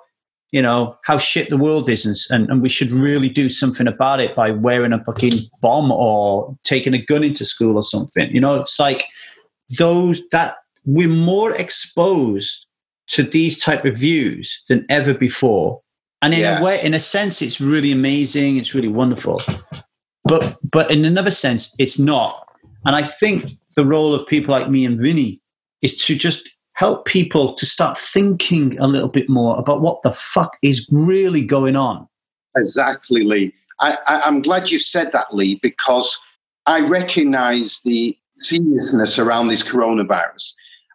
you 0.52 0.60
know, 0.60 0.96
how 1.04 1.16
shit 1.16 1.48
the 1.48 1.56
world 1.56 1.88
is 1.88 2.28
and, 2.30 2.48
and 2.50 2.60
we 2.60 2.68
should 2.68 2.90
really 2.90 3.28
do 3.28 3.48
something 3.48 3.86
about 3.86 4.20
it 4.20 4.34
by 4.34 4.50
wearing 4.50 4.92
a 4.92 5.04
fucking 5.04 5.32
bomb 5.60 5.92
or 5.92 6.56
taking 6.64 6.94
a 6.94 6.98
gun 7.02 7.22
into 7.22 7.44
school 7.44 7.76
or 7.76 7.82
something. 7.82 8.28
You 8.30 8.40
know, 8.40 8.60
it's 8.60 8.78
like 8.78 9.04
those 9.78 10.20
that 10.32 10.56
we're 10.84 11.08
more 11.08 11.52
exposed 11.52 12.66
to 13.08 13.22
these 13.22 13.62
type 13.62 13.84
of 13.84 13.96
views 13.96 14.62
than 14.68 14.86
ever 14.88 15.14
before. 15.14 15.80
And 16.22 16.34
in 16.34 16.40
yes. 16.40 16.62
a 16.62 16.66
way, 16.66 16.80
in 16.82 16.94
a 16.94 16.98
sense, 16.98 17.42
it's 17.42 17.60
really 17.60 17.92
amazing. 17.92 18.56
It's 18.56 18.74
really 18.74 18.88
wonderful. 18.88 19.40
But 20.24 20.58
but 20.62 20.90
in 20.90 21.04
another 21.04 21.30
sense, 21.30 21.74
it's 21.78 21.98
not. 21.98 22.46
And 22.84 22.94
I 22.94 23.02
think 23.02 23.52
the 23.76 23.84
role 23.84 24.14
of 24.14 24.26
people 24.26 24.52
like 24.52 24.68
me 24.68 24.84
and 24.84 25.00
Vinny 25.00 25.40
is 25.82 25.96
to 26.04 26.14
just 26.14 26.48
help 26.80 27.04
people 27.04 27.52
to 27.52 27.66
start 27.66 27.98
thinking 27.98 28.78
a 28.78 28.86
little 28.86 29.10
bit 29.10 29.28
more 29.28 29.58
about 29.58 29.82
what 29.82 30.00
the 30.00 30.10
fuck 30.10 30.56
is 30.62 30.88
really 30.90 31.44
going 31.44 31.76
on. 31.76 32.08
Exactly, 32.56 33.22
Lee. 33.22 33.52
I, 33.80 33.98
I, 34.06 34.22
I'm 34.22 34.40
glad 34.40 34.70
you 34.70 34.78
said 34.78 35.12
that, 35.12 35.26
Lee, 35.34 35.60
because 35.62 36.18
I 36.64 36.80
recognize 36.80 37.82
the 37.84 38.16
seriousness 38.38 39.18
around 39.18 39.48
this 39.48 39.62
coronavirus. 39.62 40.54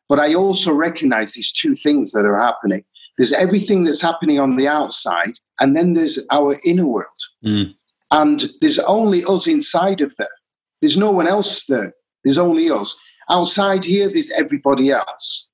But 0.09 0.19
I 0.19 0.33
also 0.33 0.73
recognize 0.73 1.33
these 1.33 1.51
two 1.51 1.75
things 1.75 2.13
that 2.13 2.25
are 2.25 2.39
happening. 2.39 2.83
There's 3.19 3.33
everything 3.33 3.83
that's 3.83 4.01
happening 4.01 4.39
on 4.39 4.55
the 4.55 4.67
outside, 4.67 5.37
and 5.59 5.75
then 5.75 5.93
there's 5.93 6.17
our 6.31 6.55
inner 6.65 6.87
world. 6.87 7.21
Mm. 7.45 7.75
And 8.09 8.45
there's 8.59 8.79
only 8.79 9.23
us 9.25 9.45
inside 9.45 10.01
of 10.01 10.15
there. 10.17 10.37
There's 10.81 10.97
no 10.97 11.11
one 11.11 11.27
else 11.27 11.65
there. 11.65 11.93
There's 12.23 12.39
only 12.39 12.71
us. 12.71 12.97
Outside 13.29 13.85
here, 13.85 14.09
there's 14.09 14.31
everybody 14.31 14.89
else. 14.89 15.51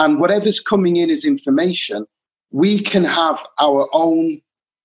And 0.00 0.18
whatever's 0.18 0.60
coming 0.60 0.96
in 0.96 1.10
as 1.10 1.26
information, 1.26 2.06
we 2.50 2.80
can 2.80 3.04
have 3.04 3.46
our 3.60 3.86
own 3.92 4.40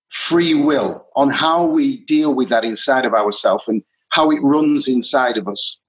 free 0.10 0.54
will 0.54 1.08
on 1.16 1.30
how 1.30 1.66
we 1.66 2.04
deal 2.04 2.36
with 2.36 2.50
that 2.50 2.66
inside 2.66 3.06
of 3.06 3.14
ourselves 3.14 3.66
and 3.70 3.82
how 4.10 4.30
it 4.30 4.42
runs 4.44 4.90
inside 4.90 5.38
of 5.38 5.48
us. 5.48 5.82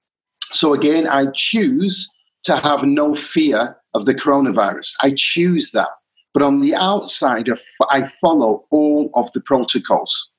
So 0.53 0.75
again, 0.75 1.09
I 1.09 1.27
choose 1.35 2.09
to 2.45 2.57
have 2.57 2.85
no 2.85 3.17
fear 3.17 3.77
of 3.95 4.05
the 4.05 4.15
coronavirus. 4.15 4.93
I 5.03 5.13
choose 5.17 5.73
that. 5.73 5.89
But 6.33 6.45
on 6.45 6.61
the 6.61 6.77
outside, 6.77 7.49
I 7.91 8.05
follow 8.05 8.65
all 8.71 9.11
of 9.15 9.33
the 9.33 9.41
protocols. 9.41 10.31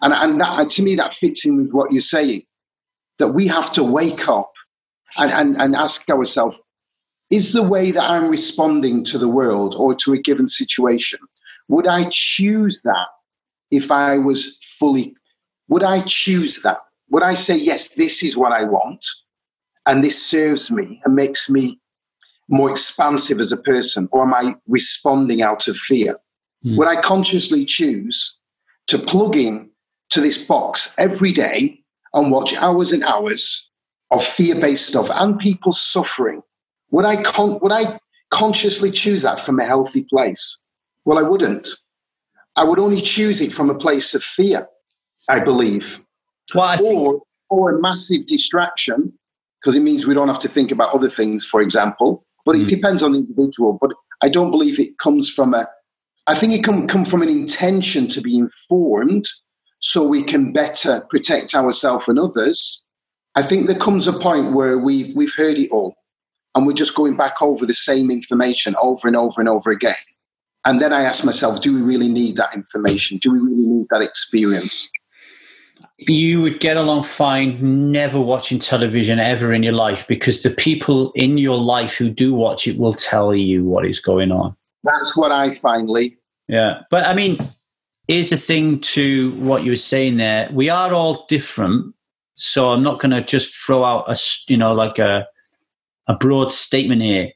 And, 0.00 0.12
and 0.12 0.40
that, 0.40 0.70
to 0.70 0.82
me, 0.82 0.96
that 0.96 1.12
fits 1.12 1.46
in 1.46 1.56
with 1.62 1.70
what 1.70 1.92
you're 1.92 2.00
saying 2.00 2.42
that 3.20 3.28
we 3.28 3.46
have 3.46 3.72
to 3.74 3.84
wake 3.84 4.28
up 4.28 4.50
and, 5.20 5.30
and, 5.30 5.56
and 5.56 5.76
ask 5.76 6.10
ourselves 6.10 6.60
is 7.34 7.52
the 7.52 7.64
way 7.64 7.90
that 7.90 8.08
I'm 8.08 8.28
responding 8.28 9.02
to 9.04 9.18
the 9.18 9.28
world 9.28 9.74
or 9.76 9.92
to 9.96 10.12
a 10.12 10.18
given 10.18 10.46
situation, 10.46 11.18
would 11.68 11.86
I 11.86 12.06
choose 12.10 12.82
that 12.82 13.08
if 13.72 13.90
I 13.90 14.18
was 14.18 14.56
fully, 14.62 15.16
would 15.68 15.82
I 15.82 16.02
choose 16.02 16.62
that? 16.62 16.78
Would 17.10 17.24
I 17.24 17.34
say, 17.34 17.56
yes, 17.56 17.96
this 17.96 18.22
is 18.22 18.36
what 18.36 18.52
I 18.52 18.62
want 18.62 19.04
and 19.86 20.02
this 20.02 20.24
serves 20.24 20.70
me 20.70 21.00
and 21.04 21.16
makes 21.16 21.50
me 21.50 21.80
more 22.48 22.70
expansive 22.70 23.40
as 23.40 23.52
a 23.52 23.56
person, 23.56 24.08
or 24.12 24.22
am 24.22 24.34
I 24.34 24.54
responding 24.68 25.42
out 25.42 25.66
of 25.66 25.76
fear? 25.76 26.18
Mm. 26.64 26.78
Would 26.78 26.88
I 26.88 27.00
consciously 27.00 27.64
choose 27.64 28.38
to 28.86 28.98
plug 28.98 29.34
in 29.34 29.70
to 30.10 30.20
this 30.20 30.46
box 30.46 30.94
every 30.98 31.32
day 31.32 31.80
and 32.12 32.30
watch 32.30 32.54
hours 32.54 32.92
and 32.92 33.02
hours 33.02 33.70
of 34.10 34.24
fear 34.24 34.54
based 34.54 34.86
stuff 34.86 35.10
and 35.10 35.38
people 35.38 35.72
suffering 35.72 36.42
would 36.94 37.04
I 37.04 37.20
con- 37.20 37.58
would 37.60 37.72
I 37.72 37.98
consciously 38.30 38.92
choose 38.92 39.22
that 39.22 39.40
from 39.40 39.58
a 39.58 39.64
healthy 39.64 40.04
place? 40.04 40.62
Well, 41.04 41.18
I 41.18 41.22
wouldn't. 41.22 41.66
I 42.54 42.62
would 42.62 42.78
only 42.78 43.00
choose 43.00 43.40
it 43.40 43.52
from 43.52 43.68
a 43.68 43.74
place 43.74 44.14
of 44.14 44.22
fear, 44.22 44.68
I 45.28 45.40
believe. 45.40 45.98
Well, 46.54 46.64
I 46.64 46.76
or, 46.76 46.78
think- 46.78 47.22
or 47.50 47.76
a 47.76 47.80
massive 47.80 48.26
distraction, 48.26 49.12
because 49.60 49.74
it 49.74 49.80
means 49.80 50.06
we 50.06 50.14
don't 50.14 50.28
have 50.28 50.38
to 50.40 50.48
think 50.48 50.70
about 50.70 50.94
other 50.94 51.08
things, 51.08 51.44
for 51.44 51.60
example. 51.60 52.24
But 52.46 52.54
mm. 52.54 52.62
it 52.62 52.68
depends 52.68 53.02
on 53.02 53.10
the 53.10 53.18
individual. 53.18 53.76
But 53.80 53.90
I 54.22 54.28
don't 54.28 54.52
believe 54.52 54.78
it 54.78 54.96
comes 54.98 55.28
from 55.28 55.52
a, 55.52 55.66
I 56.28 56.36
think 56.36 56.52
it 56.52 56.62
can 56.62 56.86
come 56.86 57.04
from 57.04 57.22
an 57.22 57.28
intention 57.28 58.06
to 58.10 58.20
be 58.20 58.38
informed 58.38 59.24
so 59.80 60.06
we 60.06 60.22
can 60.22 60.52
better 60.52 61.04
protect 61.10 61.56
ourselves 61.56 62.06
and 62.06 62.20
others. 62.20 62.86
I 63.34 63.42
think 63.42 63.66
there 63.66 63.84
comes 63.86 64.06
a 64.06 64.12
point 64.12 64.52
where 64.52 64.78
we've, 64.78 65.12
we've 65.16 65.34
heard 65.34 65.58
it 65.58 65.72
all 65.72 65.96
and 66.54 66.66
we're 66.66 66.72
just 66.72 66.94
going 66.94 67.16
back 67.16 67.42
over 67.42 67.66
the 67.66 67.74
same 67.74 68.10
information 68.10 68.74
over 68.80 69.08
and 69.08 69.16
over 69.16 69.40
and 69.40 69.48
over 69.48 69.70
again. 69.70 69.94
And 70.64 70.80
then 70.80 70.92
I 70.92 71.02
ask 71.02 71.24
myself, 71.24 71.60
do 71.60 71.74
we 71.74 71.82
really 71.82 72.08
need 72.08 72.36
that 72.36 72.54
information? 72.54 73.18
Do 73.18 73.32
we 73.32 73.38
really 73.38 73.66
need 73.66 73.86
that 73.90 74.00
experience? 74.00 74.90
you 75.98 76.42
would 76.42 76.60
get 76.60 76.76
along 76.76 77.04
fine 77.04 77.92
never 77.92 78.20
watching 78.20 78.58
television 78.58 79.18
ever 79.18 79.52
in 79.52 79.62
your 79.62 79.72
life 79.72 80.06
because 80.06 80.42
the 80.42 80.50
people 80.50 81.12
in 81.12 81.38
your 81.38 81.58
life 81.58 81.94
who 81.94 82.10
do 82.10 82.34
watch 82.34 82.66
it 82.66 82.78
will 82.78 82.92
tell 82.92 83.34
you 83.34 83.64
what 83.64 83.86
is 83.86 84.00
going 84.00 84.32
on. 84.32 84.56
That's 84.82 85.16
what 85.16 85.32
I 85.32 85.50
finally. 85.50 86.16
Yeah. 86.48 86.82
But 86.90 87.06
I 87.06 87.14
mean, 87.14 87.38
here's 88.08 88.30
the 88.30 88.36
thing 88.36 88.80
to 88.80 89.32
what 89.32 89.64
you 89.64 89.70
were 89.70 89.76
saying 89.76 90.16
there. 90.16 90.50
We 90.52 90.68
are 90.68 90.92
all 90.92 91.26
different. 91.26 91.94
So 92.36 92.70
I'm 92.70 92.82
not 92.82 92.98
going 92.98 93.12
to 93.12 93.22
just 93.22 93.54
throw 93.54 93.84
out 93.84 94.10
a, 94.10 94.18
you 94.48 94.56
know, 94.56 94.74
like 94.74 94.98
a, 94.98 95.26
a 96.08 96.14
broad 96.14 96.52
statement 96.52 97.02
here. 97.02 97.30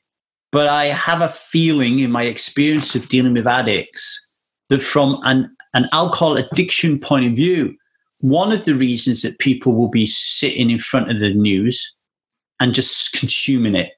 But 0.50 0.68
I 0.68 0.86
have 0.86 1.20
a 1.20 1.28
feeling 1.28 1.98
in 1.98 2.10
my 2.10 2.24
experience 2.24 2.94
of 2.94 3.08
dealing 3.08 3.34
with 3.34 3.46
addicts 3.46 4.36
that 4.70 4.82
from 4.82 5.20
an, 5.24 5.54
an 5.74 5.86
alcohol 5.92 6.36
addiction 6.36 6.98
point 6.98 7.26
of 7.26 7.32
view, 7.32 7.74
one 8.20 8.50
of 8.50 8.64
the 8.64 8.74
reasons 8.74 9.22
that 9.22 9.38
people 9.38 9.78
will 9.78 9.90
be 9.90 10.06
sitting 10.06 10.70
in 10.70 10.78
front 10.78 11.10
of 11.10 11.20
the 11.20 11.34
news 11.34 11.94
and 12.60 12.74
just 12.74 13.12
consuming 13.12 13.74
it 13.74 13.92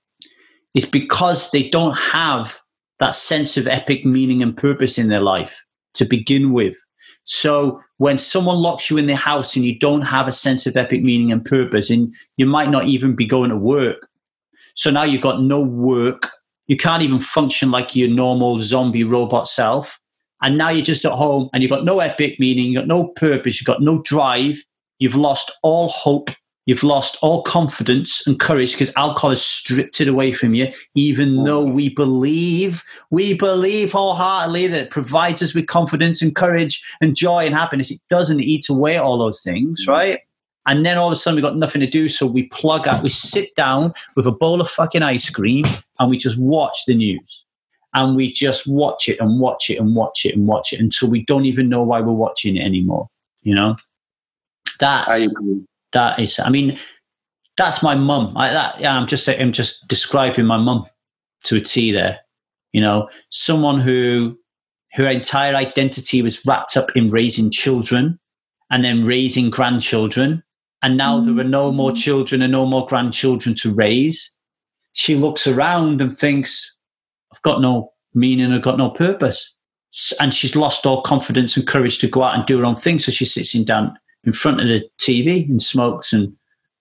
is 0.75 0.85
because 0.85 1.51
they 1.51 1.69
don't 1.69 1.97
have 1.97 2.61
that 2.99 3.15
sense 3.15 3.57
of 3.57 3.67
epic 3.67 4.05
meaning 4.05 4.43
and 4.43 4.57
purpose 4.57 4.99
in 4.99 5.09
their 5.09 5.21
life 5.21 5.65
to 5.95 6.05
begin 6.05 6.53
with. 6.53 6.77
So 7.25 7.81
when 7.99 8.19
someone 8.19 8.57
locks 8.57 8.91
you 8.91 8.99
in 8.99 9.07
the 9.07 9.17
house 9.17 9.57
and 9.57 9.65
you 9.65 9.79
don't 9.79 10.03
have 10.03 10.29
a 10.29 10.33
sense 10.33 10.67
of 10.67 10.77
epic 10.77 11.03
meaning 11.03 11.33
and 11.33 11.45
purpose, 11.45 11.91
and 11.91 12.13
you 12.37 12.47
might 12.47 12.71
not 12.71 12.85
even 12.85 13.15
be 13.15 13.27
going 13.27 13.51
to 13.51 13.57
work. 13.57 14.09
So 14.75 14.91
now 14.91 15.03
you've 15.03 15.23
got 15.23 15.43
no 15.43 15.63
work. 15.63 16.29
You 16.67 16.77
can't 16.77 17.03
even 17.03 17.21
function 17.21 17.71
like 17.71 17.97
your 17.97 18.09
normal 18.09 18.61
zombie 18.61 19.05
robot 19.05 19.49
self. 19.49 19.99
And 20.43 20.57
now 20.57 20.71
you're 20.71 20.85
just 20.85 21.05
at 21.05 21.13
home 21.13 21.51
and 21.53 21.63
you've 21.63 21.71
got 21.71 21.85
no 21.85 22.01
epic 22.01 22.41
meaning, 22.41 22.67
you've 22.67 22.81
got 22.81 22.87
no 22.87 23.09
purpose, 23.09 23.61
you've 23.61 23.67
got 23.67 23.83
no 23.83 24.01
drive, 24.03 24.63
you've 24.99 25.17
lost 25.17 25.53
all 25.63 25.89
hope, 25.89 26.31
you've 26.65 26.83
lost 26.83 27.19
all 27.21 27.43
confidence 27.43 28.27
and 28.27 28.41
courage 28.41 28.73
because 28.73 28.93
alcohol 28.97 29.31
has 29.31 29.43
stripped 29.43 30.01
it 30.01 30.09
away 30.09 30.33
from 30.33 30.55
you, 30.55 30.69
even 30.95 31.31
mm. 31.31 31.47
though 31.47 31.65
we 31.65 31.95
believe, 31.95 32.83
we 33.11 33.35
believe 33.35 33.93
wholeheartedly 33.93 34.67
that 34.69 34.81
it 34.81 34.91
provides 34.91 35.43
us 35.43 35.55
with 35.55 35.67
confidence 35.67 36.23
and 36.23 36.35
courage 36.35 36.83
and 37.03 37.17
joy 37.17 37.45
and 37.45 37.55
happiness. 37.55 37.91
It 37.91 38.01
doesn't 38.09 38.41
eat 38.41 38.69
away 38.71 38.97
all 38.97 39.19
those 39.19 39.43
things, 39.43 39.85
mm. 39.87 39.93
right? 39.93 40.21
And 40.71 40.87
then 40.87 40.99
all 40.99 41.09
of 41.09 41.13
a 41.13 41.17
sudden 41.17 41.35
we've 41.35 41.43
got 41.43 41.57
nothing 41.57 41.81
to 41.81 41.87
do. 41.91 42.09
So 42.09 42.27
we 42.27 42.45
plug 42.45 42.87
out, 42.87 43.03
we 43.03 43.09
sit 43.09 43.53
down 43.57 43.93
with 44.15 44.25
a 44.25 44.31
bowl 44.31 44.61
of 44.61 44.71
fucking 44.71 45.03
ice 45.03 45.29
cream 45.29 45.65
and 45.99 46.09
we 46.09 46.17
just 46.17 46.39
watch 46.39 46.85
the 46.87 46.95
news 46.95 47.45
and 47.93 48.15
we 48.15 48.31
just 48.31 48.69
watch 48.69 49.09
it 49.09 49.19
and 49.19 49.41
watch 49.41 49.69
it 49.69 49.79
and 49.79 49.97
watch 49.97 50.25
it 50.25 50.37
and 50.37 50.47
watch 50.47 50.73
it 50.73 50.79
until 50.79 51.11
we 51.11 51.25
don't 51.25 51.45
even 51.45 51.69
know 51.69 51.83
why 51.83 52.01
we're 52.01 52.13
watching 52.13 52.57
it 52.57 52.65
anymore. 52.65 53.09
You 53.43 53.57
know, 53.57 53.75
that's 54.79 55.27
that 55.93 56.21
is. 56.21 56.39
I 56.39 56.51
mean, 56.51 56.79
that's 57.57 57.83
my 57.83 57.97
mum. 57.97 58.37
I, 58.37 58.51
that, 58.51 58.81
yeah, 58.81 58.97
I'm 58.97 59.09
just 59.09 59.29
I'm 59.29 59.51
just 59.51 59.89
describing 59.89 60.45
my 60.47 60.57
mum 60.57 60.87
to 61.47 61.57
a 61.57 61.61
T 61.61 61.91
there. 61.91 62.21
You 62.73 62.81
know, 62.81 63.09
someone 63.31 63.81
who 63.81 64.39
her 64.93 65.09
entire 65.09 65.57
identity 65.57 66.23
was 66.23 66.47
wrapped 66.47 66.77
up 66.77 66.95
in 66.97 67.11
raising 67.11 67.51
children 67.51 68.21
and 68.71 68.85
then 68.85 69.05
raising 69.05 69.51
grandchildren. 69.51 70.45
And 70.83 70.97
now 70.97 71.21
there 71.21 71.39
are 71.39 71.45
no 71.45 71.73
more 71.73 71.93
mm. 71.93 71.97
children 71.97 72.43
and 72.43 72.53
no 72.53 72.67
more 72.67 72.87
grandchildren 72.87 73.55
to 73.57 73.73
raise. 73.73 74.35
She 74.93 75.15
looks 75.15 75.47
around 75.47 76.01
and 76.01 76.17
thinks, 76.17 76.77
I've 77.33 77.43
got 77.43 77.61
no 77.61 77.93
meaning, 78.15 78.53
I've 78.53 78.63
got 78.63 78.79
no 78.79 78.91
purpose. 78.91 79.55
And 80.21 80.33
she's 80.33 80.57
lost 80.57 80.87
all 80.87 81.03
confidence 81.03 81.57
and 81.57 81.67
courage 81.67 81.99
to 81.99 82.09
go 82.09 82.23
out 82.23 82.35
and 82.35 82.47
do 82.47 82.59
her 82.59 82.65
own 82.65 82.77
thing. 82.77 82.99
So 82.99 83.13
she's 83.13 83.35
sitting 83.35 83.65
down 83.65 83.97
in 84.25 84.33
front 84.33 84.61
of 84.61 84.69
the 84.69 84.89
TV 84.99 85.49
and 85.49 85.63
smokes 85.63 86.13
and 86.13 86.35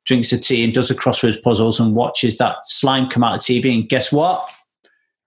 drinks 0.05 0.31
a 0.31 0.39
tea 0.39 0.63
and 0.63 0.73
does 0.73 0.89
the 0.89 0.95
crosswords 0.95 1.41
puzzles 1.41 1.79
and 1.79 1.95
watches 1.95 2.37
that 2.37 2.55
slime 2.65 3.09
come 3.09 3.23
out 3.23 3.35
of 3.35 3.41
TV. 3.41 3.73
And 3.73 3.89
guess 3.89 4.11
what? 4.11 4.47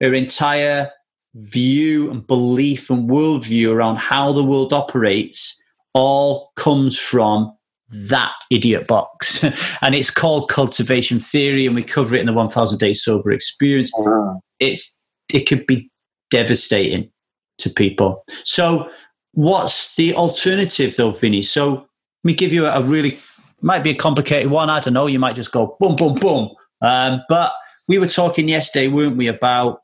Her 0.01 0.15
entire 0.15 0.91
view 1.35 2.11
and 2.11 2.27
belief 2.27 2.91
and 2.91 3.09
worldview 3.09 3.71
around 3.71 3.97
how 3.97 4.33
the 4.33 4.45
world 4.45 4.73
operates 4.73 5.63
all 5.95 6.53
comes 6.57 6.99
from 6.99 7.53
that 7.93 8.33
idiot 8.51 8.87
box. 8.87 9.45
and 9.83 9.95
it's 9.95 10.11
called 10.11 10.49
cultivation 10.49 11.21
theory, 11.21 11.67
and 11.67 11.75
we 11.75 11.83
cover 11.83 12.15
it 12.15 12.21
in 12.21 12.27
the 12.27 12.33
1000 12.33 12.79
Days 12.79 13.03
Sober 13.03 13.31
Experience. 13.31 13.91
Uh-huh. 13.99 14.35
It's 14.59 14.97
it 15.33 15.47
could 15.47 15.67
be 15.67 15.91
devastating 16.31 17.11
to 17.59 17.71
people. 17.71 18.25
So, 18.45 18.89
what's 19.33 19.95
the 19.97 20.15
alternative, 20.15 20.97
though, 20.97 21.13
Vinny? 21.13 21.43
So, 21.43 21.73
let 21.75 21.89
me 22.25 22.35
give 22.35 22.53
you 22.53 22.67
a 22.67 22.83
really 22.83 23.19
might 23.61 23.85
be 23.85 23.91
a 23.91 23.95
complicated 23.95 24.51
one. 24.51 24.71
I 24.71 24.81
don't 24.81 24.95
know. 24.95 25.07
You 25.07 25.19
might 25.19 25.37
just 25.37 25.53
go 25.53 25.77
boom, 25.81 25.97
boom, 25.97 26.15
boom. 26.15 26.51
Um, 26.81 27.23
but 27.29 27.53
we 27.89 27.99
were 27.99 28.09
talking 28.09 28.49
yesterday, 28.49 28.89
weren't 28.89 29.17
we, 29.17 29.29
about 29.29 29.81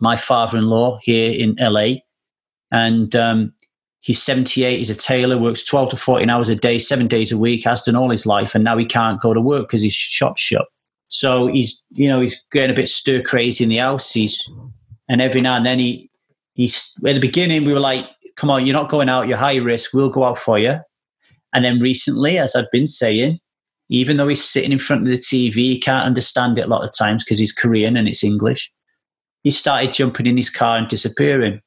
my 0.00 0.16
father-in-law 0.16 1.00
here 1.02 1.32
in 1.32 1.56
LA, 1.58 1.96
and 2.70 3.14
um, 3.16 3.52
he's 4.00 4.22
78. 4.22 4.78
He's 4.78 4.90
a 4.90 4.94
tailor, 4.94 5.38
works 5.38 5.64
12 5.64 5.90
to 5.90 5.96
14 5.96 6.30
hours 6.30 6.48
a 6.48 6.54
day, 6.54 6.78
seven 6.78 7.06
days 7.06 7.32
a 7.32 7.38
week, 7.38 7.64
has 7.64 7.82
done 7.82 7.96
all 7.96 8.10
his 8.10 8.26
life, 8.26 8.54
and 8.54 8.64
now 8.64 8.76
he 8.76 8.86
can't 8.86 9.20
go 9.20 9.34
to 9.34 9.40
work 9.40 9.68
because 9.68 9.82
his 9.82 9.94
shop's 9.94 10.40
shut. 10.40 10.66
So 11.08 11.46
he's, 11.46 11.84
you 11.90 12.08
know, 12.08 12.20
he's 12.20 12.44
getting 12.52 12.70
a 12.70 12.74
bit 12.76 12.88
stir 12.88 13.22
crazy 13.22 13.64
in 13.64 13.70
the 13.70 13.78
house. 13.78 14.12
He's, 14.12 14.48
and 15.08 15.22
every 15.22 15.40
now 15.40 15.56
and 15.56 15.64
then 15.64 15.78
he, 15.78 16.10
he's, 16.54 16.92
at 17.06 17.14
the 17.14 17.20
beginning, 17.20 17.64
we 17.64 17.72
were 17.72 17.80
like, 17.80 18.06
come 18.36 18.50
on, 18.50 18.66
you're 18.66 18.74
not 18.74 18.90
going 18.90 19.08
out, 19.08 19.26
you're 19.26 19.38
high 19.38 19.56
risk, 19.56 19.92
we'll 19.94 20.10
go 20.10 20.24
out 20.24 20.38
for 20.38 20.58
you. 20.58 20.76
And 21.54 21.64
then 21.64 21.80
recently, 21.80 22.38
as 22.38 22.54
I've 22.54 22.70
been 22.70 22.86
saying, 22.86 23.40
even 23.88 24.18
though 24.18 24.28
he's 24.28 24.44
sitting 24.44 24.70
in 24.70 24.78
front 24.78 25.02
of 25.02 25.08
the 25.08 25.18
TV, 25.18 25.54
he 25.54 25.80
can't 25.80 26.04
understand 26.04 26.58
it 26.58 26.66
a 26.66 26.68
lot 26.68 26.84
of 26.84 26.94
times 26.96 27.24
because 27.24 27.38
he's 27.38 27.52
Korean 27.52 27.96
and 27.96 28.06
it's 28.06 28.22
English. 28.22 28.70
He 29.42 29.50
started 29.50 29.94
jumping 29.94 30.26
in 30.26 30.36
his 30.36 30.50
car 30.50 30.76
and 30.76 30.88
disappearing. 30.88 31.62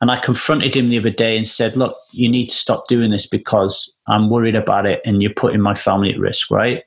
And 0.00 0.10
I 0.10 0.18
confronted 0.18 0.74
him 0.74 0.88
the 0.88 0.98
other 0.98 1.10
day 1.10 1.36
and 1.36 1.46
said, 1.46 1.76
Look, 1.76 1.94
you 2.12 2.28
need 2.28 2.46
to 2.46 2.56
stop 2.56 2.88
doing 2.88 3.10
this 3.10 3.26
because 3.26 3.92
I'm 4.08 4.30
worried 4.30 4.56
about 4.56 4.86
it 4.86 5.00
and 5.04 5.22
you're 5.22 5.34
putting 5.34 5.60
my 5.60 5.74
family 5.74 6.12
at 6.12 6.18
risk, 6.18 6.50
right? 6.50 6.82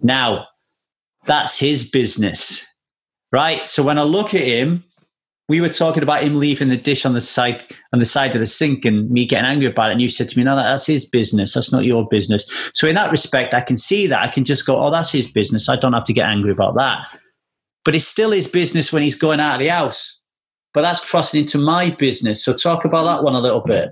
Now, 0.00 0.46
that's 1.24 1.58
his 1.58 1.88
business, 1.88 2.66
right? 3.32 3.68
So 3.68 3.82
when 3.82 3.98
I 3.98 4.02
look 4.02 4.34
at 4.34 4.42
him, 4.42 4.84
we 5.48 5.60
were 5.60 5.68
talking 5.68 6.02
about 6.02 6.22
him 6.22 6.36
leaving 6.36 6.68
the 6.68 6.76
dish 6.76 7.04
on 7.04 7.14
the 7.14 7.20
side 7.20 7.64
on 7.92 7.98
the 7.98 8.06
side 8.06 8.34
of 8.34 8.40
the 8.40 8.46
sink 8.46 8.84
and 8.84 9.10
me 9.10 9.26
getting 9.26 9.44
angry 9.44 9.66
about 9.66 9.90
it. 9.90 9.92
And 9.92 10.02
you 10.02 10.08
said 10.08 10.28
to 10.30 10.38
me, 10.38 10.44
"No, 10.44 10.56
that's 10.56 10.86
his 10.86 11.04
business. 11.04 11.52
That's 11.54 11.72
not 11.72 11.84
your 11.84 12.08
business." 12.08 12.46
So 12.74 12.88
in 12.88 12.94
that 12.94 13.10
respect, 13.10 13.52
I 13.52 13.60
can 13.60 13.76
see 13.76 14.06
that. 14.06 14.22
I 14.22 14.28
can 14.28 14.44
just 14.44 14.64
go, 14.64 14.82
"Oh, 14.82 14.90
that's 14.90 15.12
his 15.12 15.30
business. 15.30 15.68
I 15.68 15.76
don't 15.76 15.92
have 15.92 16.04
to 16.04 16.12
get 16.12 16.28
angry 16.28 16.52
about 16.52 16.76
that." 16.76 17.06
But 17.84 17.94
it's 17.94 18.06
still 18.06 18.30
his 18.30 18.48
business 18.48 18.92
when 18.92 19.02
he's 19.02 19.16
going 19.16 19.40
out 19.40 19.56
of 19.56 19.60
the 19.60 19.68
house. 19.68 20.21
But 20.74 20.82
that's 20.82 21.00
crossing 21.00 21.40
into 21.40 21.58
my 21.58 21.90
business. 21.90 22.44
So 22.44 22.54
talk 22.54 22.84
about 22.84 23.04
that 23.04 23.22
one 23.22 23.34
a 23.34 23.40
little 23.40 23.60
bit. 23.60 23.90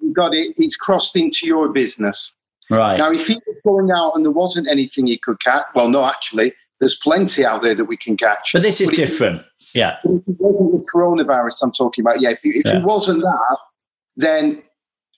You 0.00 0.12
got 0.12 0.34
it. 0.34 0.54
He's 0.56 0.76
crossed 0.76 1.16
into 1.16 1.46
your 1.46 1.68
business. 1.72 2.34
Right. 2.70 2.96
Now, 2.96 3.10
if 3.10 3.26
he 3.26 3.34
was 3.46 3.56
going 3.64 3.90
out 3.90 4.12
and 4.14 4.24
there 4.24 4.32
wasn't 4.32 4.68
anything 4.68 5.06
he 5.06 5.18
could 5.18 5.40
catch, 5.40 5.64
well, 5.74 5.88
no, 5.88 6.04
actually, 6.04 6.52
there's 6.80 6.96
plenty 6.96 7.44
out 7.44 7.62
there 7.62 7.74
that 7.74 7.84
we 7.86 7.96
can 7.96 8.16
catch. 8.16 8.52
But 8.52 8.62
this 8.62 8.80
is 8.80 8.90
but 8.90 8.96
different. 8.96 9.42
If, 9.60 9.74
yeah. 9.74 9.96
If 10.04 10.22
it 10.28 10.36
wasn't 10.38 10.72
the 10.72 10.86
coronavirus 10.92 11.62
I'm 11.62 11.72
talking 11.72 12.04
about, 12.04 12.20
yeah, 12.20 12.30
if, 12.30 12.40
if 12.44 12.64
yeah. 12.64 12.78
it 12.78 12.84
wasn't 12.84 13.22
that, 13.22 13.58
then 14.16 14.62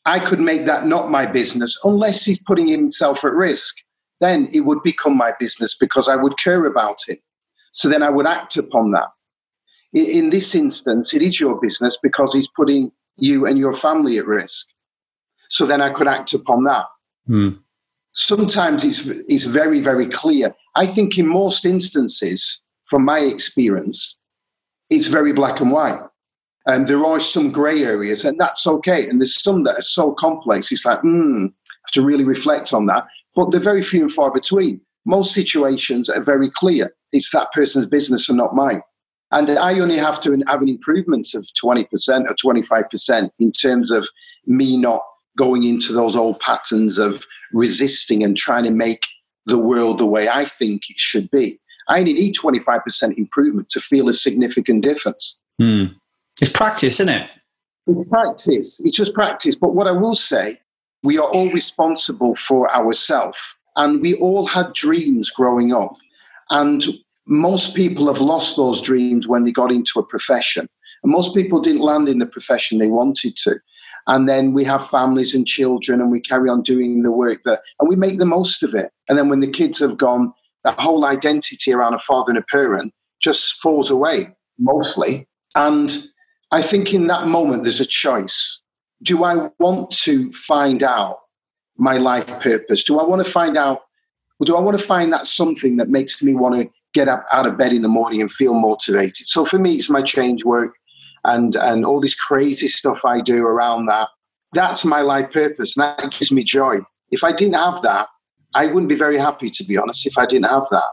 I 0.06 0.18
could 0.18 0.40
make 0.40 0.64
that 0.66 0.86
not 0.86 1.10
my 1.10 1.26
business 1.26 1.78
unless 1.84 2.24
he's 2.24 2.40
putting 2.42 2.68
himself 2.68 3.24
at 3.24 3.32
risk. 3.32 3.76
Then 4.20 4.48
it 4.52 4.60
would 4.60 4.82
become 4.82 5.16
my 5.16 5.32
business 5.38 5.76
because 5.76 6.08
I 6.08 6.16
would 6.16 6.38
care 6.38 6.64
about 6.64 6.98
it. 7.08 7.20
So 7.72 7.88
then 7.88 8.02
I 8.02 8.08
would 8.08 8.26
act 8.26 8.56
upon 8.56 8.92
that. 8.92 9.08
In, 9.96 10.28
this 10.28 10.54
instance, 10.54 11.14
it 11.14 11.22
is 11.22 11.40
your 11.40 11.58
business 11.58 11.96
because 12.02 12.34
he's 12.34 12.48
putting 12.48 12.92
you 13.16 13.46
and 13.46 13.58
your 13.58 13.72
family 13.72 14.18
at 14.18 14.26
risk. 14.26 14.66
So 15.48 15.64
then 15.64 15.80
I 15.80 15.88
could 15.88 16.06
act 16.06 16.34
upon 16.34 16.64
that. 16.64 16.84
Hmm. 17.26 17.48
Sometimes 18.12 18.84
it's, 18.84 19.06
it's 19.26 19.44
very, 19.44 19.80
very 19.80 20.06
clear. 20.06 20.54
I 20.74 20.84
think 20.84 21.16
in 21.16 21.26
most 21.26 21.64
instances, 21.64 22.60
from 22.84 23.06
my 23.06 23.20
experience, 23.20 24.18
it's 24.90 25.06
very 25.06 25.32
black 25.32 25.60
and 25.60 25.72
white. 25.72 26.00
And 26.66 26.86
there 26.86 27.06
are 27.06 27.18
some 27.18 27.50
grey 27.50 27.82
areas, 27.82 28.26
and 28.26 28.38
that's 28.38 28.66
okay. 28.66 29.08
And 29.08 29.18
there's 29.18 29.42
some 29.42 29.64
that 29.64 29.78
are 29.78 29.82
so 29.82 30.12
complex, 30.12 30.70
it's 30.70 30.84
like, 30.84 31.00
hmm, 31.00 31.44
have 31.44 31.92
to 31.92 32.02
really 32.02 32.24
reflect 32.24 32.74
on 32.74 32.84
that. 32.86 33.06
But 33.34 33.50
they're 33.50 33.60
very 33.60 33.82
few 33.82 34.02
and 34.02 34.12
far 34.12 34.30
between. 34.30 34.78
Most 35.06 35.32
situations 35.32 36.10
are 36.10 36.22
very 36.22 36.50
clear. 36.50 36.94
It's 37.12 37.30
that 37.30 37.52
person's 37.52 37.86
business 37.86 38.28
and 38.28 38.36
not 38.36 38.54
mine. 38.54 38.82
And 39.32 39.50
I 39.50 39.78
only 39.80 39.96
have 39.96 40.20
to 40.22 40.40
have 40.46 40.62
an 40.62 40.68
improvement 40.68 41.34
of 41.34 41.42
20% 41.62 41.86
or 42.30 42.34
25% 42.34 43.30
in 43.38 43.52
terms 43.52 43.90
of 43.90 44.08
me 44.46 44.76
not 44.76 45.02
going 45.36 45.64
into 45.64 45.92
those 45.92 46.16
old 46.16 46.38
patterns 46.40 46.98
of 46.98 47.26
resisting 47.52 48.22
and 48.22 48.36
trying 48.36 48.64
to 48.64 48.70
make 48.70 49.04
the 49.46 49.58
world 49.58 49.98
the 49.98 50.06
way 50.06 50.28
I 50.28 50.44
think 50.44 50.88
it 50.88 50.96
should 50.96 51.30
be. 51.30 51.58
I 51.88 52.00
only 52.00 52.14
need 52.14 52.34
25% 52.34 53.16
improvement 53.16 53.68
to 53.70 53.80
feel 53.80 54.08
a 54.08 54.12
significant 54.12 54.82
difference. 54.82 55.38
Hmm. 55.60 55.84
It's 56.40 56.50
practice, 56.50 56.94
isn't 56.94 57.08
it? 57.08 57.30
It's 57.86 58.08
practice. 58.08 58.80
It's 58.84 58.96
just 58.96 59.14
practice. 59.14 59.54
But 59.54 59.74
what 59.74 59.86
I 59.86 59.92
will 59.92 60.16
say, 60.16 60.60
we 61.02 61.18
are 61.18 61.28
all 61.28 61.50
responsible 61.50 62.34
for 62.34 62.74
ourselves. 62.74 63.38
And 63.76 64.00
we 64.00 64.14
all 64.14 64.46
had 64.46 64.72
dreams 64.72 65.30
growing 65.30 65.72
up. 65.72 65.94
And 66.50 66.82
most 67.26 67.74
people 67.74 68.06
have 68.06 68.20
lost 68.20 68.56
those 68.56 68.80
dreams 68.80 69.26
when 69.26 69.44
they 69.44 69.52
got 69.52 69.72
into 69.72 69.98
a 69.98 70.06
profession. 70.06 70.68
And 71.02 71.12
most 71.12 71.34
people 71.34 71.60
didn't 71.60 71.82
land 71.82 72.08
in 72.08 72.18
the 72.18 72.26
profession 72.26 72.78
they 72.78 72.86
wanted 72.86 73.36
to. 73.38 73.56
And 74.06 74.28
then 74.28 74.52
we 74.52 74.62
have 74.64 74.86
families 74.86 75.34
and 75.34 75.46
children 75.46 76.00
and 76.00 76.12
we 76.12 76.20
carry 76.20 76.48
on 76.48 76.62
doing 76.62 77.02
the 77.02 77.10
work 77.10 77.42
that, 77.44 77.60
and 77.80 77.88
we 77.88 77.96
make 77.96 78.18
the 78.18 78.26
most 78.26 78.62
of 78.62 78.74
it. 78.74 78.92
And 79.08 79.18
then 79.18 79.28
when 79.28 79.40
the 79.40 79.50
kids 79.50 79.80
have 79.80 79.98
gone, 79.98 80.32
that 80.62 80.80
whole 80.80 81.04
identity 81.04 81.72
around 81.72 81.94
a 81.94 81.98
father 81.98 82.30
and 82.30 82.38
a 82.38 82.42
parent 82.42 82.94
just 83.20 83.54
falls 83.54 83.90
away 83.90 84.28
mostly. 84.58 85.26
And 85.56 86.06
I 86.52 86.62
think 86.62 86.94
in 86.94 87.08
that 87.08 87.26
moment, 87.26 87.64
there's 87.64 87.80
a 87.80 87.86
choice. 87.86 88.62
Do 89.02 89.24
I 89.24 89.48
want 89.58 89.90
to 89.90 90.30
find 90.32 90.82
out 90.82 91.18
my 91.76 91.98
life 91.98 92.26
purpose? 92.40 92.84
Do 92.84 92.98
I 93.00 93.04
want 93.04 93.24
to 93.24 93.30
find 93.30 93.56
out, 93.56 93.82
do 94.44 94.56
I 94.56 94.60
want 94.60 94.78
to 94.78 94.84
find 94.84 95.12
that 95.12 95.26
something 95.26 95.76
that 95.78 95.88
makes 95.88 96.22
me 96.22 96.34
want 96.34 96.54
to 96.54 96.70
get 96.96 97.08
up 97.08 97.24
out 97.30 97.46
of 97.46 97.58
bed 97.58 97.72
in 97.72 97.82
the 97.82 97.96
morning 97.98 98.20
and 98.20 98.30
feel 98.30 98.54
motivated? 98.54 99.26
So 99.34 99.44
for 99.44 99.58
me, 99.58 99.74
it's 99.74 99.90
my 99.90 100.02
change 100.02 100.44
work 100.44 100.72
and, 101.24 101.54
and 101.56 101.84
all 101.84 102.00
this 102.00 102.14
crazy 102.14 102.68
stuff 102.68 103.04
I 103.04 103.20
do 103.20 103.38
around 103.44 103.86
that. 103.86 104.08
That's 104.52 104.84
my 104.84 105.02
life 105.02 105.30
purpose, 105.32 105.76
and 105.76 105.84
that 105.84 106.12
gives 106.12 106.32
me 106.32 106.42
joy. 106.42 106.76
If 107.10 107.22
I 107.22 107.32
didn't 107.32 107.60
have 107.66 107.82
that, 107.82 108.06
I 108.54 108.66
wouldn't 108.66 108.88
be 108.88 108.94
very 109.06 109.18
happy, 109.18 109.50
to 109.50 109.64
be 109.64 109.76
honest, 109.76 110.06
if 110.06 110.16
I 110.16 110.26
didn't 110.26 110.48
have 110.48 110.66
that. 110.70 110.90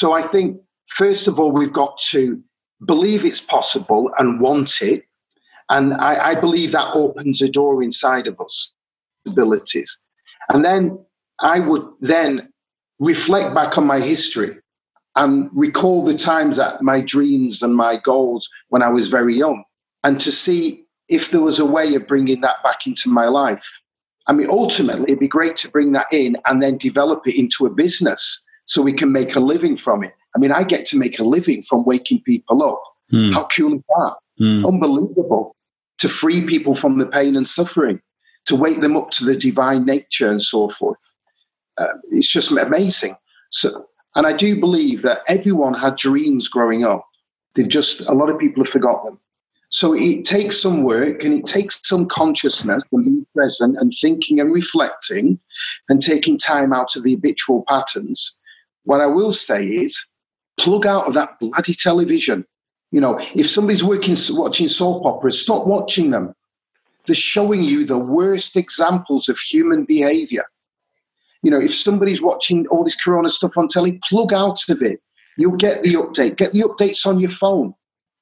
So 0.00 0.12
I 0.12 0.22
think, 0.22 0.60
first 0.86 1.28
of 1.28 1.38
all, 1.38 1.52
we've 1.52 1.72
got 1.72 1.98
to 2.10 2.42
believe 2.84 3.24
it's 3.24 3.40
possible 3.40 4.10
and 4.18 4.40
want 4.40 4.82
it. 4.82 5.04
And 5.70 5.94
I, 5.94 6.30
I 6.30 6.34
believe 6.34 6.72
that 6.72 6.90
opens 6.94 7.40
a 7.40 7.50
door 7.50 7.82
inside 7.82 8.26
of 8.26 8.38
us, 8.40 8.74
abilities. 9.26 9.98
And 10.50 10.64
then 10.64 10.98
I 11.40 11.60
would 11.60 11.86
then 12.00 12.52
reflect 12.98 13.54
back 13.54 13.78
on 13.78 13.86
my 13.86 14.00
history 14.00 14.56
and 15.18 15.50
recall 15.52 16.04
the 16.04 16.16
times 16.16 16.56
that 16.56 16.80
my 16.80 17.00
dreams 17.00 17.60
and 17.62 17.74
my 17.74 17.96
goals 17.96 18.48
when 18.68 18.82
I 18.82 18.88
was 18.88 19.08
very 19.08 19.34
young 19.34 19.64
and 20.04 20.20
to 20.20 20.30
see 20.30 20.84
if 21.08 21.32
there 21.32 21.40
was 21.40 21.58
a 21.58 21.66
way 21.66 21.94
of 21.94 22.06
bringing 22.06 22.40
that 22.42 22.62
back 22.62 22.86
into 22.86 23.10
my 23.10 23.26
life. 23.26 23.82
I 24.28 24.32
mean, 24.32 24.48
ultimately, 24.48 25.04
it'd 25.04 25.18
be 25.18 25.26
great 25.26 25.56
to 25.56 25.70
bring 25.70 25.92
that 25.92 26.06
in 26.12 26.36
and 26.46 26.62
then 26.62 26.76
develop 26.76 27.26
it 27.26 27.36
into 27.36 27.66
a 27.66 27.74
business 27.74 28.44
so 28.66 28.80
we 28.80 28.92
can 28.92 29.10
make 29.10 29.34
a 29.34 29.40
living 29.40 29.76
from 29.76 30.04
it. 30.04 30.14
I 30.36 30.38
mean, 30.38 30.52
I 30.52 30.62
get 30.62 30.86
to 30.86 30.98
make 30.98 31.18
a 31.18 31.24
living 31.24 31.62
from 31.62 31.84
waking 31.84 32.22
people 32.22 32.62
up. 32.62 32.82
Mm. 33.12 33.34
How 33.34 33.46
cool 33.46 33.74
is 33.74 33.82
that? 33.88 34.14
Mm. 34.40 34.66
Unbelievable. 34.66 35.56
To 35.98 36.08
free 36.08 36.42
people 36.46 36.74
from 36.76 36.98
the 36.98 37.06
pain 37.06 37.34
and 37.34 37.48
suffering, 37.48 38.00
to 38.44 38.54
wake 38.54 38.80
them 38.80 38.96
up 38.96 39.10
to 39.12 39.24
the 39.24 39.34
divine 39.34 39.84
nature 39.84 40.28
and 40.28 40.40
so 40.40 40.68
forth. 40.68 41.14
Uh, 41.76 41.86
it's 42.12 42.28
just 42.28 42.52
amazing. 42.52 43.16
So, 43.50 43.88
and 44.18 44.26
I 44.26 44.32
do 44.32 44.58
believe 44.58 45.02
that 45.02 45.20
everyone 45.28 45.74
had 45.74 45.94
dreams 45.94 46.48
growing 46.48 46.82
up. 46.82 47.06
They've 47.54 47.68
just, 47.68 48.00
a 48.00 48.14
lot 48.14 48.28
of 48.28 48.36
people 48.36 48.64
have 48.64 48.72
forgotten 48.72 49.04
them. 49.04 49.20
So 49.68 49.94
it 49.94 50.24
takes 50.24 50.60
some 50.60 50.82
work 50.82 51.22
and 51.22 51.32
it 51.32 51.46
takes 51.46 51.80
some 51.88 52.08
consciousness 52.08 52.82
and 52.90 53.04
being 53.04 53.26
present 53.32 53.76
and 53.76 53.92
thinking 54.00 54.40
and 54.40 54.52
reflecting 54.52 55.38
and 55.88 56.02
taking 56.02 56.36
time 56.36 56.72
out 56.72 56.96
of 56.96 57.04
the 57.04 57.14
habitual 57.14 57.64
patterns. 57.68 58.40
What 58.82 59.00
I 59.00 59.06
will 59.06 59.30
say 59.30 59.64
is 59.64 60.04
plug 60.58 60.84
out 60.84 61.06
of 61.06 61.14
that 61.14 61.38
bloody 61.38 61.74
television. 61.74 62.44
You 62.90 63.00
know, 63.00 63.20
if 63.36 63.48
somebody's 63.48 63.84
working 63.84 64.16
watching 64.30 64.66
soap 64.66 65.06
operas, 65.06 65.40
stop 65.40 65.64
watching 65.64 66.10
them. 66.10 66.34
They're 67.06 67.14
showing 67.14 67.62
you 67.62 67.84
the 67.84 67.98
worst 67.98 68.56
examples 68.56 69.28
of 69.28 69.38
human 69.38 69.84
behavior. 69.84 70.44
You 71.42 71.50
know, 71.50 71.60
if 71.60 71.74
somebody's 71.74 72.20
watching 72.20 72.66
all 72.68 72.84
this 72.84 72.96
corona 72.96 73.28
stuff 73.28 73.56
on 73.56 73.68
telly, 73.68 74.00
plug 74.08 74.32
out 74.32 74.60
of 74.68 74.82
it. 74.82 75.00
You'll 75.36 75.56
get 75.56 75.84
the 75.84 75.94
update. 75.94 76.36
Get 76.36 76.52
the 76.52 76.62
updates 76.62 77.06
on 77.06 77.20
your 77.20 77.30
phone. 77.30 77.74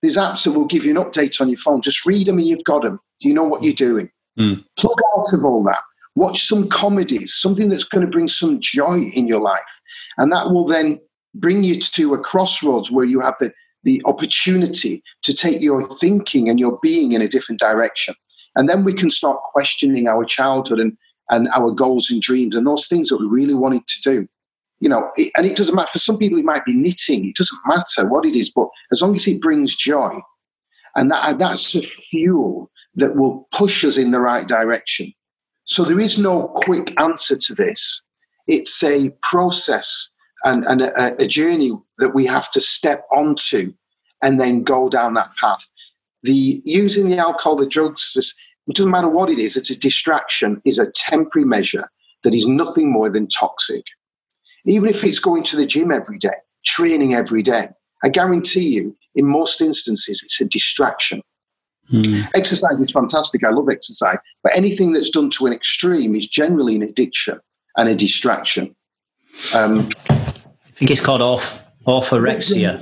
There's 0.03 0.19
apps 0.19 0.45
that 0.45 0.53
will 0.53 0.67
give 0.67 0.85
you 0.85 0.91
an 0.97 1.03
update 1.03 1.41
on 1.41 1.49
your 1.49 1.57
phone. 1.57 1.81
Just 1.81 2.05
read 2.05 2.27
them 2.27 2.39
and 2.39 2.47
you've 2.47 2.65
got 2.65 2.83
them. 2.83 2.99
Do 3.21 3.29
you 3.29 3.35
know 3.35 3.45
what 3.45 3.63
you're 3.63 3.73
doing? 3.73 4.11
Mm. 4.39 4.63
Plug 4.79 4.99
out 5.17 5.33
of 5.33 5.45
all 5.45 5.65
that. 5.65 5.81
Watch 6.15 6.45
some 6.45 6.69
comedies, 6.69 7.35
something 7.35 7.71
that's 7.71 7.85
going 7.85 8.05
to 8.05 8.11
bring 8.11 8.29
some 8.29 8.61
joy 8.61 9.11
in 9.15 9.27
your 9.27 9.41
life. 9.41 9.81
And 10.19 10.31
that 10.33 10.51
will 10.51 10.67
then 10.67 11.01
bring 11.35 11.65
you 11.65 11.81
to 11.81 12.15
a 12.15 12.19
crossroads 12.19 12.91
where 12.91 13.05
you 13.05 13.21
have 13.21 13.35
the, 13.41 13.53
the 13.85 14.03
opportunity 14.05 15.03
to 15.23 15.35
take 15.35 15.61
your 15.61 15.83
thinking 15.83 16.49
and 16.49 16.61
your 16.61 16.79
being 16.83 17.13
in 17.13 17.23
a 17.23 17.29
different 17.29 17.61
direction. 17.61 18.15
And 18.57 18.69
then 18.69 18.85
we 18.85 18.93
can 18.93 19.11
start 19.11 19.39
questioning 19.53 20.07
our 20.07 20.25
childhood 20.25 20.81
and, 20.81 20.97
and 21.31 21.49
our 21.57 21.71
goals 21.71 22.11
and 22.11 22.23
dreams 22.23 22.57
and 22.57 22.67
those 22.67 22.87
things 22.87 23.09
that 23.09 23.19
we 23.19 23.27
really 23.27 23.55
wanted 23.55 23.87
to 23.87 24.01
do. 24.03 24.29
You 24.81 24.89
know, 24.89 25.11
it, 25.17 25.33
and 25.37 25.47
it 25.47 25.57
doesn't 25.57 25.75
matter. 25.75 25.91
For 25.93 25.99
some 25.99 26.19
people, 26.19 26.39
it 26.39 26.45
might 26.45 26.65
be 26.65 26.75
knitting. 26.75 27.27
It 27.27 27.37
doesn't 27.37 27.61
matter 27.67 28.09
what 28.09 28.27
it 28.27 28.37
is, 28.37 28.51
but 28.51 28.69
as 28.93 29.01
long 29.01 29.15
as 29.15 29.27
it 29.27 29.41
brings 29.41 29.75
joy, 29.75 30.11
and 30.97 31.11
that, 31.11 31.39
that's 31.39 31.75
a 31.75 31.83
fuel 31.83 32.71
that 32.95 33.17
will 33.17 33.47
push 33.53 33.85
us 33.85 33.97
in 33.97 34.11
the 34.11 34.21
right 34.21 34.47
direction. 34.47 35.13
So 35.65 35.85
there 35.85 36.01
is 36.01 36.19
no 36.19 36.49
quick 36.65 36.99
answer 37.01 37.37
to 37.37 37.55
this. 37.55 38.03
It's 38.47 38.83
a 38.83 39.11
process 39.23 40.11
and, 40.45 40.65
and 40.65 40.83
a, 40.83 41.23
a 41.23 41.27
journey 41.27 41.73
that 41.99 42.15
we 42.15 42.25
have 42.27 42.51
to 42.53 42.61
step 42.61 43.05
onto 43.13 43.73
and 44.23 44.41
then 44.41 44.63
go 44.63 44.89
down 44.89 45.15
that 45.15 45.35
path. 45.37 45.69
The 46.23 46.61
using 46.65 47.11
the 47.11 47.19
alcohol, 47.19 47.57
the 47.57 47.69
drugs, 47.69 48.35
it 48.67 48.75
doesn't 48.75 48.91
matter 48.91 49.09
what 49.09 49.31
it 49.31 49.39
is, 49.39 49.57
it's 49.57 49.71
a 49.71 49.79
distraction, 49.79 50.61
is 50.65 50.79
a 50.79 50.91
temporary 50.93 51.47
measure 51.47 51.85
that 52.25 52.35
is 52.35 52.47
nothing 52.47 52.91
more 52.91 53.09
than 53.09 53.29
toxic. 53.29 53.85
Even 54.65 54.89
if 54.89 55.05
it's 55.05 55.21
going 55.21 55.45
to 55.45 55.57
the 55.57 55.67
gym 55.67 55.93
every 55.93 56.19
day, 56.19 56.35
training 56.65 57.15
every 57.15 57.43
day, 57.43 57.69
I 58.03 58.09
guarantee 58.09 58.69
you, 58.69 58.97
in 59.15 59.27
most 59.27 59.61
instances, 59.61 60.23
it's 60.25 60.41
a 60.41 60.45
distraction. 60.45 61.23
Mm. 61.93 62.29
Exercise 62.35 62.81
is 62.81 62.91
fantastic. 62.91 63.45
I 63.45 63.51
love 63.51 63.69
exercise. 63.71 64.19
But 64.43 64.57
anything 64.57 64.93
that's 64.93 65.11
done 65.11 65.31
to 65.31 65.47
an 65.47 65.53
extreme 65.53 66.17
is 66.17 66.27
generally 66.27 66.75
an 66.75 66.83
addiction 66.83 67.39
and 67.77 67.89
a 67.89 67.95
distraction. 67.95 68.75
Um, 69.55 69.89
I 70.11 70.15
think 70.75 70.91
it's 70.91 71.01
called 71.01 71.23
off 71.23 71.63
orthorexia. 71.87 72.81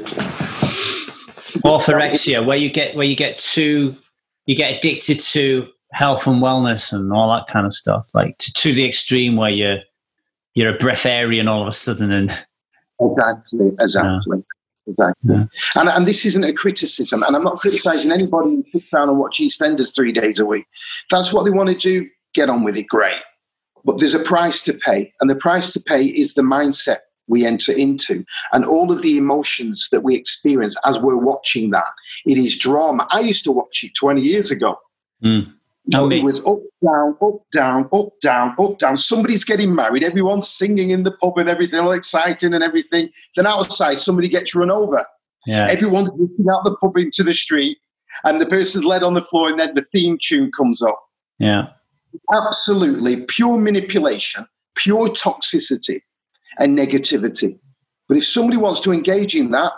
orthorexia, 1.63 2.45
where 2.45 2.57
you 2.57 2.71
get 2.71 2.97
where 2.97 3.07
you 3.07 3.15
get 3.15 3.39
too 3.39 3.97
you 4.47 4.55
get 4.55 4.79
addicted 4.79 5.21
to 5.21 5.69
health 5.95 6.27
and 6.27 6.43
wellness 6.43 6.93
and 6.93 7.13
all 7.13 7.33
that 7.33 7.47
kind 7.47 7.67
of 7.67 7.73
stuff, 7.73 8.09
like 8.15 8.37
to, 8.39 8.53
to 8.53 8.75
the 8.75 8.85
extreme 8.85 9.37
where 9.37 9.51
you're 9.51 9.79
you're 10.55 10.75
a 10.75 10.79
breatharian 10.79 11.49
all 11.49 11.63
of 11.63 11.69
a 11.69 11.73
sudden 11.73 12.13
and 12.13 12.47
exactly, 13.01 13.69
exactly. 13.81 14.39
Yeah. 14.39 14.43
Exactly. 14.87 15.35
Yeah. 15.35 15.47
And, 15.77 15.89
and 15.89 16.07
this 16.07 16.27
isn't 16.27 16.45
a 16.45 16.53
criticism, 16.53 17.23
and 17.23 17.35
I'm 17.35 17.43
not 17.43 17.59
criticizing 17.59 18.13
anybody 18.13 18.57
who 18.57 18.65
sits 18.71 18.91
down 18.91 19.09
and 19.09 19.19
watches 19.19 19.57
EastEnders 19.57 19.95
three 19.95 20.13
days 20.13 20.39
a 20.39 20.45
week. 20.45 20.67
If 20.75 21.09
that's 21.11 21.33
what 21.33 21.45
they 21.45 21.51
want 21.51 21.71
to 21.71 21.75
do, 21.75 22.07
get 22.35 22.51
on 22.51 22.65
with 22.65 22.77
it, 22.77 22.89
great. 22.89 23.17
But 23.87 23.99
there's 23.99 24.15
a 24.15 24.19
price 24.19 24.61
to 24.65 24.75
pay, 24.75 25.11
and 25.21 25.31
the 25.31 25.37
price 25.37 25.73
to 25.73 25.81
pay 25.81 26.05
is 26.05 26.35
the 26.35 26.43
mindset 26.43 26.99
we 27.27 27.47
enter 27.47 27.73
into 27.73 28.25
and 28.53 28.65
all 28.67 28.93
of 28.93 29.01
the 29.01 29.17
emotions 29.17 29.89
that 29.91 30.03
we 30.03 30.15
experience 30.15 30.77
as 30.85 31.01
we're 31.01 31.17
watching 31.17 31.71
that. 31.71 31.93
It 32.27 32.37
is 32.37 32.59
drama. 32.59 33.09
I 33.11 33.21
used 33.21 33.45
to 33.45 33.53
watch 33.53 33.83
it 33.83 33.93
20 33.99 34.21
years 34.21 34.51
ago. 34.51 34.77
Mm. 35.25 35.53
No, 35.87 36.11
it 36.11 36.23
was 36.23 36.45
up, 36.47 36.61
down, 36.83 37.15
up, 37.21 37.43
down, 37.53 37.89
up, 37.93 38.09
down, 38.23 38.55
up, 38.59 38.79
down. 38.79 38.97
Somebody's 38.97 39.45
getting 39.45 39.75
married. 39.75 40.03
Everyone's 40.03 40.49
singing 40.49 40.91
in 40.91 41.03
the 41.03 41.13
pub 41.13 41.37
and 41.37 41.49
everything, 41.49 41.81
all 41.81 41.93
exciting 41.93 42.55
and 42.55 42.65
everything. 42.65 43.11
Then 43.37 43.47
outside, 43.47 43.99
somebody 43.99 44.31
gets 44.31 44.55
run 44.55 44.71
over. 44.71 45.05
Yeah. 45.47 45.67
Everyone's 45.67 46.11
looking 46.17 46.47
out 46.51 46.65
the 46.65 46.75
pub 46.77 46.97
into 46.97 47.23
the 47.23 47.35
street, 47.35 47.77
and 48.25 48.41
the 48.41 48.47
person's 48.47 48.87
led 48.87 49.03
on 49.03 49.13
the 49.13 49.23
floor, 49.23 49.51
and 49.51 49.61
then 49.61 49.75
the 49.75 49.85
theme 49.85 50.19
tune 50.23 50.51
comes 50.57 50.81
up. 50.81 50.99
Yeah. 51.39 51.69
Absolutely 52.33 53.27
pure 53.27 53.59
manipulation, 53.59 54.47
pure 54.77 55.09
toxicity 55.09 56.01
and 56.59 56.79
negativity. 56.79 57.59
But 58.09 58.17
if 58.17 58.27
somebody 58.27 58.57
wants 58.57 58.81
to 58.81 58.93
engage 58.93 59.35
in 59.35 59.51
that, 59.51 59.73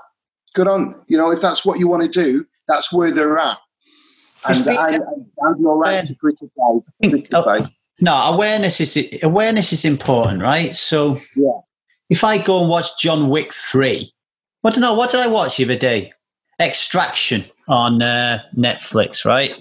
good 0.54 0.68
on. 0.68 0.94
You 1.08 1.18
know, 1.18 1.32
if 1.32 1.40
that's 1.40 1.64
what 1.64 1.80
you 1.80 1.88
want 1.88 2.04
to 2.04 2.08
do, 2.08 2.46
that's 2.68 2.92
where 2.92 3.10
they're 3.10 3.38
at. 3.38 3.58
And 4.48 4.68
I, 4.68 4.98
your 5.58 5.78
right 5.78 6.04
to 6.04 6.14
criticize. 6.14 6.90
criticize. 7.02 7.68
No, 8.00 8.14
awareness 8.14 8.80
is 8.80 8.98
awareness 9.22 9.72
is 9.72 9.84
important, 9.84 10.42
right? 10.42 10.76
So, 10.76 11.20
yeah. 11.34 11.60
if 12.10 12.24
I 12.24 12.38
go 12.38 12.60
and 12.60 12.68
watch 12.68 12.98
John 12.98 13.28
Wick 13.28 13.54
three, 13.54 14.12
I 14.64 14.70
don't 14.70 14.80
know 14.80 14.94
what 14.94 15.10
did 15.10 15.20
I 15.20 15.28
watch 15.28 15.56
the 15.56 15.64
other 15.64 15.76
day? 15.76 16.12
Extraction 16.60 17.44
on 17.68 18.02
uh, 18.02 18.42
Netflix, 18.56 19.24
right? 19.24 19.54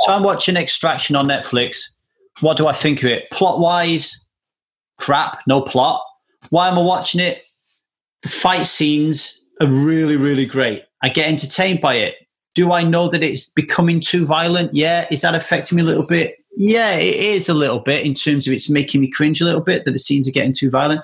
So 0.00 0.12
I'm 0.12 0.22
watching 0.22 0.56
Extraction 0.56 1.16
on 1.16 1.26
Netflix. 1.26 1.82
What 2.40 2.56
do 2.56 2.66
I 2.66 2.72
think 2.72 3.02
of 3.02 3.10
it? 3.10 3.30
Plot 3.30 3.60
wise, 3.60 4.26
crap, 4.98 5.40
no 5.46 5.60
plot. 5.60 6.02
Why 6.50 6.68
am 6.68 6.78
I 6.78 6.82
watching 6.82 7.20
it? 7.20 7.42
The 8.22 8.28
fight 8.28 8.66
scenes 8.66 9.44
are 9.60 9.66
really, 9.66 10.16
really 10.16 10.46
great. 10.46 10.84
I 11.02 11.08
get 11.10 11.28
entertained 11.28 11.80
by 11.80 11.94
it. 11.96 12.14
Do 12.54 12.72
I 12.72 12.82
know 12.82 13.08
that 13.08 13.22
it's 13.22 13.46
becoming 13.50 14.00
too 14.00 14.26
violent? 14.26 14.74
Yeah. 14.74 15.06
Is 15.10 15.22
that 15.22 15.34
affecting 15.34 15.76
me 15.76 15.82
a 15.82 15.86
little 15.86 16.06
bit? 16.06 16.36
Yeah, 16.56 16.92
it 16.92 17.16
is 17.16 17.48
a 17.48 17.54
little 17.54 17.80
bit 17.80 18.06
in 18.06 18.14
terms 18.14 18.46
of 18.46 18.52
it's 18.52 18.70
making 18.70 19.00
me 19.00 19.10
cringe 19.10 19.40
a 19.40 19.44
little 19.44 19.60
bit 19.60 19.84
that 19.84 19.90
the 19.90 19.98
scenes 19.98 20.28
are 20.28 20.32
getting 20.32 20.52
too 20.52 20.70
violent. 20.70 21.00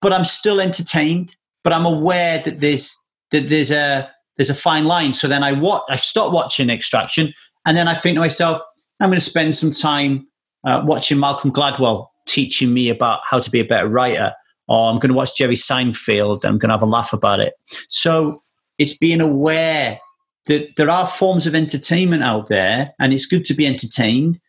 But 0.00 0.12
I'm 0.12 0.24
still 0.24 0.60
entertained. 0.60 1.34
But 1.64 1.72
I'm 1.72 1.86
aware 1.86 2.38
that 2.40 2.60
there's 2.60 2.96
that 3.30 3.48
there's 3.48 3.70
a 3.70 4.10
there's 4.36 4.50
a 4.50 4.54
fine 4.54 4.84
line. 4.84 5.12
So 5.12 5.28
then 5.28 5.42
I 5.42 5.52
watch, 5.52 5.82
I 5.88 5.96
stop 5.96 6.32
watching 6.32 6.70
Extraction, 6.70 7.32
and 7.66 7.76
then 7.76 7.88
I 7.88 7.94
think 7.94 8.16
to 8.16 8.20
myself, 8.20 8.62
I'm 9.00 9.08
going 9.08 9.18
to 9.18 9.24
spend 9.24 9.56
some 9.56 9.72
time 9.72 10.26
uh, 10.64 10.82
watching 10.84 11.18
Malcolm 11.18 11.52
Gladwell 11.52 12.08
teaching 12.26 12.72
me 12.72 12.88
about 12.88 13.20
how 13.24 13.40
to 13.40 13.50
be 13.50 13.60
a 13.60 13.64
better 13.64 13.88
writer, 13.88 14.32
or 14.68 14.90
I'm 14.90 14.98
going 14.98 15.10
to 15.10 15.14
watch 15.14 15.36
Jerry 15.36 15.54
Seinfeld 15.54 16.44
and 16.44 16.52
I'm 16.52 16.58
going 16.58 16.70
to 16.70 16.74
have 16.74 16.82
a 16.82 16.86
laugh 16.86 17.12
about 17.12 17.40
it. 17.40 17.54
So 17.88 18.36
it's 18.78 18.96
being 18.96 19.20
aware 19.20 20.00
that 20.46 20.76
there 20.76 20.90
are 20.90 21.06
forms 21.06 21.46
of 21.46 21.54
entertainment 21.54 22.22
out 22.22 22.48
there, 22.48 22.94
and 22.98 23.12
it's 23.12 23.26
good 23.26 23.44
to 23.46 23.54
be 23.54 23.66
entertained. 23.66 24.40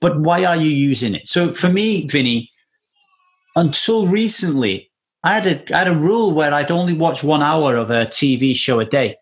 But 0.00 0.20
why 0.20 0.44
are 0.44 0.56
you 0.56 0.70
using 0.70 1.14
it? 1.14 1.28
So 1.28 1.52
for 1.52 1.68
me, 1.68 2.06
Vinny, 2.08 2.50
until 3.56 4.06
recently, 4.06 4.90
I 5.22 5.34
had 5.34 5.46
a 5.46 5.74
I 5.74 5.78
had 5.78 5.88
a 5.88 5.94
rule 5.94 6.32
where 6.32 6.54
I'd 6.54 6.70
only 6.70 6.94
watch 6.94 7.22
one 7.22 7.42
hour 7.42 7.76
of 7.76 7.90
a 7.90 8.06
TV 8.06 8.54
show 8.54 8.80
a 8.80 8.84
day. 8.84 9.16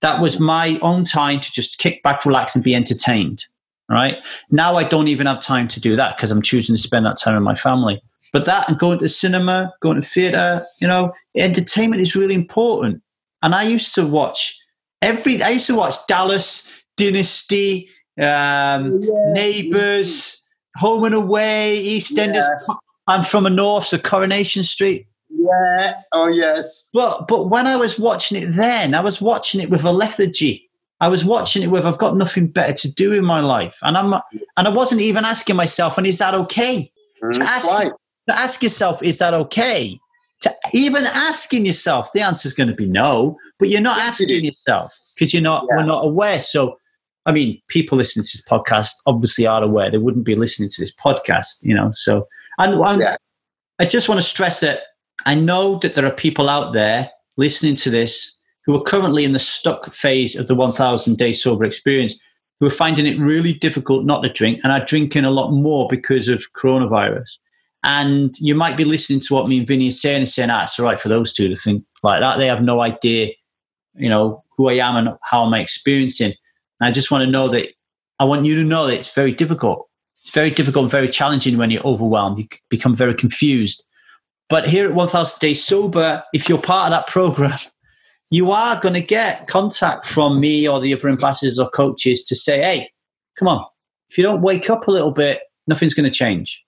That 0.00 0.20
was 0.20 0.40
my 0.40 0.78
own 0.82 1.04
time 1.04 1.40
to 1.40 1.52
just 1.52 1.78
kick 1.78 2.02
back, 2.02 2.24
relax, 2.24 2.54
and 2.54 2.64
be 2.64 2.74
entertained. 2.74 3.46
Right 3.90 4.16
now, 4.50 4.76
I 4.76 4.84
don't 4.84 5.08
even 5.08 5.26
have 5.26 5.40
time 5.40 5.68
to 5.68 5.80
do 5.80 5.94
that 5.96 6.16
because 6.16 6.30
I'm 6.30 6.40
choosing 6.40 6.74
to 6.74 6.80
spend 6.80 7.04
that 7.04 7.18
time 7.18 7.34
with 7.34 7.42
my 7.42 7.54
family. 7.54 8.00
But 8.32 8.46
that 8.46 8.68
and 8.68 8.78
going 8.78 8.98
to 9.00 9.08
cinema, 9.08 9.72
going 9.80 10.00
to 10.00 10.06
theatre, 10.06 10.62
you 10.80 10.88
know, 10.88 11.12
entertainment 11.36 12.00
is 12.00 12.16
really 12.16 12.34
important. 12.34 13.02
And 13.42 13.54
I 13.54 13.64
used 13.64 13.94
to 13.94 14.06
watch 14.06 14.58
every. 15.04 15.42
I 15.42 15.50
used 15.50 15.66
to 15.66 15.74
watch 15.74 15.94
Dallas, 16.06 16.68
Dynasty, 16.96 17.88
um, 18.18 19.00
yeah. 19.00 19.32
Neighbours, 19.32 20.42
Home 20.76 21.04
and 21.04 21.14
Away, 21.14 21.82
EastEnders. 21.84 22.34
Yeah. 22.34 22.74
I'm 23.06 23.22
from 23.22 23.46
a 23.46 23.50
north, 23.50 23.84
so 23.84 23.98
Coronation 23.98 24.62
Street. 24.62 25.06
Yeah. 25.28 26.00
Oh 26.12 26.28
yes. 26.28 26.88
But 26.92 27.28
but 27.28 27.50
when 27.50 27.66
I 27.66 27.76
was 27.76 27.98
watching 27.98 28.42
it 28.42 28.56
then, 28.56 28.94
I 28.94 29.00
was 29.00 29.20
watching 29.20 29.60
it 29.60 29.70
with 29.70 29.84
a 29.84 29.92
lethargy. 29.92 30.70
I 31.00 31.08
was 31.08 31.24
watching 31.24 31.62
it 31.62 31.70
with 31.70 31.84
I've 31.84 31.98
got 31.98 32.16
nothing 32.16 32.46
better 32.46 32.72
to 32.72 32.92
do 32.92 33.12
in 33.12 33.24
my 33.24 33.40
life, 33.40 33.78
and 33.82 33.96
I'm 33.96 34.14
and 34.14 34.68
I 34.68 34.70
wasn't 34.70 35.02
even 35.02 35.24
asking 35.24 35.56
myself, 35.56 35.98
and 35.98 36.06
is 36.06 36.18
that 36.18 36.34
okay? 36.34 36.90
Mm, 37.22 37.38
to, 37.38 37.42
ask, 37.42 37.70
right. 37.70 37.92
to 38.28 38.38
ask 38.38 38.62
yourself, 38.62 39.02
is 39.02 39.18
that 39.18 39.34
okay? 39.34 39.98
To 40.44 40.54
even 40.72 41.04
asking 41.04 41.66
yourself, 41.66 42.12
the 42.12 42.20
answer 42.20 42.46
is 42.46 42.54
going 42.54 42.68
to 42.68 42.74
be 42.74 42.86
no. 42.86 43.36
But 43.58 43.68
you're 43.68 43.80
not 43.80 43.98
asking 44.00 44.44
yourself 44.44 44.92
because 45.14 45.34
you're 45.34 45.42
not 45.42 45.66
yeah. 45.68 45.78
we're 45.78 45.86
not 45.86 46.04
aware. 46.04 46.40
So, 46.40 46.76
I 47.26 47.32
mean, 47.32 47.60
people 47.68 47.98
listening 47.98 48.24
to 48.24 48.36
this 48.36 48.46
podcast 48.46 48.92
obviously 49.06 49.46
are 49.46 49.62
aware. 49.62 49.90
They 49.90 49.98
wouldn't 49.98 50.24
be 50.24 50.34
listening 50.34 50.68
to 50.70 50.80
this 50.80 50.94
podcast, 50.94 51.56
you 51.62 51.74
know. 51.74 51.90
So, 51.92 52.28
and, 52.58 52.74
and 52.74 53.00
yeah. 53.00 53.16
I 53.78 53.86
just 53.86 54.08
want 54.08 54.20
to 54.20 54.26
stress 54.26 54.60
that 54.60 54.80
I 55.26 55.34
know 55.34 55.78
that 55.80 55.94
there 55.94 56.06
are 56.06 56.12
people 56.12 56.48
out 56.48 56.74
there 56.74 57.10
listening 57.36 57.74
to 57.76 57.90
this 57.90 58.36
who 58.66 58.76
are 58.76 58.82
currently 58.82 59.24
in 59.24 59.32
the 59.32 59.38
stuck 59.38 59.92
phase 59.92 60.36
of 60.36 60.48
the 60.48 60.54
1000 60.54 61.16
day 61.16 61.32
sober 61.32 61.64
experience 61.64 62.18
who 62.60 62.66
are 62.66 62.70
finding 62.70 63.06
it 63.06 63.18
really 63.18 63.52
difficult 63.52 64.04
not 64.04 64.22
to 64.22 64.28
drink 64.28 64.60
and 64.62 64.72
are 64.72 64.84
drinking 64.84 65.24
a 65.24 65.30
lot 65.30 65.50
more 65.50 65.88
because 65.88 66.28
of 66.28 66.44
coronavirus. 66.56 67.38
And 67.84 68.34
you 68.40 68.54
might 68.54 68.78
be 68.78 68.84
listening 68.84 69.20
to 69.20 69.34
what 69.34 69.46
me 69.46 69.58
and 69.58 69.68
Vinny 69.68 69.88
are 69.88 69.92
saying 69.92 70.22
and 70.22 70.28
saying, 70.28 70.48
ah, 70.50 70.64
it's 70.64 70.78
all 70.78 70.86
right 70.86 70.98
for 70.98 71.10
those 71.10 71.32
two 71.32 71.48
to 71.48 71.56
think 71.56 71.84
like 72.02 72.20
that. 72.20 72.38
They 72.38 72.46
have 72.46 72.62
no 72.62 72.80
idea, 72.80 73.30
you 73.94 74.08
know, 74.08 74.42
who 74.56 74.70
I 74.70 74.74
am 74.74 74.96
and 74.96 75.16
how 75.22 75.44
I'm 75.44 75.52
experiencing. 75.52 76.32
And 76.80 76.88
I 76.88 76.90
just 76.90 77.10
want 77.10 77.24
to 77.24 77.30
know 77.30 77.48
that 77.48 77.68
I 78.18 78.24
want 78.24 78.46
you 78.46 78.54
to 78.54 78.64
know 78.64 78.86
that 78.86 78.98
it's 78.98 79.14
very 79.14 79.32
difficult. 79.32 79.86
It's 80.22 80.32
very 80.32 80.50
difficult 80.50 80.84
and 80.84 80.90
very 80.90 81.08
challenging 81.08 81.58
when 81.58 81.70
you're 81.70 81.86
overwhelmed. 81.86 82.38
You 82.38 82.48
become 82.70 82.96
very 82.96 83.14
confused. 83.14 83.84
But 84.48 84.66
here 84.66 84.86
at 84.86 84.94
1000 84.94 85.38
Days 85.38 85.64
Sober, 85.64 86.24
if 86.32 86.48
you're 86.48 86.58
part 86.58 86.90
of 86.90 86.96
that 86.96 87.06
program, 87.06 87.58
you 88.30 88.50
are 88.50 88.80
going 88.80 88.94
to 88.94 89.02
get 89.02 89.46
contact 89.46 90.06
from 90.06 90.40
me 90.40 90.66
or 90.66 90.80
the 90.80 90.94
other 90.94 91.10
ambassadors 91.10 91.58
or 91.58 91.68
coaches 91.68 92.24
to 92.24 92.34
say, 92.34 92.62
hey, 92.62 92.90
come 93.38 93.48
on, 93.48 93.62
if 94.08 94.16
you 94.16 94.24
don't 94.24 94.40
wake 94.40 94.70
up 94.70 94.88
a 94.88 94.90
little 94.90 95.10
bit, 95.10 95.42
nothing's 95.66 95.92
going 95.92 96.10
to 96.10 96.10
change. 96.10 96.64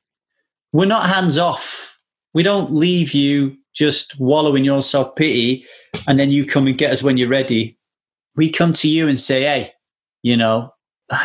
We're 0.76 0.84
not 0.84 1.08
hands 1.08 1.38
off. 1.38 1.98
We 2.34 2.42
don't 2.42 2.70
leave 2.70 3.14
you 3.14 3.56
just 3.74 4.20
wallow 4.20 4.54
in 4.54 4.62
your 4.62 4.82
self 4.82 5.16
pity 5.16 5.64
and 6.06 6.20
then 6.20 6.28
you 6.28 6.44
come 6.44 6.66
and 6.66 6.76
get 6.76 6.92
us 6.92 7.02
when 7.02 7.16
you're 7.16 7.30
ready. 7.30 7.78
We 8.36 8.50
come 8.50 8.74
to 8.74 8.88
you 8.88 9.08
and 9.08 9.18
say, 9.18 9.44
hey, 9.44 9.72
you 10.22 10.36
know, 10.36 10.70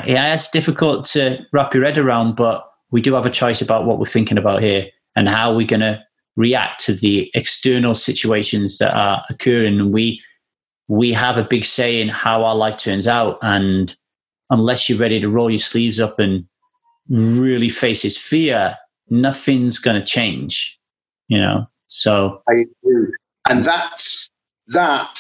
yeah, 0.06 0.34
it's 0.34 0.48
difficult 0.48 1.04
to 1.08 1.46
wrap 1.52 1.74
your 1.74 1.84
head 1.84 1.98
around, 1.98 2.38
but 2.38 2.66
we 2.92 3.02
do 3.02 3.14
have 3.14 3.26
a 3.26 3.30
choice 3.30 3.62
about 3.62 3.86
what 3.86 4.00
we're 4.00 4.06
thinking 4.06 4.38
about 4.38 4.62
here 4.62 4.86
and 5.18 5.28
how 5.28 5.54
we're 5.54 5.68
going 5.68 5.82
to 5.82 6.02
react 6.38 6.80
to 6.86 6.94
the 6.94 7.30
external 7.34 7.94
situations 7.94 8.78
that 8.78 8.96
are 8.96 9.22
occurring 9.30 9.82
and 9.82 9.92
we 9.92 10.22
we 10.88 11.12
have 11.12 11.38
a 11.38 11.44
big 11.44 11.66
say 11.66 12.00
in 12.00 12.08
how 12.08 12.46
our 12.46 12.56
life 12.56 12.78
turns 12.78 13.06
out 13.06 13.38
and 13.42 13.98
unless 14.50 14.88
you're 14.88 14.98
ready 14.98 15.20
to 15.20 15.30
roll 15.30 15.50
your 15.50 15.60
sleeves 15.60 16.00
up 16.00 16.20
and 16.20 16.46
really 17.10 17.68
face 17.68 18.02
his 18.02 18.18
fear 18.18 18.78
nothing's 19.12 19.78
going 19.78 20.00
to 20.00 20.06
change 20.06 20.80
you 21.28 21.40
know 21.40 21.66
so 21.88 22.42
i 22.50 22.54
agree 22.54 23.12
and 23.50 23.64
that's 23.64 24.32
that 24.68 25.20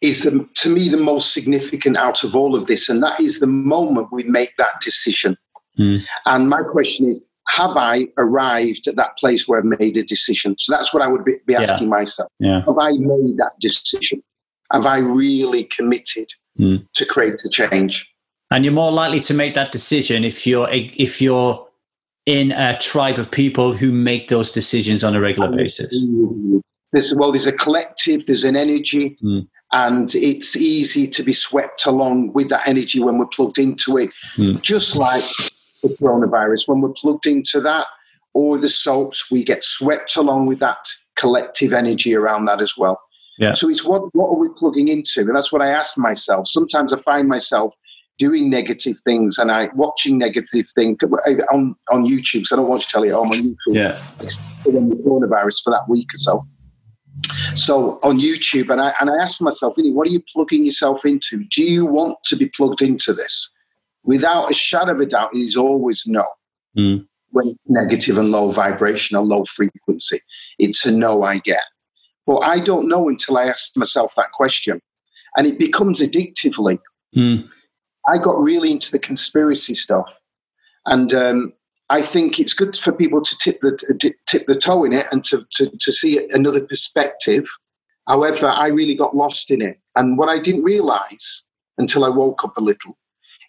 is 0.00 0.22
the, 0.22 0.48
to 0.54 0.68
me 0.68 0.88
the 0.88 0.96
most 0.96 1.32
significant 1.32 1.96
out 1.96 2.24
of 2.24 2.34
all 2.34 2.54
of 2.54 2.66
this 2.66 2.88
and 2.88 3.02
that 3.02 3.20
is 3.20 3.40
the 3.40 3.46
moment 3.46 4.08
we 4.10 4.24
make 4.24 4.56
that 4.56 4.80
decision 4.80 5.36
mm. 5.78 6.02
and 6.26 6.48
my 6.48 6.62
question 6.62 7.06
is 7.06 7.28
have 7.48 7.76
I 7.76 8.06
arrived 8.18 8.86
at 8.86 8.96
that 8.96 9.16
place 9.16 9.48
where 9.48 9.58
I've 9.58 9.64
made 9.64 9.96
a 9.96 10.02
decision? 10.02 10.54
So 10.58 10.70
that's 10.70 10.92
what 10.92 11.02
I 11.02 11.08
would 11.08 11.24
be, 11.24 11.36
be 11.46 11.54
asking 11.54 11.88
yeah. 11.88 11.98
myself. 11.98 12.30
Yeah. 12.38 12.60
Have 12.66 12.78
I 12.78 12.92
made 12.92 13.38
that 13.38 13.52
decision? 13.58 14.22
Have 14.70 14.84
I 14.84 14.98
really 14.98 15.64
committed 15.64 16.28
mm. 16.58 16.86
to 16.94 17.06
create 17.06 17.42
a 17.44 17.48
change? 17.48 18.12
And 18.50 18.64
you're 18.64 18.74
more 18.74 18.92
likely 18.92 19.20
to 19.20 19.34
make 19.34 19.54
that 19.54 19.72
decision 19.72 20.24
if 20.24 20.46
you're 20.46 20.68
if 20.70 21.20
you're 21.20 21.66
in 22.28 22.52
a 22.52 22.78
tribe 22.78 23.18
of 23.18 23.30
people 23.30 23.72
who 23.72 23.90
make 23.90 24.28
those 24.28 24.50
decisions 24.50 25.02
on 25.02 25.16
a 25.16 25.20
regular 25.20 25.50
basis. 25.50 26.06
There's, 26.92 27.14
well, 27.16 27.32
there's 27.32 27.46
a 27.46 27.52
collective, 27.52 28.26
there's 28.26 28.44
an 28.44 28.54
energy, 28.54 29.16
mm. 29.24 29.48
and 29.72 30.14
it's 30.14 30.54
easy 30.54 31.06
to 31.06 31.22
be 31.22 31.32
swept 31.32 31.86
along 31.86 32.34
with 32.34 32.50
that 32.50 32.68
energy 32.68 33.00
when 33.00 33.16
we're 33.16 33.28
plugged 33.28 33.58
into 33.58 33.96
it. 33.96 34.10
Mm. 34.36 34.60
Just 34.60 34.94
like 34.94 35.24
the 35.82 35.88
coronavirus, 35.88 36.68
when 36.68 36.82
we're 36.82 36.92
plugged 36.92 37.26
into 37.26 37.60
that 37.62 37.86
or 38.34 38.58
the 38.58 38.68
soaps, 38.68 39.30
we 39.30 39.42
get 39.42 39.64
swept 39.64 40.14
along 40.16 40.44
with 40.44 40.58
that 40.58 40.86
collective 41.16 41.72
energy 41.72 42.14
around 42.14 42.44
that 42.44 42.60
as 42.60 42.76
well. 42.76 43.00
Yeah. 43.38 43.54
So 43.54 43.70
it's 43.70 43.84
what 43.84 44.14
what 44.14 44.28
are 44.28 44.38
we 44.38 44.50
plugging 44.54 44.88
into? 44.88 45.20
And 45.20 45.34
that's 45.34 45.50
what 45.50 45.62
I 45.62 45.70
ask 45.70 45.96
myself. 45.96 46.46
Sometimes 46.46 46.92
I 46.92 46.98
find 46.98 47.26
myself 47.26 47.74
doing 48.18 48.50
negative 48.50 48.98
things 48.98 49.38
and 49.38 49.50
I 49.50 49.68
watching 49.74 50.18
negative 50.18 50.66
things 50.74 50.98
on, 51.52 51.74
on 51.90 52.04
YouTube. 52.04 52.46
So 52.46 52.56
I 52.56 52.58
don't 52.58 52.68
watch 52.68 52.88
telly, 52.88 53.10
I'm 53.10 53.30
on 53.30 53.42
YouTube. 53.42 53.74
Yeah. 53.74 53.98
When 54.64 54.88
the 54.88 54.96
coronavirus 54.96 55.62
for 55.62 55.70
that 55.70 55.88
week 55.88 56.08
or 56.12 56.18
so. 56.18 56.46
So 57.54 57.98
on 58.02 58.20
YouTube, 58.20 58.70
and 58.70 58.80
I 58.80 58.94
and 59.00 59.10
I 59.10 59.16
ask 59.16 59.40
myself, 59.40 59.74
what 59.76 60.06
are 60.06 60.10
you 60.10 60.22
plugging 60.32 60.64
yourself 60.64 61.04
into? 61.04 61.44
Do 61.50 61.64
you 61.64 61.84
want 61.84 62.16
to 62.26 62.36
be 62.36 62.48
plugged 62.48 62.80
into 62.80 63.12
this? 63.12 63.50
without 64.08 64.50
a 64.50 64.54
shadow 64.54 64.92
of 64.92 65.00
a 65.00 65.06
doubt, 65.06 65.34
it 65.34 65.38
is 65.38 65.54
always 65.54 66.04
no. 66.06 66.24
Mm. 66.76 67.06
When 67.30 67.56
negative 67.66 68.16
and 68.16 68.30
low 68.30 68.50
vibration 68.50 69.16
or 69.16 69.24
low 69.24 69.44
frequency, 69.44 70.20
it's 70.58 70.86
a 70.86 70.96
no 70.96 71.22
I 71.22 71.38
get. 71.38 71.62
But 72.26 72.38
I 72.38 72.58
don't 72.58 72.88
know 72.88 73.08
until 73.08 73.36
I 73.36 73.44
ask 73.44 73.76
myself 73.76 74.14
that 74.16 74.32
question. 74.32 74.80
And 75.36 75.46
it 75.46 75.58
becomes 75.58 76.00
addictively. 76.00 76.78
Mm. 77.14 77.48
I 78.08 78.18
got 78.18 78.40
really 78.40 78.70
into 78.70 78.90
the 78.90 78.98
conspiracy 78.98 79.74
stuff. 79.74 80.18
And 80.86 81.12
um, 81.12 81.52
I 81.90 82.02
think 82.02 82.38
it's 82.38 82.54
good 82.54 82.76
for 82.76 82.92
people 82.92 83.22
to 83.22 83.38
tip 83.38 83.60
the 83.60 84.14
tip 84.26 84.46
the 84.46 84.54
toe 84.54 84.84
in 84.84 84.92
it 84.92 85.06
and 85.12 85.22
to, 85.24 85.46
to, 85.52 85.70
to 85.70 85.92
see 85.92 86.26
another 86.32 86.66
perspective. 86.66 87.46
However, 88.06 88.48
I 88.48 88.68
really 88.68 88.94
got 88.94 89.14
lost 89.14 89.50
in 89.50 89.60
it. 89.60 89.78
And 89.96 90.16
what 90.16 90.28
I 90.28 90.38
didn't 90.38 90.64
realize 90.64 91.44
until 91.76 92.04
I 92.04 92.08
woke 92.08 92.42
up 92.44 92.56
a 92.56 92.62
little 92.62 92.96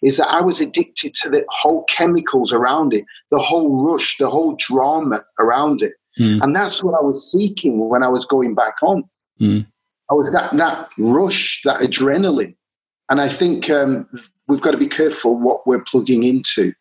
is 0.02 0.16
that 0.16 0.28
I 0.28 0.40
was 0.40 0.60
addicted 0.60 1.14
to 1.14 1.28
the 1.28 1.44
whole 1.48 1.84
chemicals 1.84 2.52
around 2.52 2.94
it, 2.94 3.04
the 3.30 3.38
whole 3.38 3.84
rush, 3.84 4.16
the 4.18 4.28
whole 4.28 4.56
drama 4.58 5.22
around 5.38 5.82
it. 5.82 5.92
Mm. 6.18 6.42
And 6.42 6.56
that's 6.56 6.82
what 6.82 6.94
I 6.94 7.02
was 7.02 7.30
seeking 7.30 7.88
when 7.88 8.02
I 8.02 8.08
was 8.08 8.24
going 8.24 8.54
back 8.54 8.76
on. 8.82 9.04
Mm. 9.40 9.66
I 10.10 10.14
was 10.14 10.32
that 10.32 10.56
that 10.56 10.90
rush, 10.98 11.62
that 11.64 11.80
adrenaline. 11.80 12.56
And 13.10 13.20
I 13.20 13.28
think 13.28 13.68
um, 13.70 14.08
we've 14.50 14.60
got 14.60 14.72
to 14.72 14.78
be 14.78 14.88
careful 14.88 15.38
what 15.38 15.66
we're 15.66 15.82
plugging 15.82 16.24
into. 16.24 16.72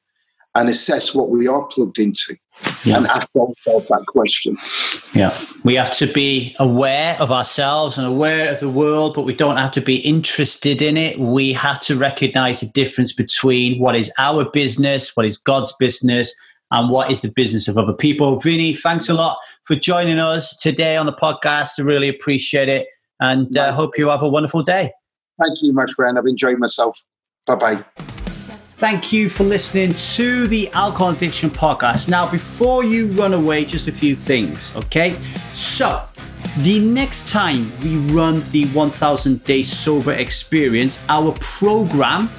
and 0.56 0.68
assess 0.68 1.14
what 1.14 1.30
we 1.30 1.48
are 1.48 1.64
plugged 1.68 2.00
into 2.00 2.36
yeah. 2.84 2.98
and 2.98 3.06
ask 3.06 3.30
ourselves 3.36 3.88
that 3.88 4.04
question. 4.08 4.58
Yeah. 5.14 5.38
We 5.64 5.76
have 5.76 5.92
to 5.98 6.08
be 6.12 6.56
aware 6.60 7.16
of 7.20 7.32
ourselves 7.32 7.98
and 7.98 8.08
aware 8.08 8.52
of 8.52 8.60
the 8.60 8.68
world, 8.68 9.14
but 9.14 9.26
we 9.26 9.34
don't 9.34 9.58
have 9.58 9.72
to 9.74 9.82
be 9.82 9.98
interested 9.98 10.82
in 10.82 10.98
it. 10.98 11.20
We 11.20 11.54
have 11.54 11.80
to 11.82 11.96
recognize 11.96 12.62
the 12.62 12.66
difference 12.68 13.14
between 13.14 13.80
what 13.80 13.96
is 13.96 14.12
our 14.18 14.44
business, 14.50 15.16
what 15.16 15.28
is 15.28 15.38
God's 15.38 15.74
business, 15.80 16.34
and 16.72 16.90
what 16.90 17.12
is 17.12 17.22
the 17.22 17.32
business 17.32 17.68
of 17.68 17.78
other 17.78 17.94
people. 17.94 18.40
Vinny, 18.40 18.74
thanks 18.74 19.08
a 19.08 19.14
lot 19.14 19.38
for 19.66 19.76
joining 19.76 20.20
us 20.20 20.58
today 20.58 20.98
on 20.98 21.06
the 21.06 21.14
podcast. 21.14 21.80
I 21.80 21.84
really 21.84 22.10
appreciate 22.10 22.70
it 22.70 22.88
and 23.20 23.56
uh, 23.56 23.72
hope 23.72 23.98
you 23.98 24.10
have 24.10 24.24
a 24.24 24.30
wonderful 24.30 24.64
day. 24.64 24.92
Thank 25.40 25.62
you, 25.62 25.74
my 25.74 25.86
friend. 25.96 26.18
I've 26.18 26.26
enjoyed 26.26 26.60
myself. 26.60 27.00
Bye 27.50 27.56
bye. 27.56 27.86
Thank 28.78 29.12
you 29.12 29.28
for 29.28 29.44
listening 29.44 29.92
to 30.16 30.48
the 30.48 30.70
Alcohol 30.70 31.10
Addiction 31.10 31.50
Podcast. 31.50 32.08
Now, 32.08 32.30
before 32.30 32.84
you 32.84 33.08
run 33.08 33.34
away, 33.34 33.66
just 33.66 33.88
a 33.88 33.92
few 33.92 34.16
things, 34.16 34.74
okay? 34.76 35.20
So, 35.52 36.04
the 36.60 36.80
next 36.80 37.28
time 37.28 37.72
we 37.82 37.98
run 38.14 38.44
the 38.52 38.68
1000 38.68 39.44
Day 39.44 39.64
Sober 39.64 40.14
Experience, 40.14 41.00
our 41.10 41.34
program 41.42 42.30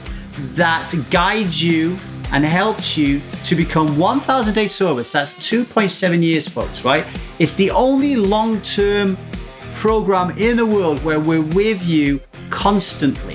that 0.54 0.94
guides 1.10 1.62
you 1.62 1.98
and 2.32 2.44
helps 2.44 2.96
you 2.96 3.20
to 3.44 3.54
become 3.54 3.98
1000 3.98 4.54
days 4.54 4.72
sober. 4.72 5.02
So 5.02 5.18
that's 5.18 5.34
2.7 5.34 6.22
years, 6.22 6.48
folks, 6.48 6.84
right? 6.84 7.04
It's 7.38 7.54
the 7.54 7.70
only 7.72 8.14
long 8.16 8.60
term 8.62 9.18
program 9.74 10.38
in 10.38 10.56
the 10.56 10.66
world 10.66 11.02
where 11.04 11.18
we're 11.20 11.42
with 11.42 11.84
you 11.84 12.20
constantly 12.50 13.29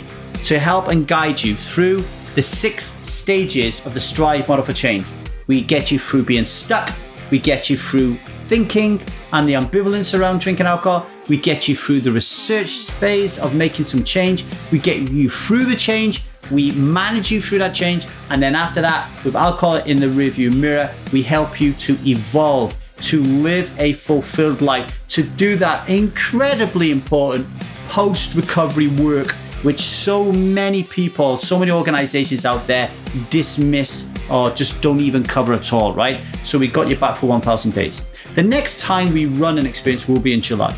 to 0.46 0.60
help 0.60 0.90
and 0.90 1.08
guide 1.08 1.44
you 1.44 1.56
through 1.56 2.04
the 2.36 2.42
six 2.42 2.98
stages 3.02 3.84
of 3.88 3.96
the 3.96 4.00
Strive 4.00 4.48
model 4.48 4.64
for 4.64 4.74
change. 4.74 5.08
We 5.48 5.62
get 5.62 5.92
you 5.92 5.98
through 5.98 6.24
being 6.24 6.46
stuck, 6.46 6.94
we 7.32 7.40
get 7.40 7.68
you 7.68 7.78
through 7.78 8.16
thinking 8.46 9.02
and 9.34 9.50
the 9.50 9.54
ambivalence 9.54 10.18
around 10.18 10.42
drinking 10.42 10.68
alcohol, 10.68 11.08
we 11.28 11.38
get 11.38 11.68
you 11.68 11.76
through 11.76 12.02
the 12.02 12.12
research 12.12 12.92
phase 12.92 13.40
of 13.40 13.56
making 13.56 13.86
some 13.86 14.04
change, 14.04 14.46
we 14.72 14.78
get 14.78 15.10
you 15.10 15.30
through 15.30 15.66
the 15.66 15.76
change, 15.76 16.24
we 16.52 16.72
manage 16.74 17.32
you 17.32 17.42
through 17.42 17.58
that 17.58 17.74
change, 17.74 18.06
and 18.30 18.42
then 18.42 18.54
after 18.54 18.82
that, 18.82 19.10
with 19.26 19.36
alcohol 19.36 19.78
in 19.78 19.98
the 19.98 20.06
rearview 20.06 20.56
mirror, 20.56 20.94
we 21.12 21.24
help 21.24 21.60
you 21.60 21.74
to 21.74 21.98
evolve, 22.08 22.78
to 23.02 23.24
live 23.24 23.74
a 23.80 23.94
fulfilled 23.94 24.62
life, 24.62 25.04
to 25.08 25.24
do 25.24 25.56
that 25.56 25.90
incredibly 25.90 26.92
important 26.92 27.48
post 27.88 28.36
recovery 28.36 28.90
work 28.90 29.34
which 29.66 29.80
so 29.80 30.32
many 30.32 30.84
people, 30.84 31.40
so 31.40 31.58
many 31.58 31.72
organizations 31.72 32.46
out 32.46 32.68
there 32.68 32.88
dismiss 33.32 34.12
or 34.30 34.52
just 34.52 34.80
don't 34.82 35.00
even 35.00 35.24
cover 35.24 35.54
at 35.54 35.74
all, 35.74 35.92
right? 35.94 36.24
So 36.44 36.60
we 36.60 36.68
got 36.68 36.88
you 36.88 36.96
back 36.96 37.18
for 37.18 37.26
1,000 37.26 37.74
days. 37.74 38.04
The 38.36 38.44
next 38.44 38.80
time 38.80 39.12
we 39.12 39.26
run 39.26 39.58
an 39.58 39.66
experience 39.66 40.08
will 40.08 40.20
be 40.20 40.34
in 40.34 40.42
July. 40.42 40.72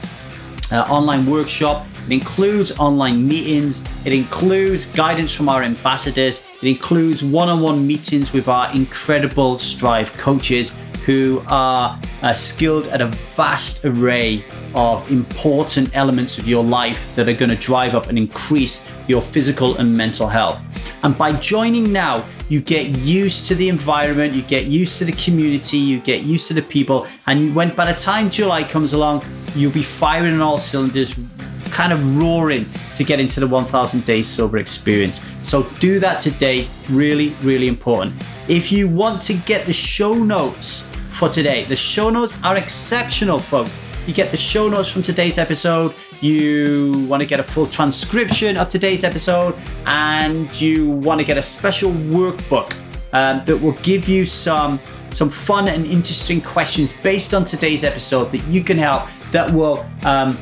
uh, 0.72 0.82
online 0.82 1.26
workshop, 1.26 1.88
it 2.06 2.12
includes 2.12 2.72
online 2.78 3.28
meetings, 3.28 3.84
it 4.06 4.14
includes 4.14 4.86
guidance 4.86 5.36
from 5.36 5.50
our 5.50 5.64
ambassadors, 5.64 6.46
it 6.62 6.68
includes 6.68 7.24
one 7.24 7.50
on 7.50 7.62
one 7.62 7.86
meetings 7.86 8.34
with 8.34 8.48
our 8.48 8.72
incredible 8.76 9.58
Strive 9.58 10.16
coaches 10.18 10.74
who 11.06 11.44
are 11.48 12.00
uh, 12.24 12.34
skilled 12.34 12.88
at 12.88 13.00
a 13.00 13.06
vast 13.06 13.86
array 13.86 14.44
of 14.74 15.10
important 15.12 15.96
elements 15.96 16.38
of 16.38 16.48
your 16.48 16.64
life 16.64 17.16
that 17.16 17.30
are 17.30 17.34
going 17.34 17.50
to 17.50 17.56
drive 17.56 17.94
up 17.94 18.08
and 18.08 18.18
increase 18.18 18.86
your 19.08 19.22
physical 19.22 19.78
and 19.78 19.96
mental 19.96 20.28
health. 20.28 20.64
And 21.04 21.16
by 21.18 21.34
joining 21.34 21.94
now, 21.94 22.28
you 22.50 22.60
get 22.60 22.98
used 22.98 23.46
to 23.48 23.56
the 23.56 23.70
environment, 23.70 24.34
you 24.34 24.42
get 24.42 24.66
used 24.66 24.98
to 24.98 25.06
the 25.06 25.12
community, 25.14 25.78
you 25.78 26.00
get 26.00 26.24
used 26.24 26.48
to 26.48 26.56
the 26.56 26.62
people, 26.62 27.08
and 27.28 27.42
you, 27.42 27.54
when 27.54 27.76
by 27.76 27.92
the 27.92 27.98
time 27.98 28.30
July 28.30 28.64
comes 28.64 28.94
along, 28.94 29.24
you'll 29.56 29.72
be 29.72 29.84
firing 29.84 30.34
on 30.34 30.42
all 30.42 30.58
cylinders, 30.58 31.16
kind 31.70 31.94
of 31.94 32.18
roaring 32.18 32.66
to 32.96 33.04
get 33.04 33.20
into 33.20 33.40
the 33.40 33.48
1000 33.48 34.06
days 34.06 34.28
sober 34.28 34.58
experience. 34.58 35.22
So 35.44 35.64
do 35.80 36.00
that 36.00 36.20
today, 36.20 36.68
really, 36.90 37.30
really 37.44 37.68
important. 37.68 38.16
If 38.48 38.72
you 38.72 38.88
want 38.88 39.22
to 39.24 39.34
get 39.34 39.66
the 39.66 39.74
show 39.74 40.14
notes 40.14 40.86
for 41.16 41.30
today. 41.30 41.64
The 41.64 41.76
show 41.76 42.10
notes 42.10 42.38
are 42.44 42.58
exceptional, 42.58 43.40
folks. 43.40 43.80
You 44.06 44.14
get 44.14 44.32
the 44.32 44.38
show 44.38 44.70
notes 44.70 44.92
from 44.92 45.02
today's 45.02 45.40
episode. 45.40 45.94
You 46.22 47.08
want 47.10 47.22
to 47.22 47.28
get 47.28 47.40
a 47.40 47.44
full 47.44 47.66
transcription 47.68 48.58
of 48.58 48.70
today's 48.70 49.04
episode, 49.04 49.56
and 49.86 50.62
you 50.62 50.90
want 50.90 51.20
to 51.20 51.26
get 51.26 51.38
a 51.38 51.42
special 51.42 51.92
workbook 51.92 52.74
um, 53.14 53.44
that 53.46 53.58
will 53.58 53.78
give 53.84 54.08
you 54.08 54.26
some 54.26 54.80
some 55.12 55.30
fun 55.30 55.68
and 55.70 55.86
interesting 55.86 56.42
questions 56.42 56.92
based 56.92 57.34
on 57.34 57.46
today's 57.46 57.86
episode 57.86 58.32
that 58.32 58.44
you 58.46 58.62
can 58.64 58.78
help 58.78 59.04
that 59.32 59.50
will 59.52 59.86
um, 60.04 60.36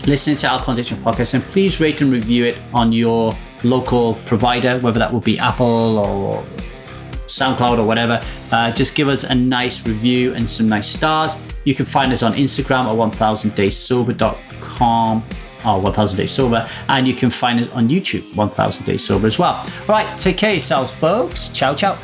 listening 0.05 0.37
to 0.37 0.47
Alcohol 0.47 0.73
Addiction 0.73 0.97
Podcast, 1.03 1.33
and 1.33 1.43
please 1.45 1.81
rate 1.81 2.01
and 2.01 2.11
review 2.11 2.45
it 2.45 2.57
on 2.73 2.93
your 2.93 3.33
local 3.63 4.15
provider, 4.25 4.79
whether 4.79 4.99
that 4.99 5.11
would 5.11 5.23
be 5.23 5.37
Apple 5.37 5.99
or 5.99 6.43
SoundCloud 7.27 7.77
or 7.79 7.85
whatever. 7.85 8.21
Uh, 8.51 8.71
just 8.71 8.95
give 8.95 9.09
us 9.09 9.23
a 9.25 9.35
nice 9.35 9.85
review 9.85 10.33
and 10.33 10.49
some 10.49 10.69
nice 10.69 10.87
stars. 10.87 11.35
You 11.65 11.75
can 11.75 11.85
find 11.85 12.13
us 12.13 12.23
on 12.23 12.33
Instagram 12.33 12.85
at 12.85 12.95
1000dayssober.com 12.95 15.23
or 15.65 15.81
1000 15.81 16.17
Days 16.17 16.31
Sober, 16.31 16.69
and 16.87 17.07
you 17.07 17.13
can 17.13 17.29
find 17.29 17.59
us 17.59 17.67
on 17.69 17.89
YouTube, 17.89 18.35
1000 18.35 18.85
Days 18.85 19.03
Sober 19.03 19.27
as 19.27 19.37
well. 19.37 19.55
All 19.55 19.69
right, 19.89 20.19
take 20.19 20.37
care 20.37 20.51
yourselves, 20.51 20.91
folks. 20.91 21.49
Ciao, 21.49 21.75
ciao. 21.75 21.97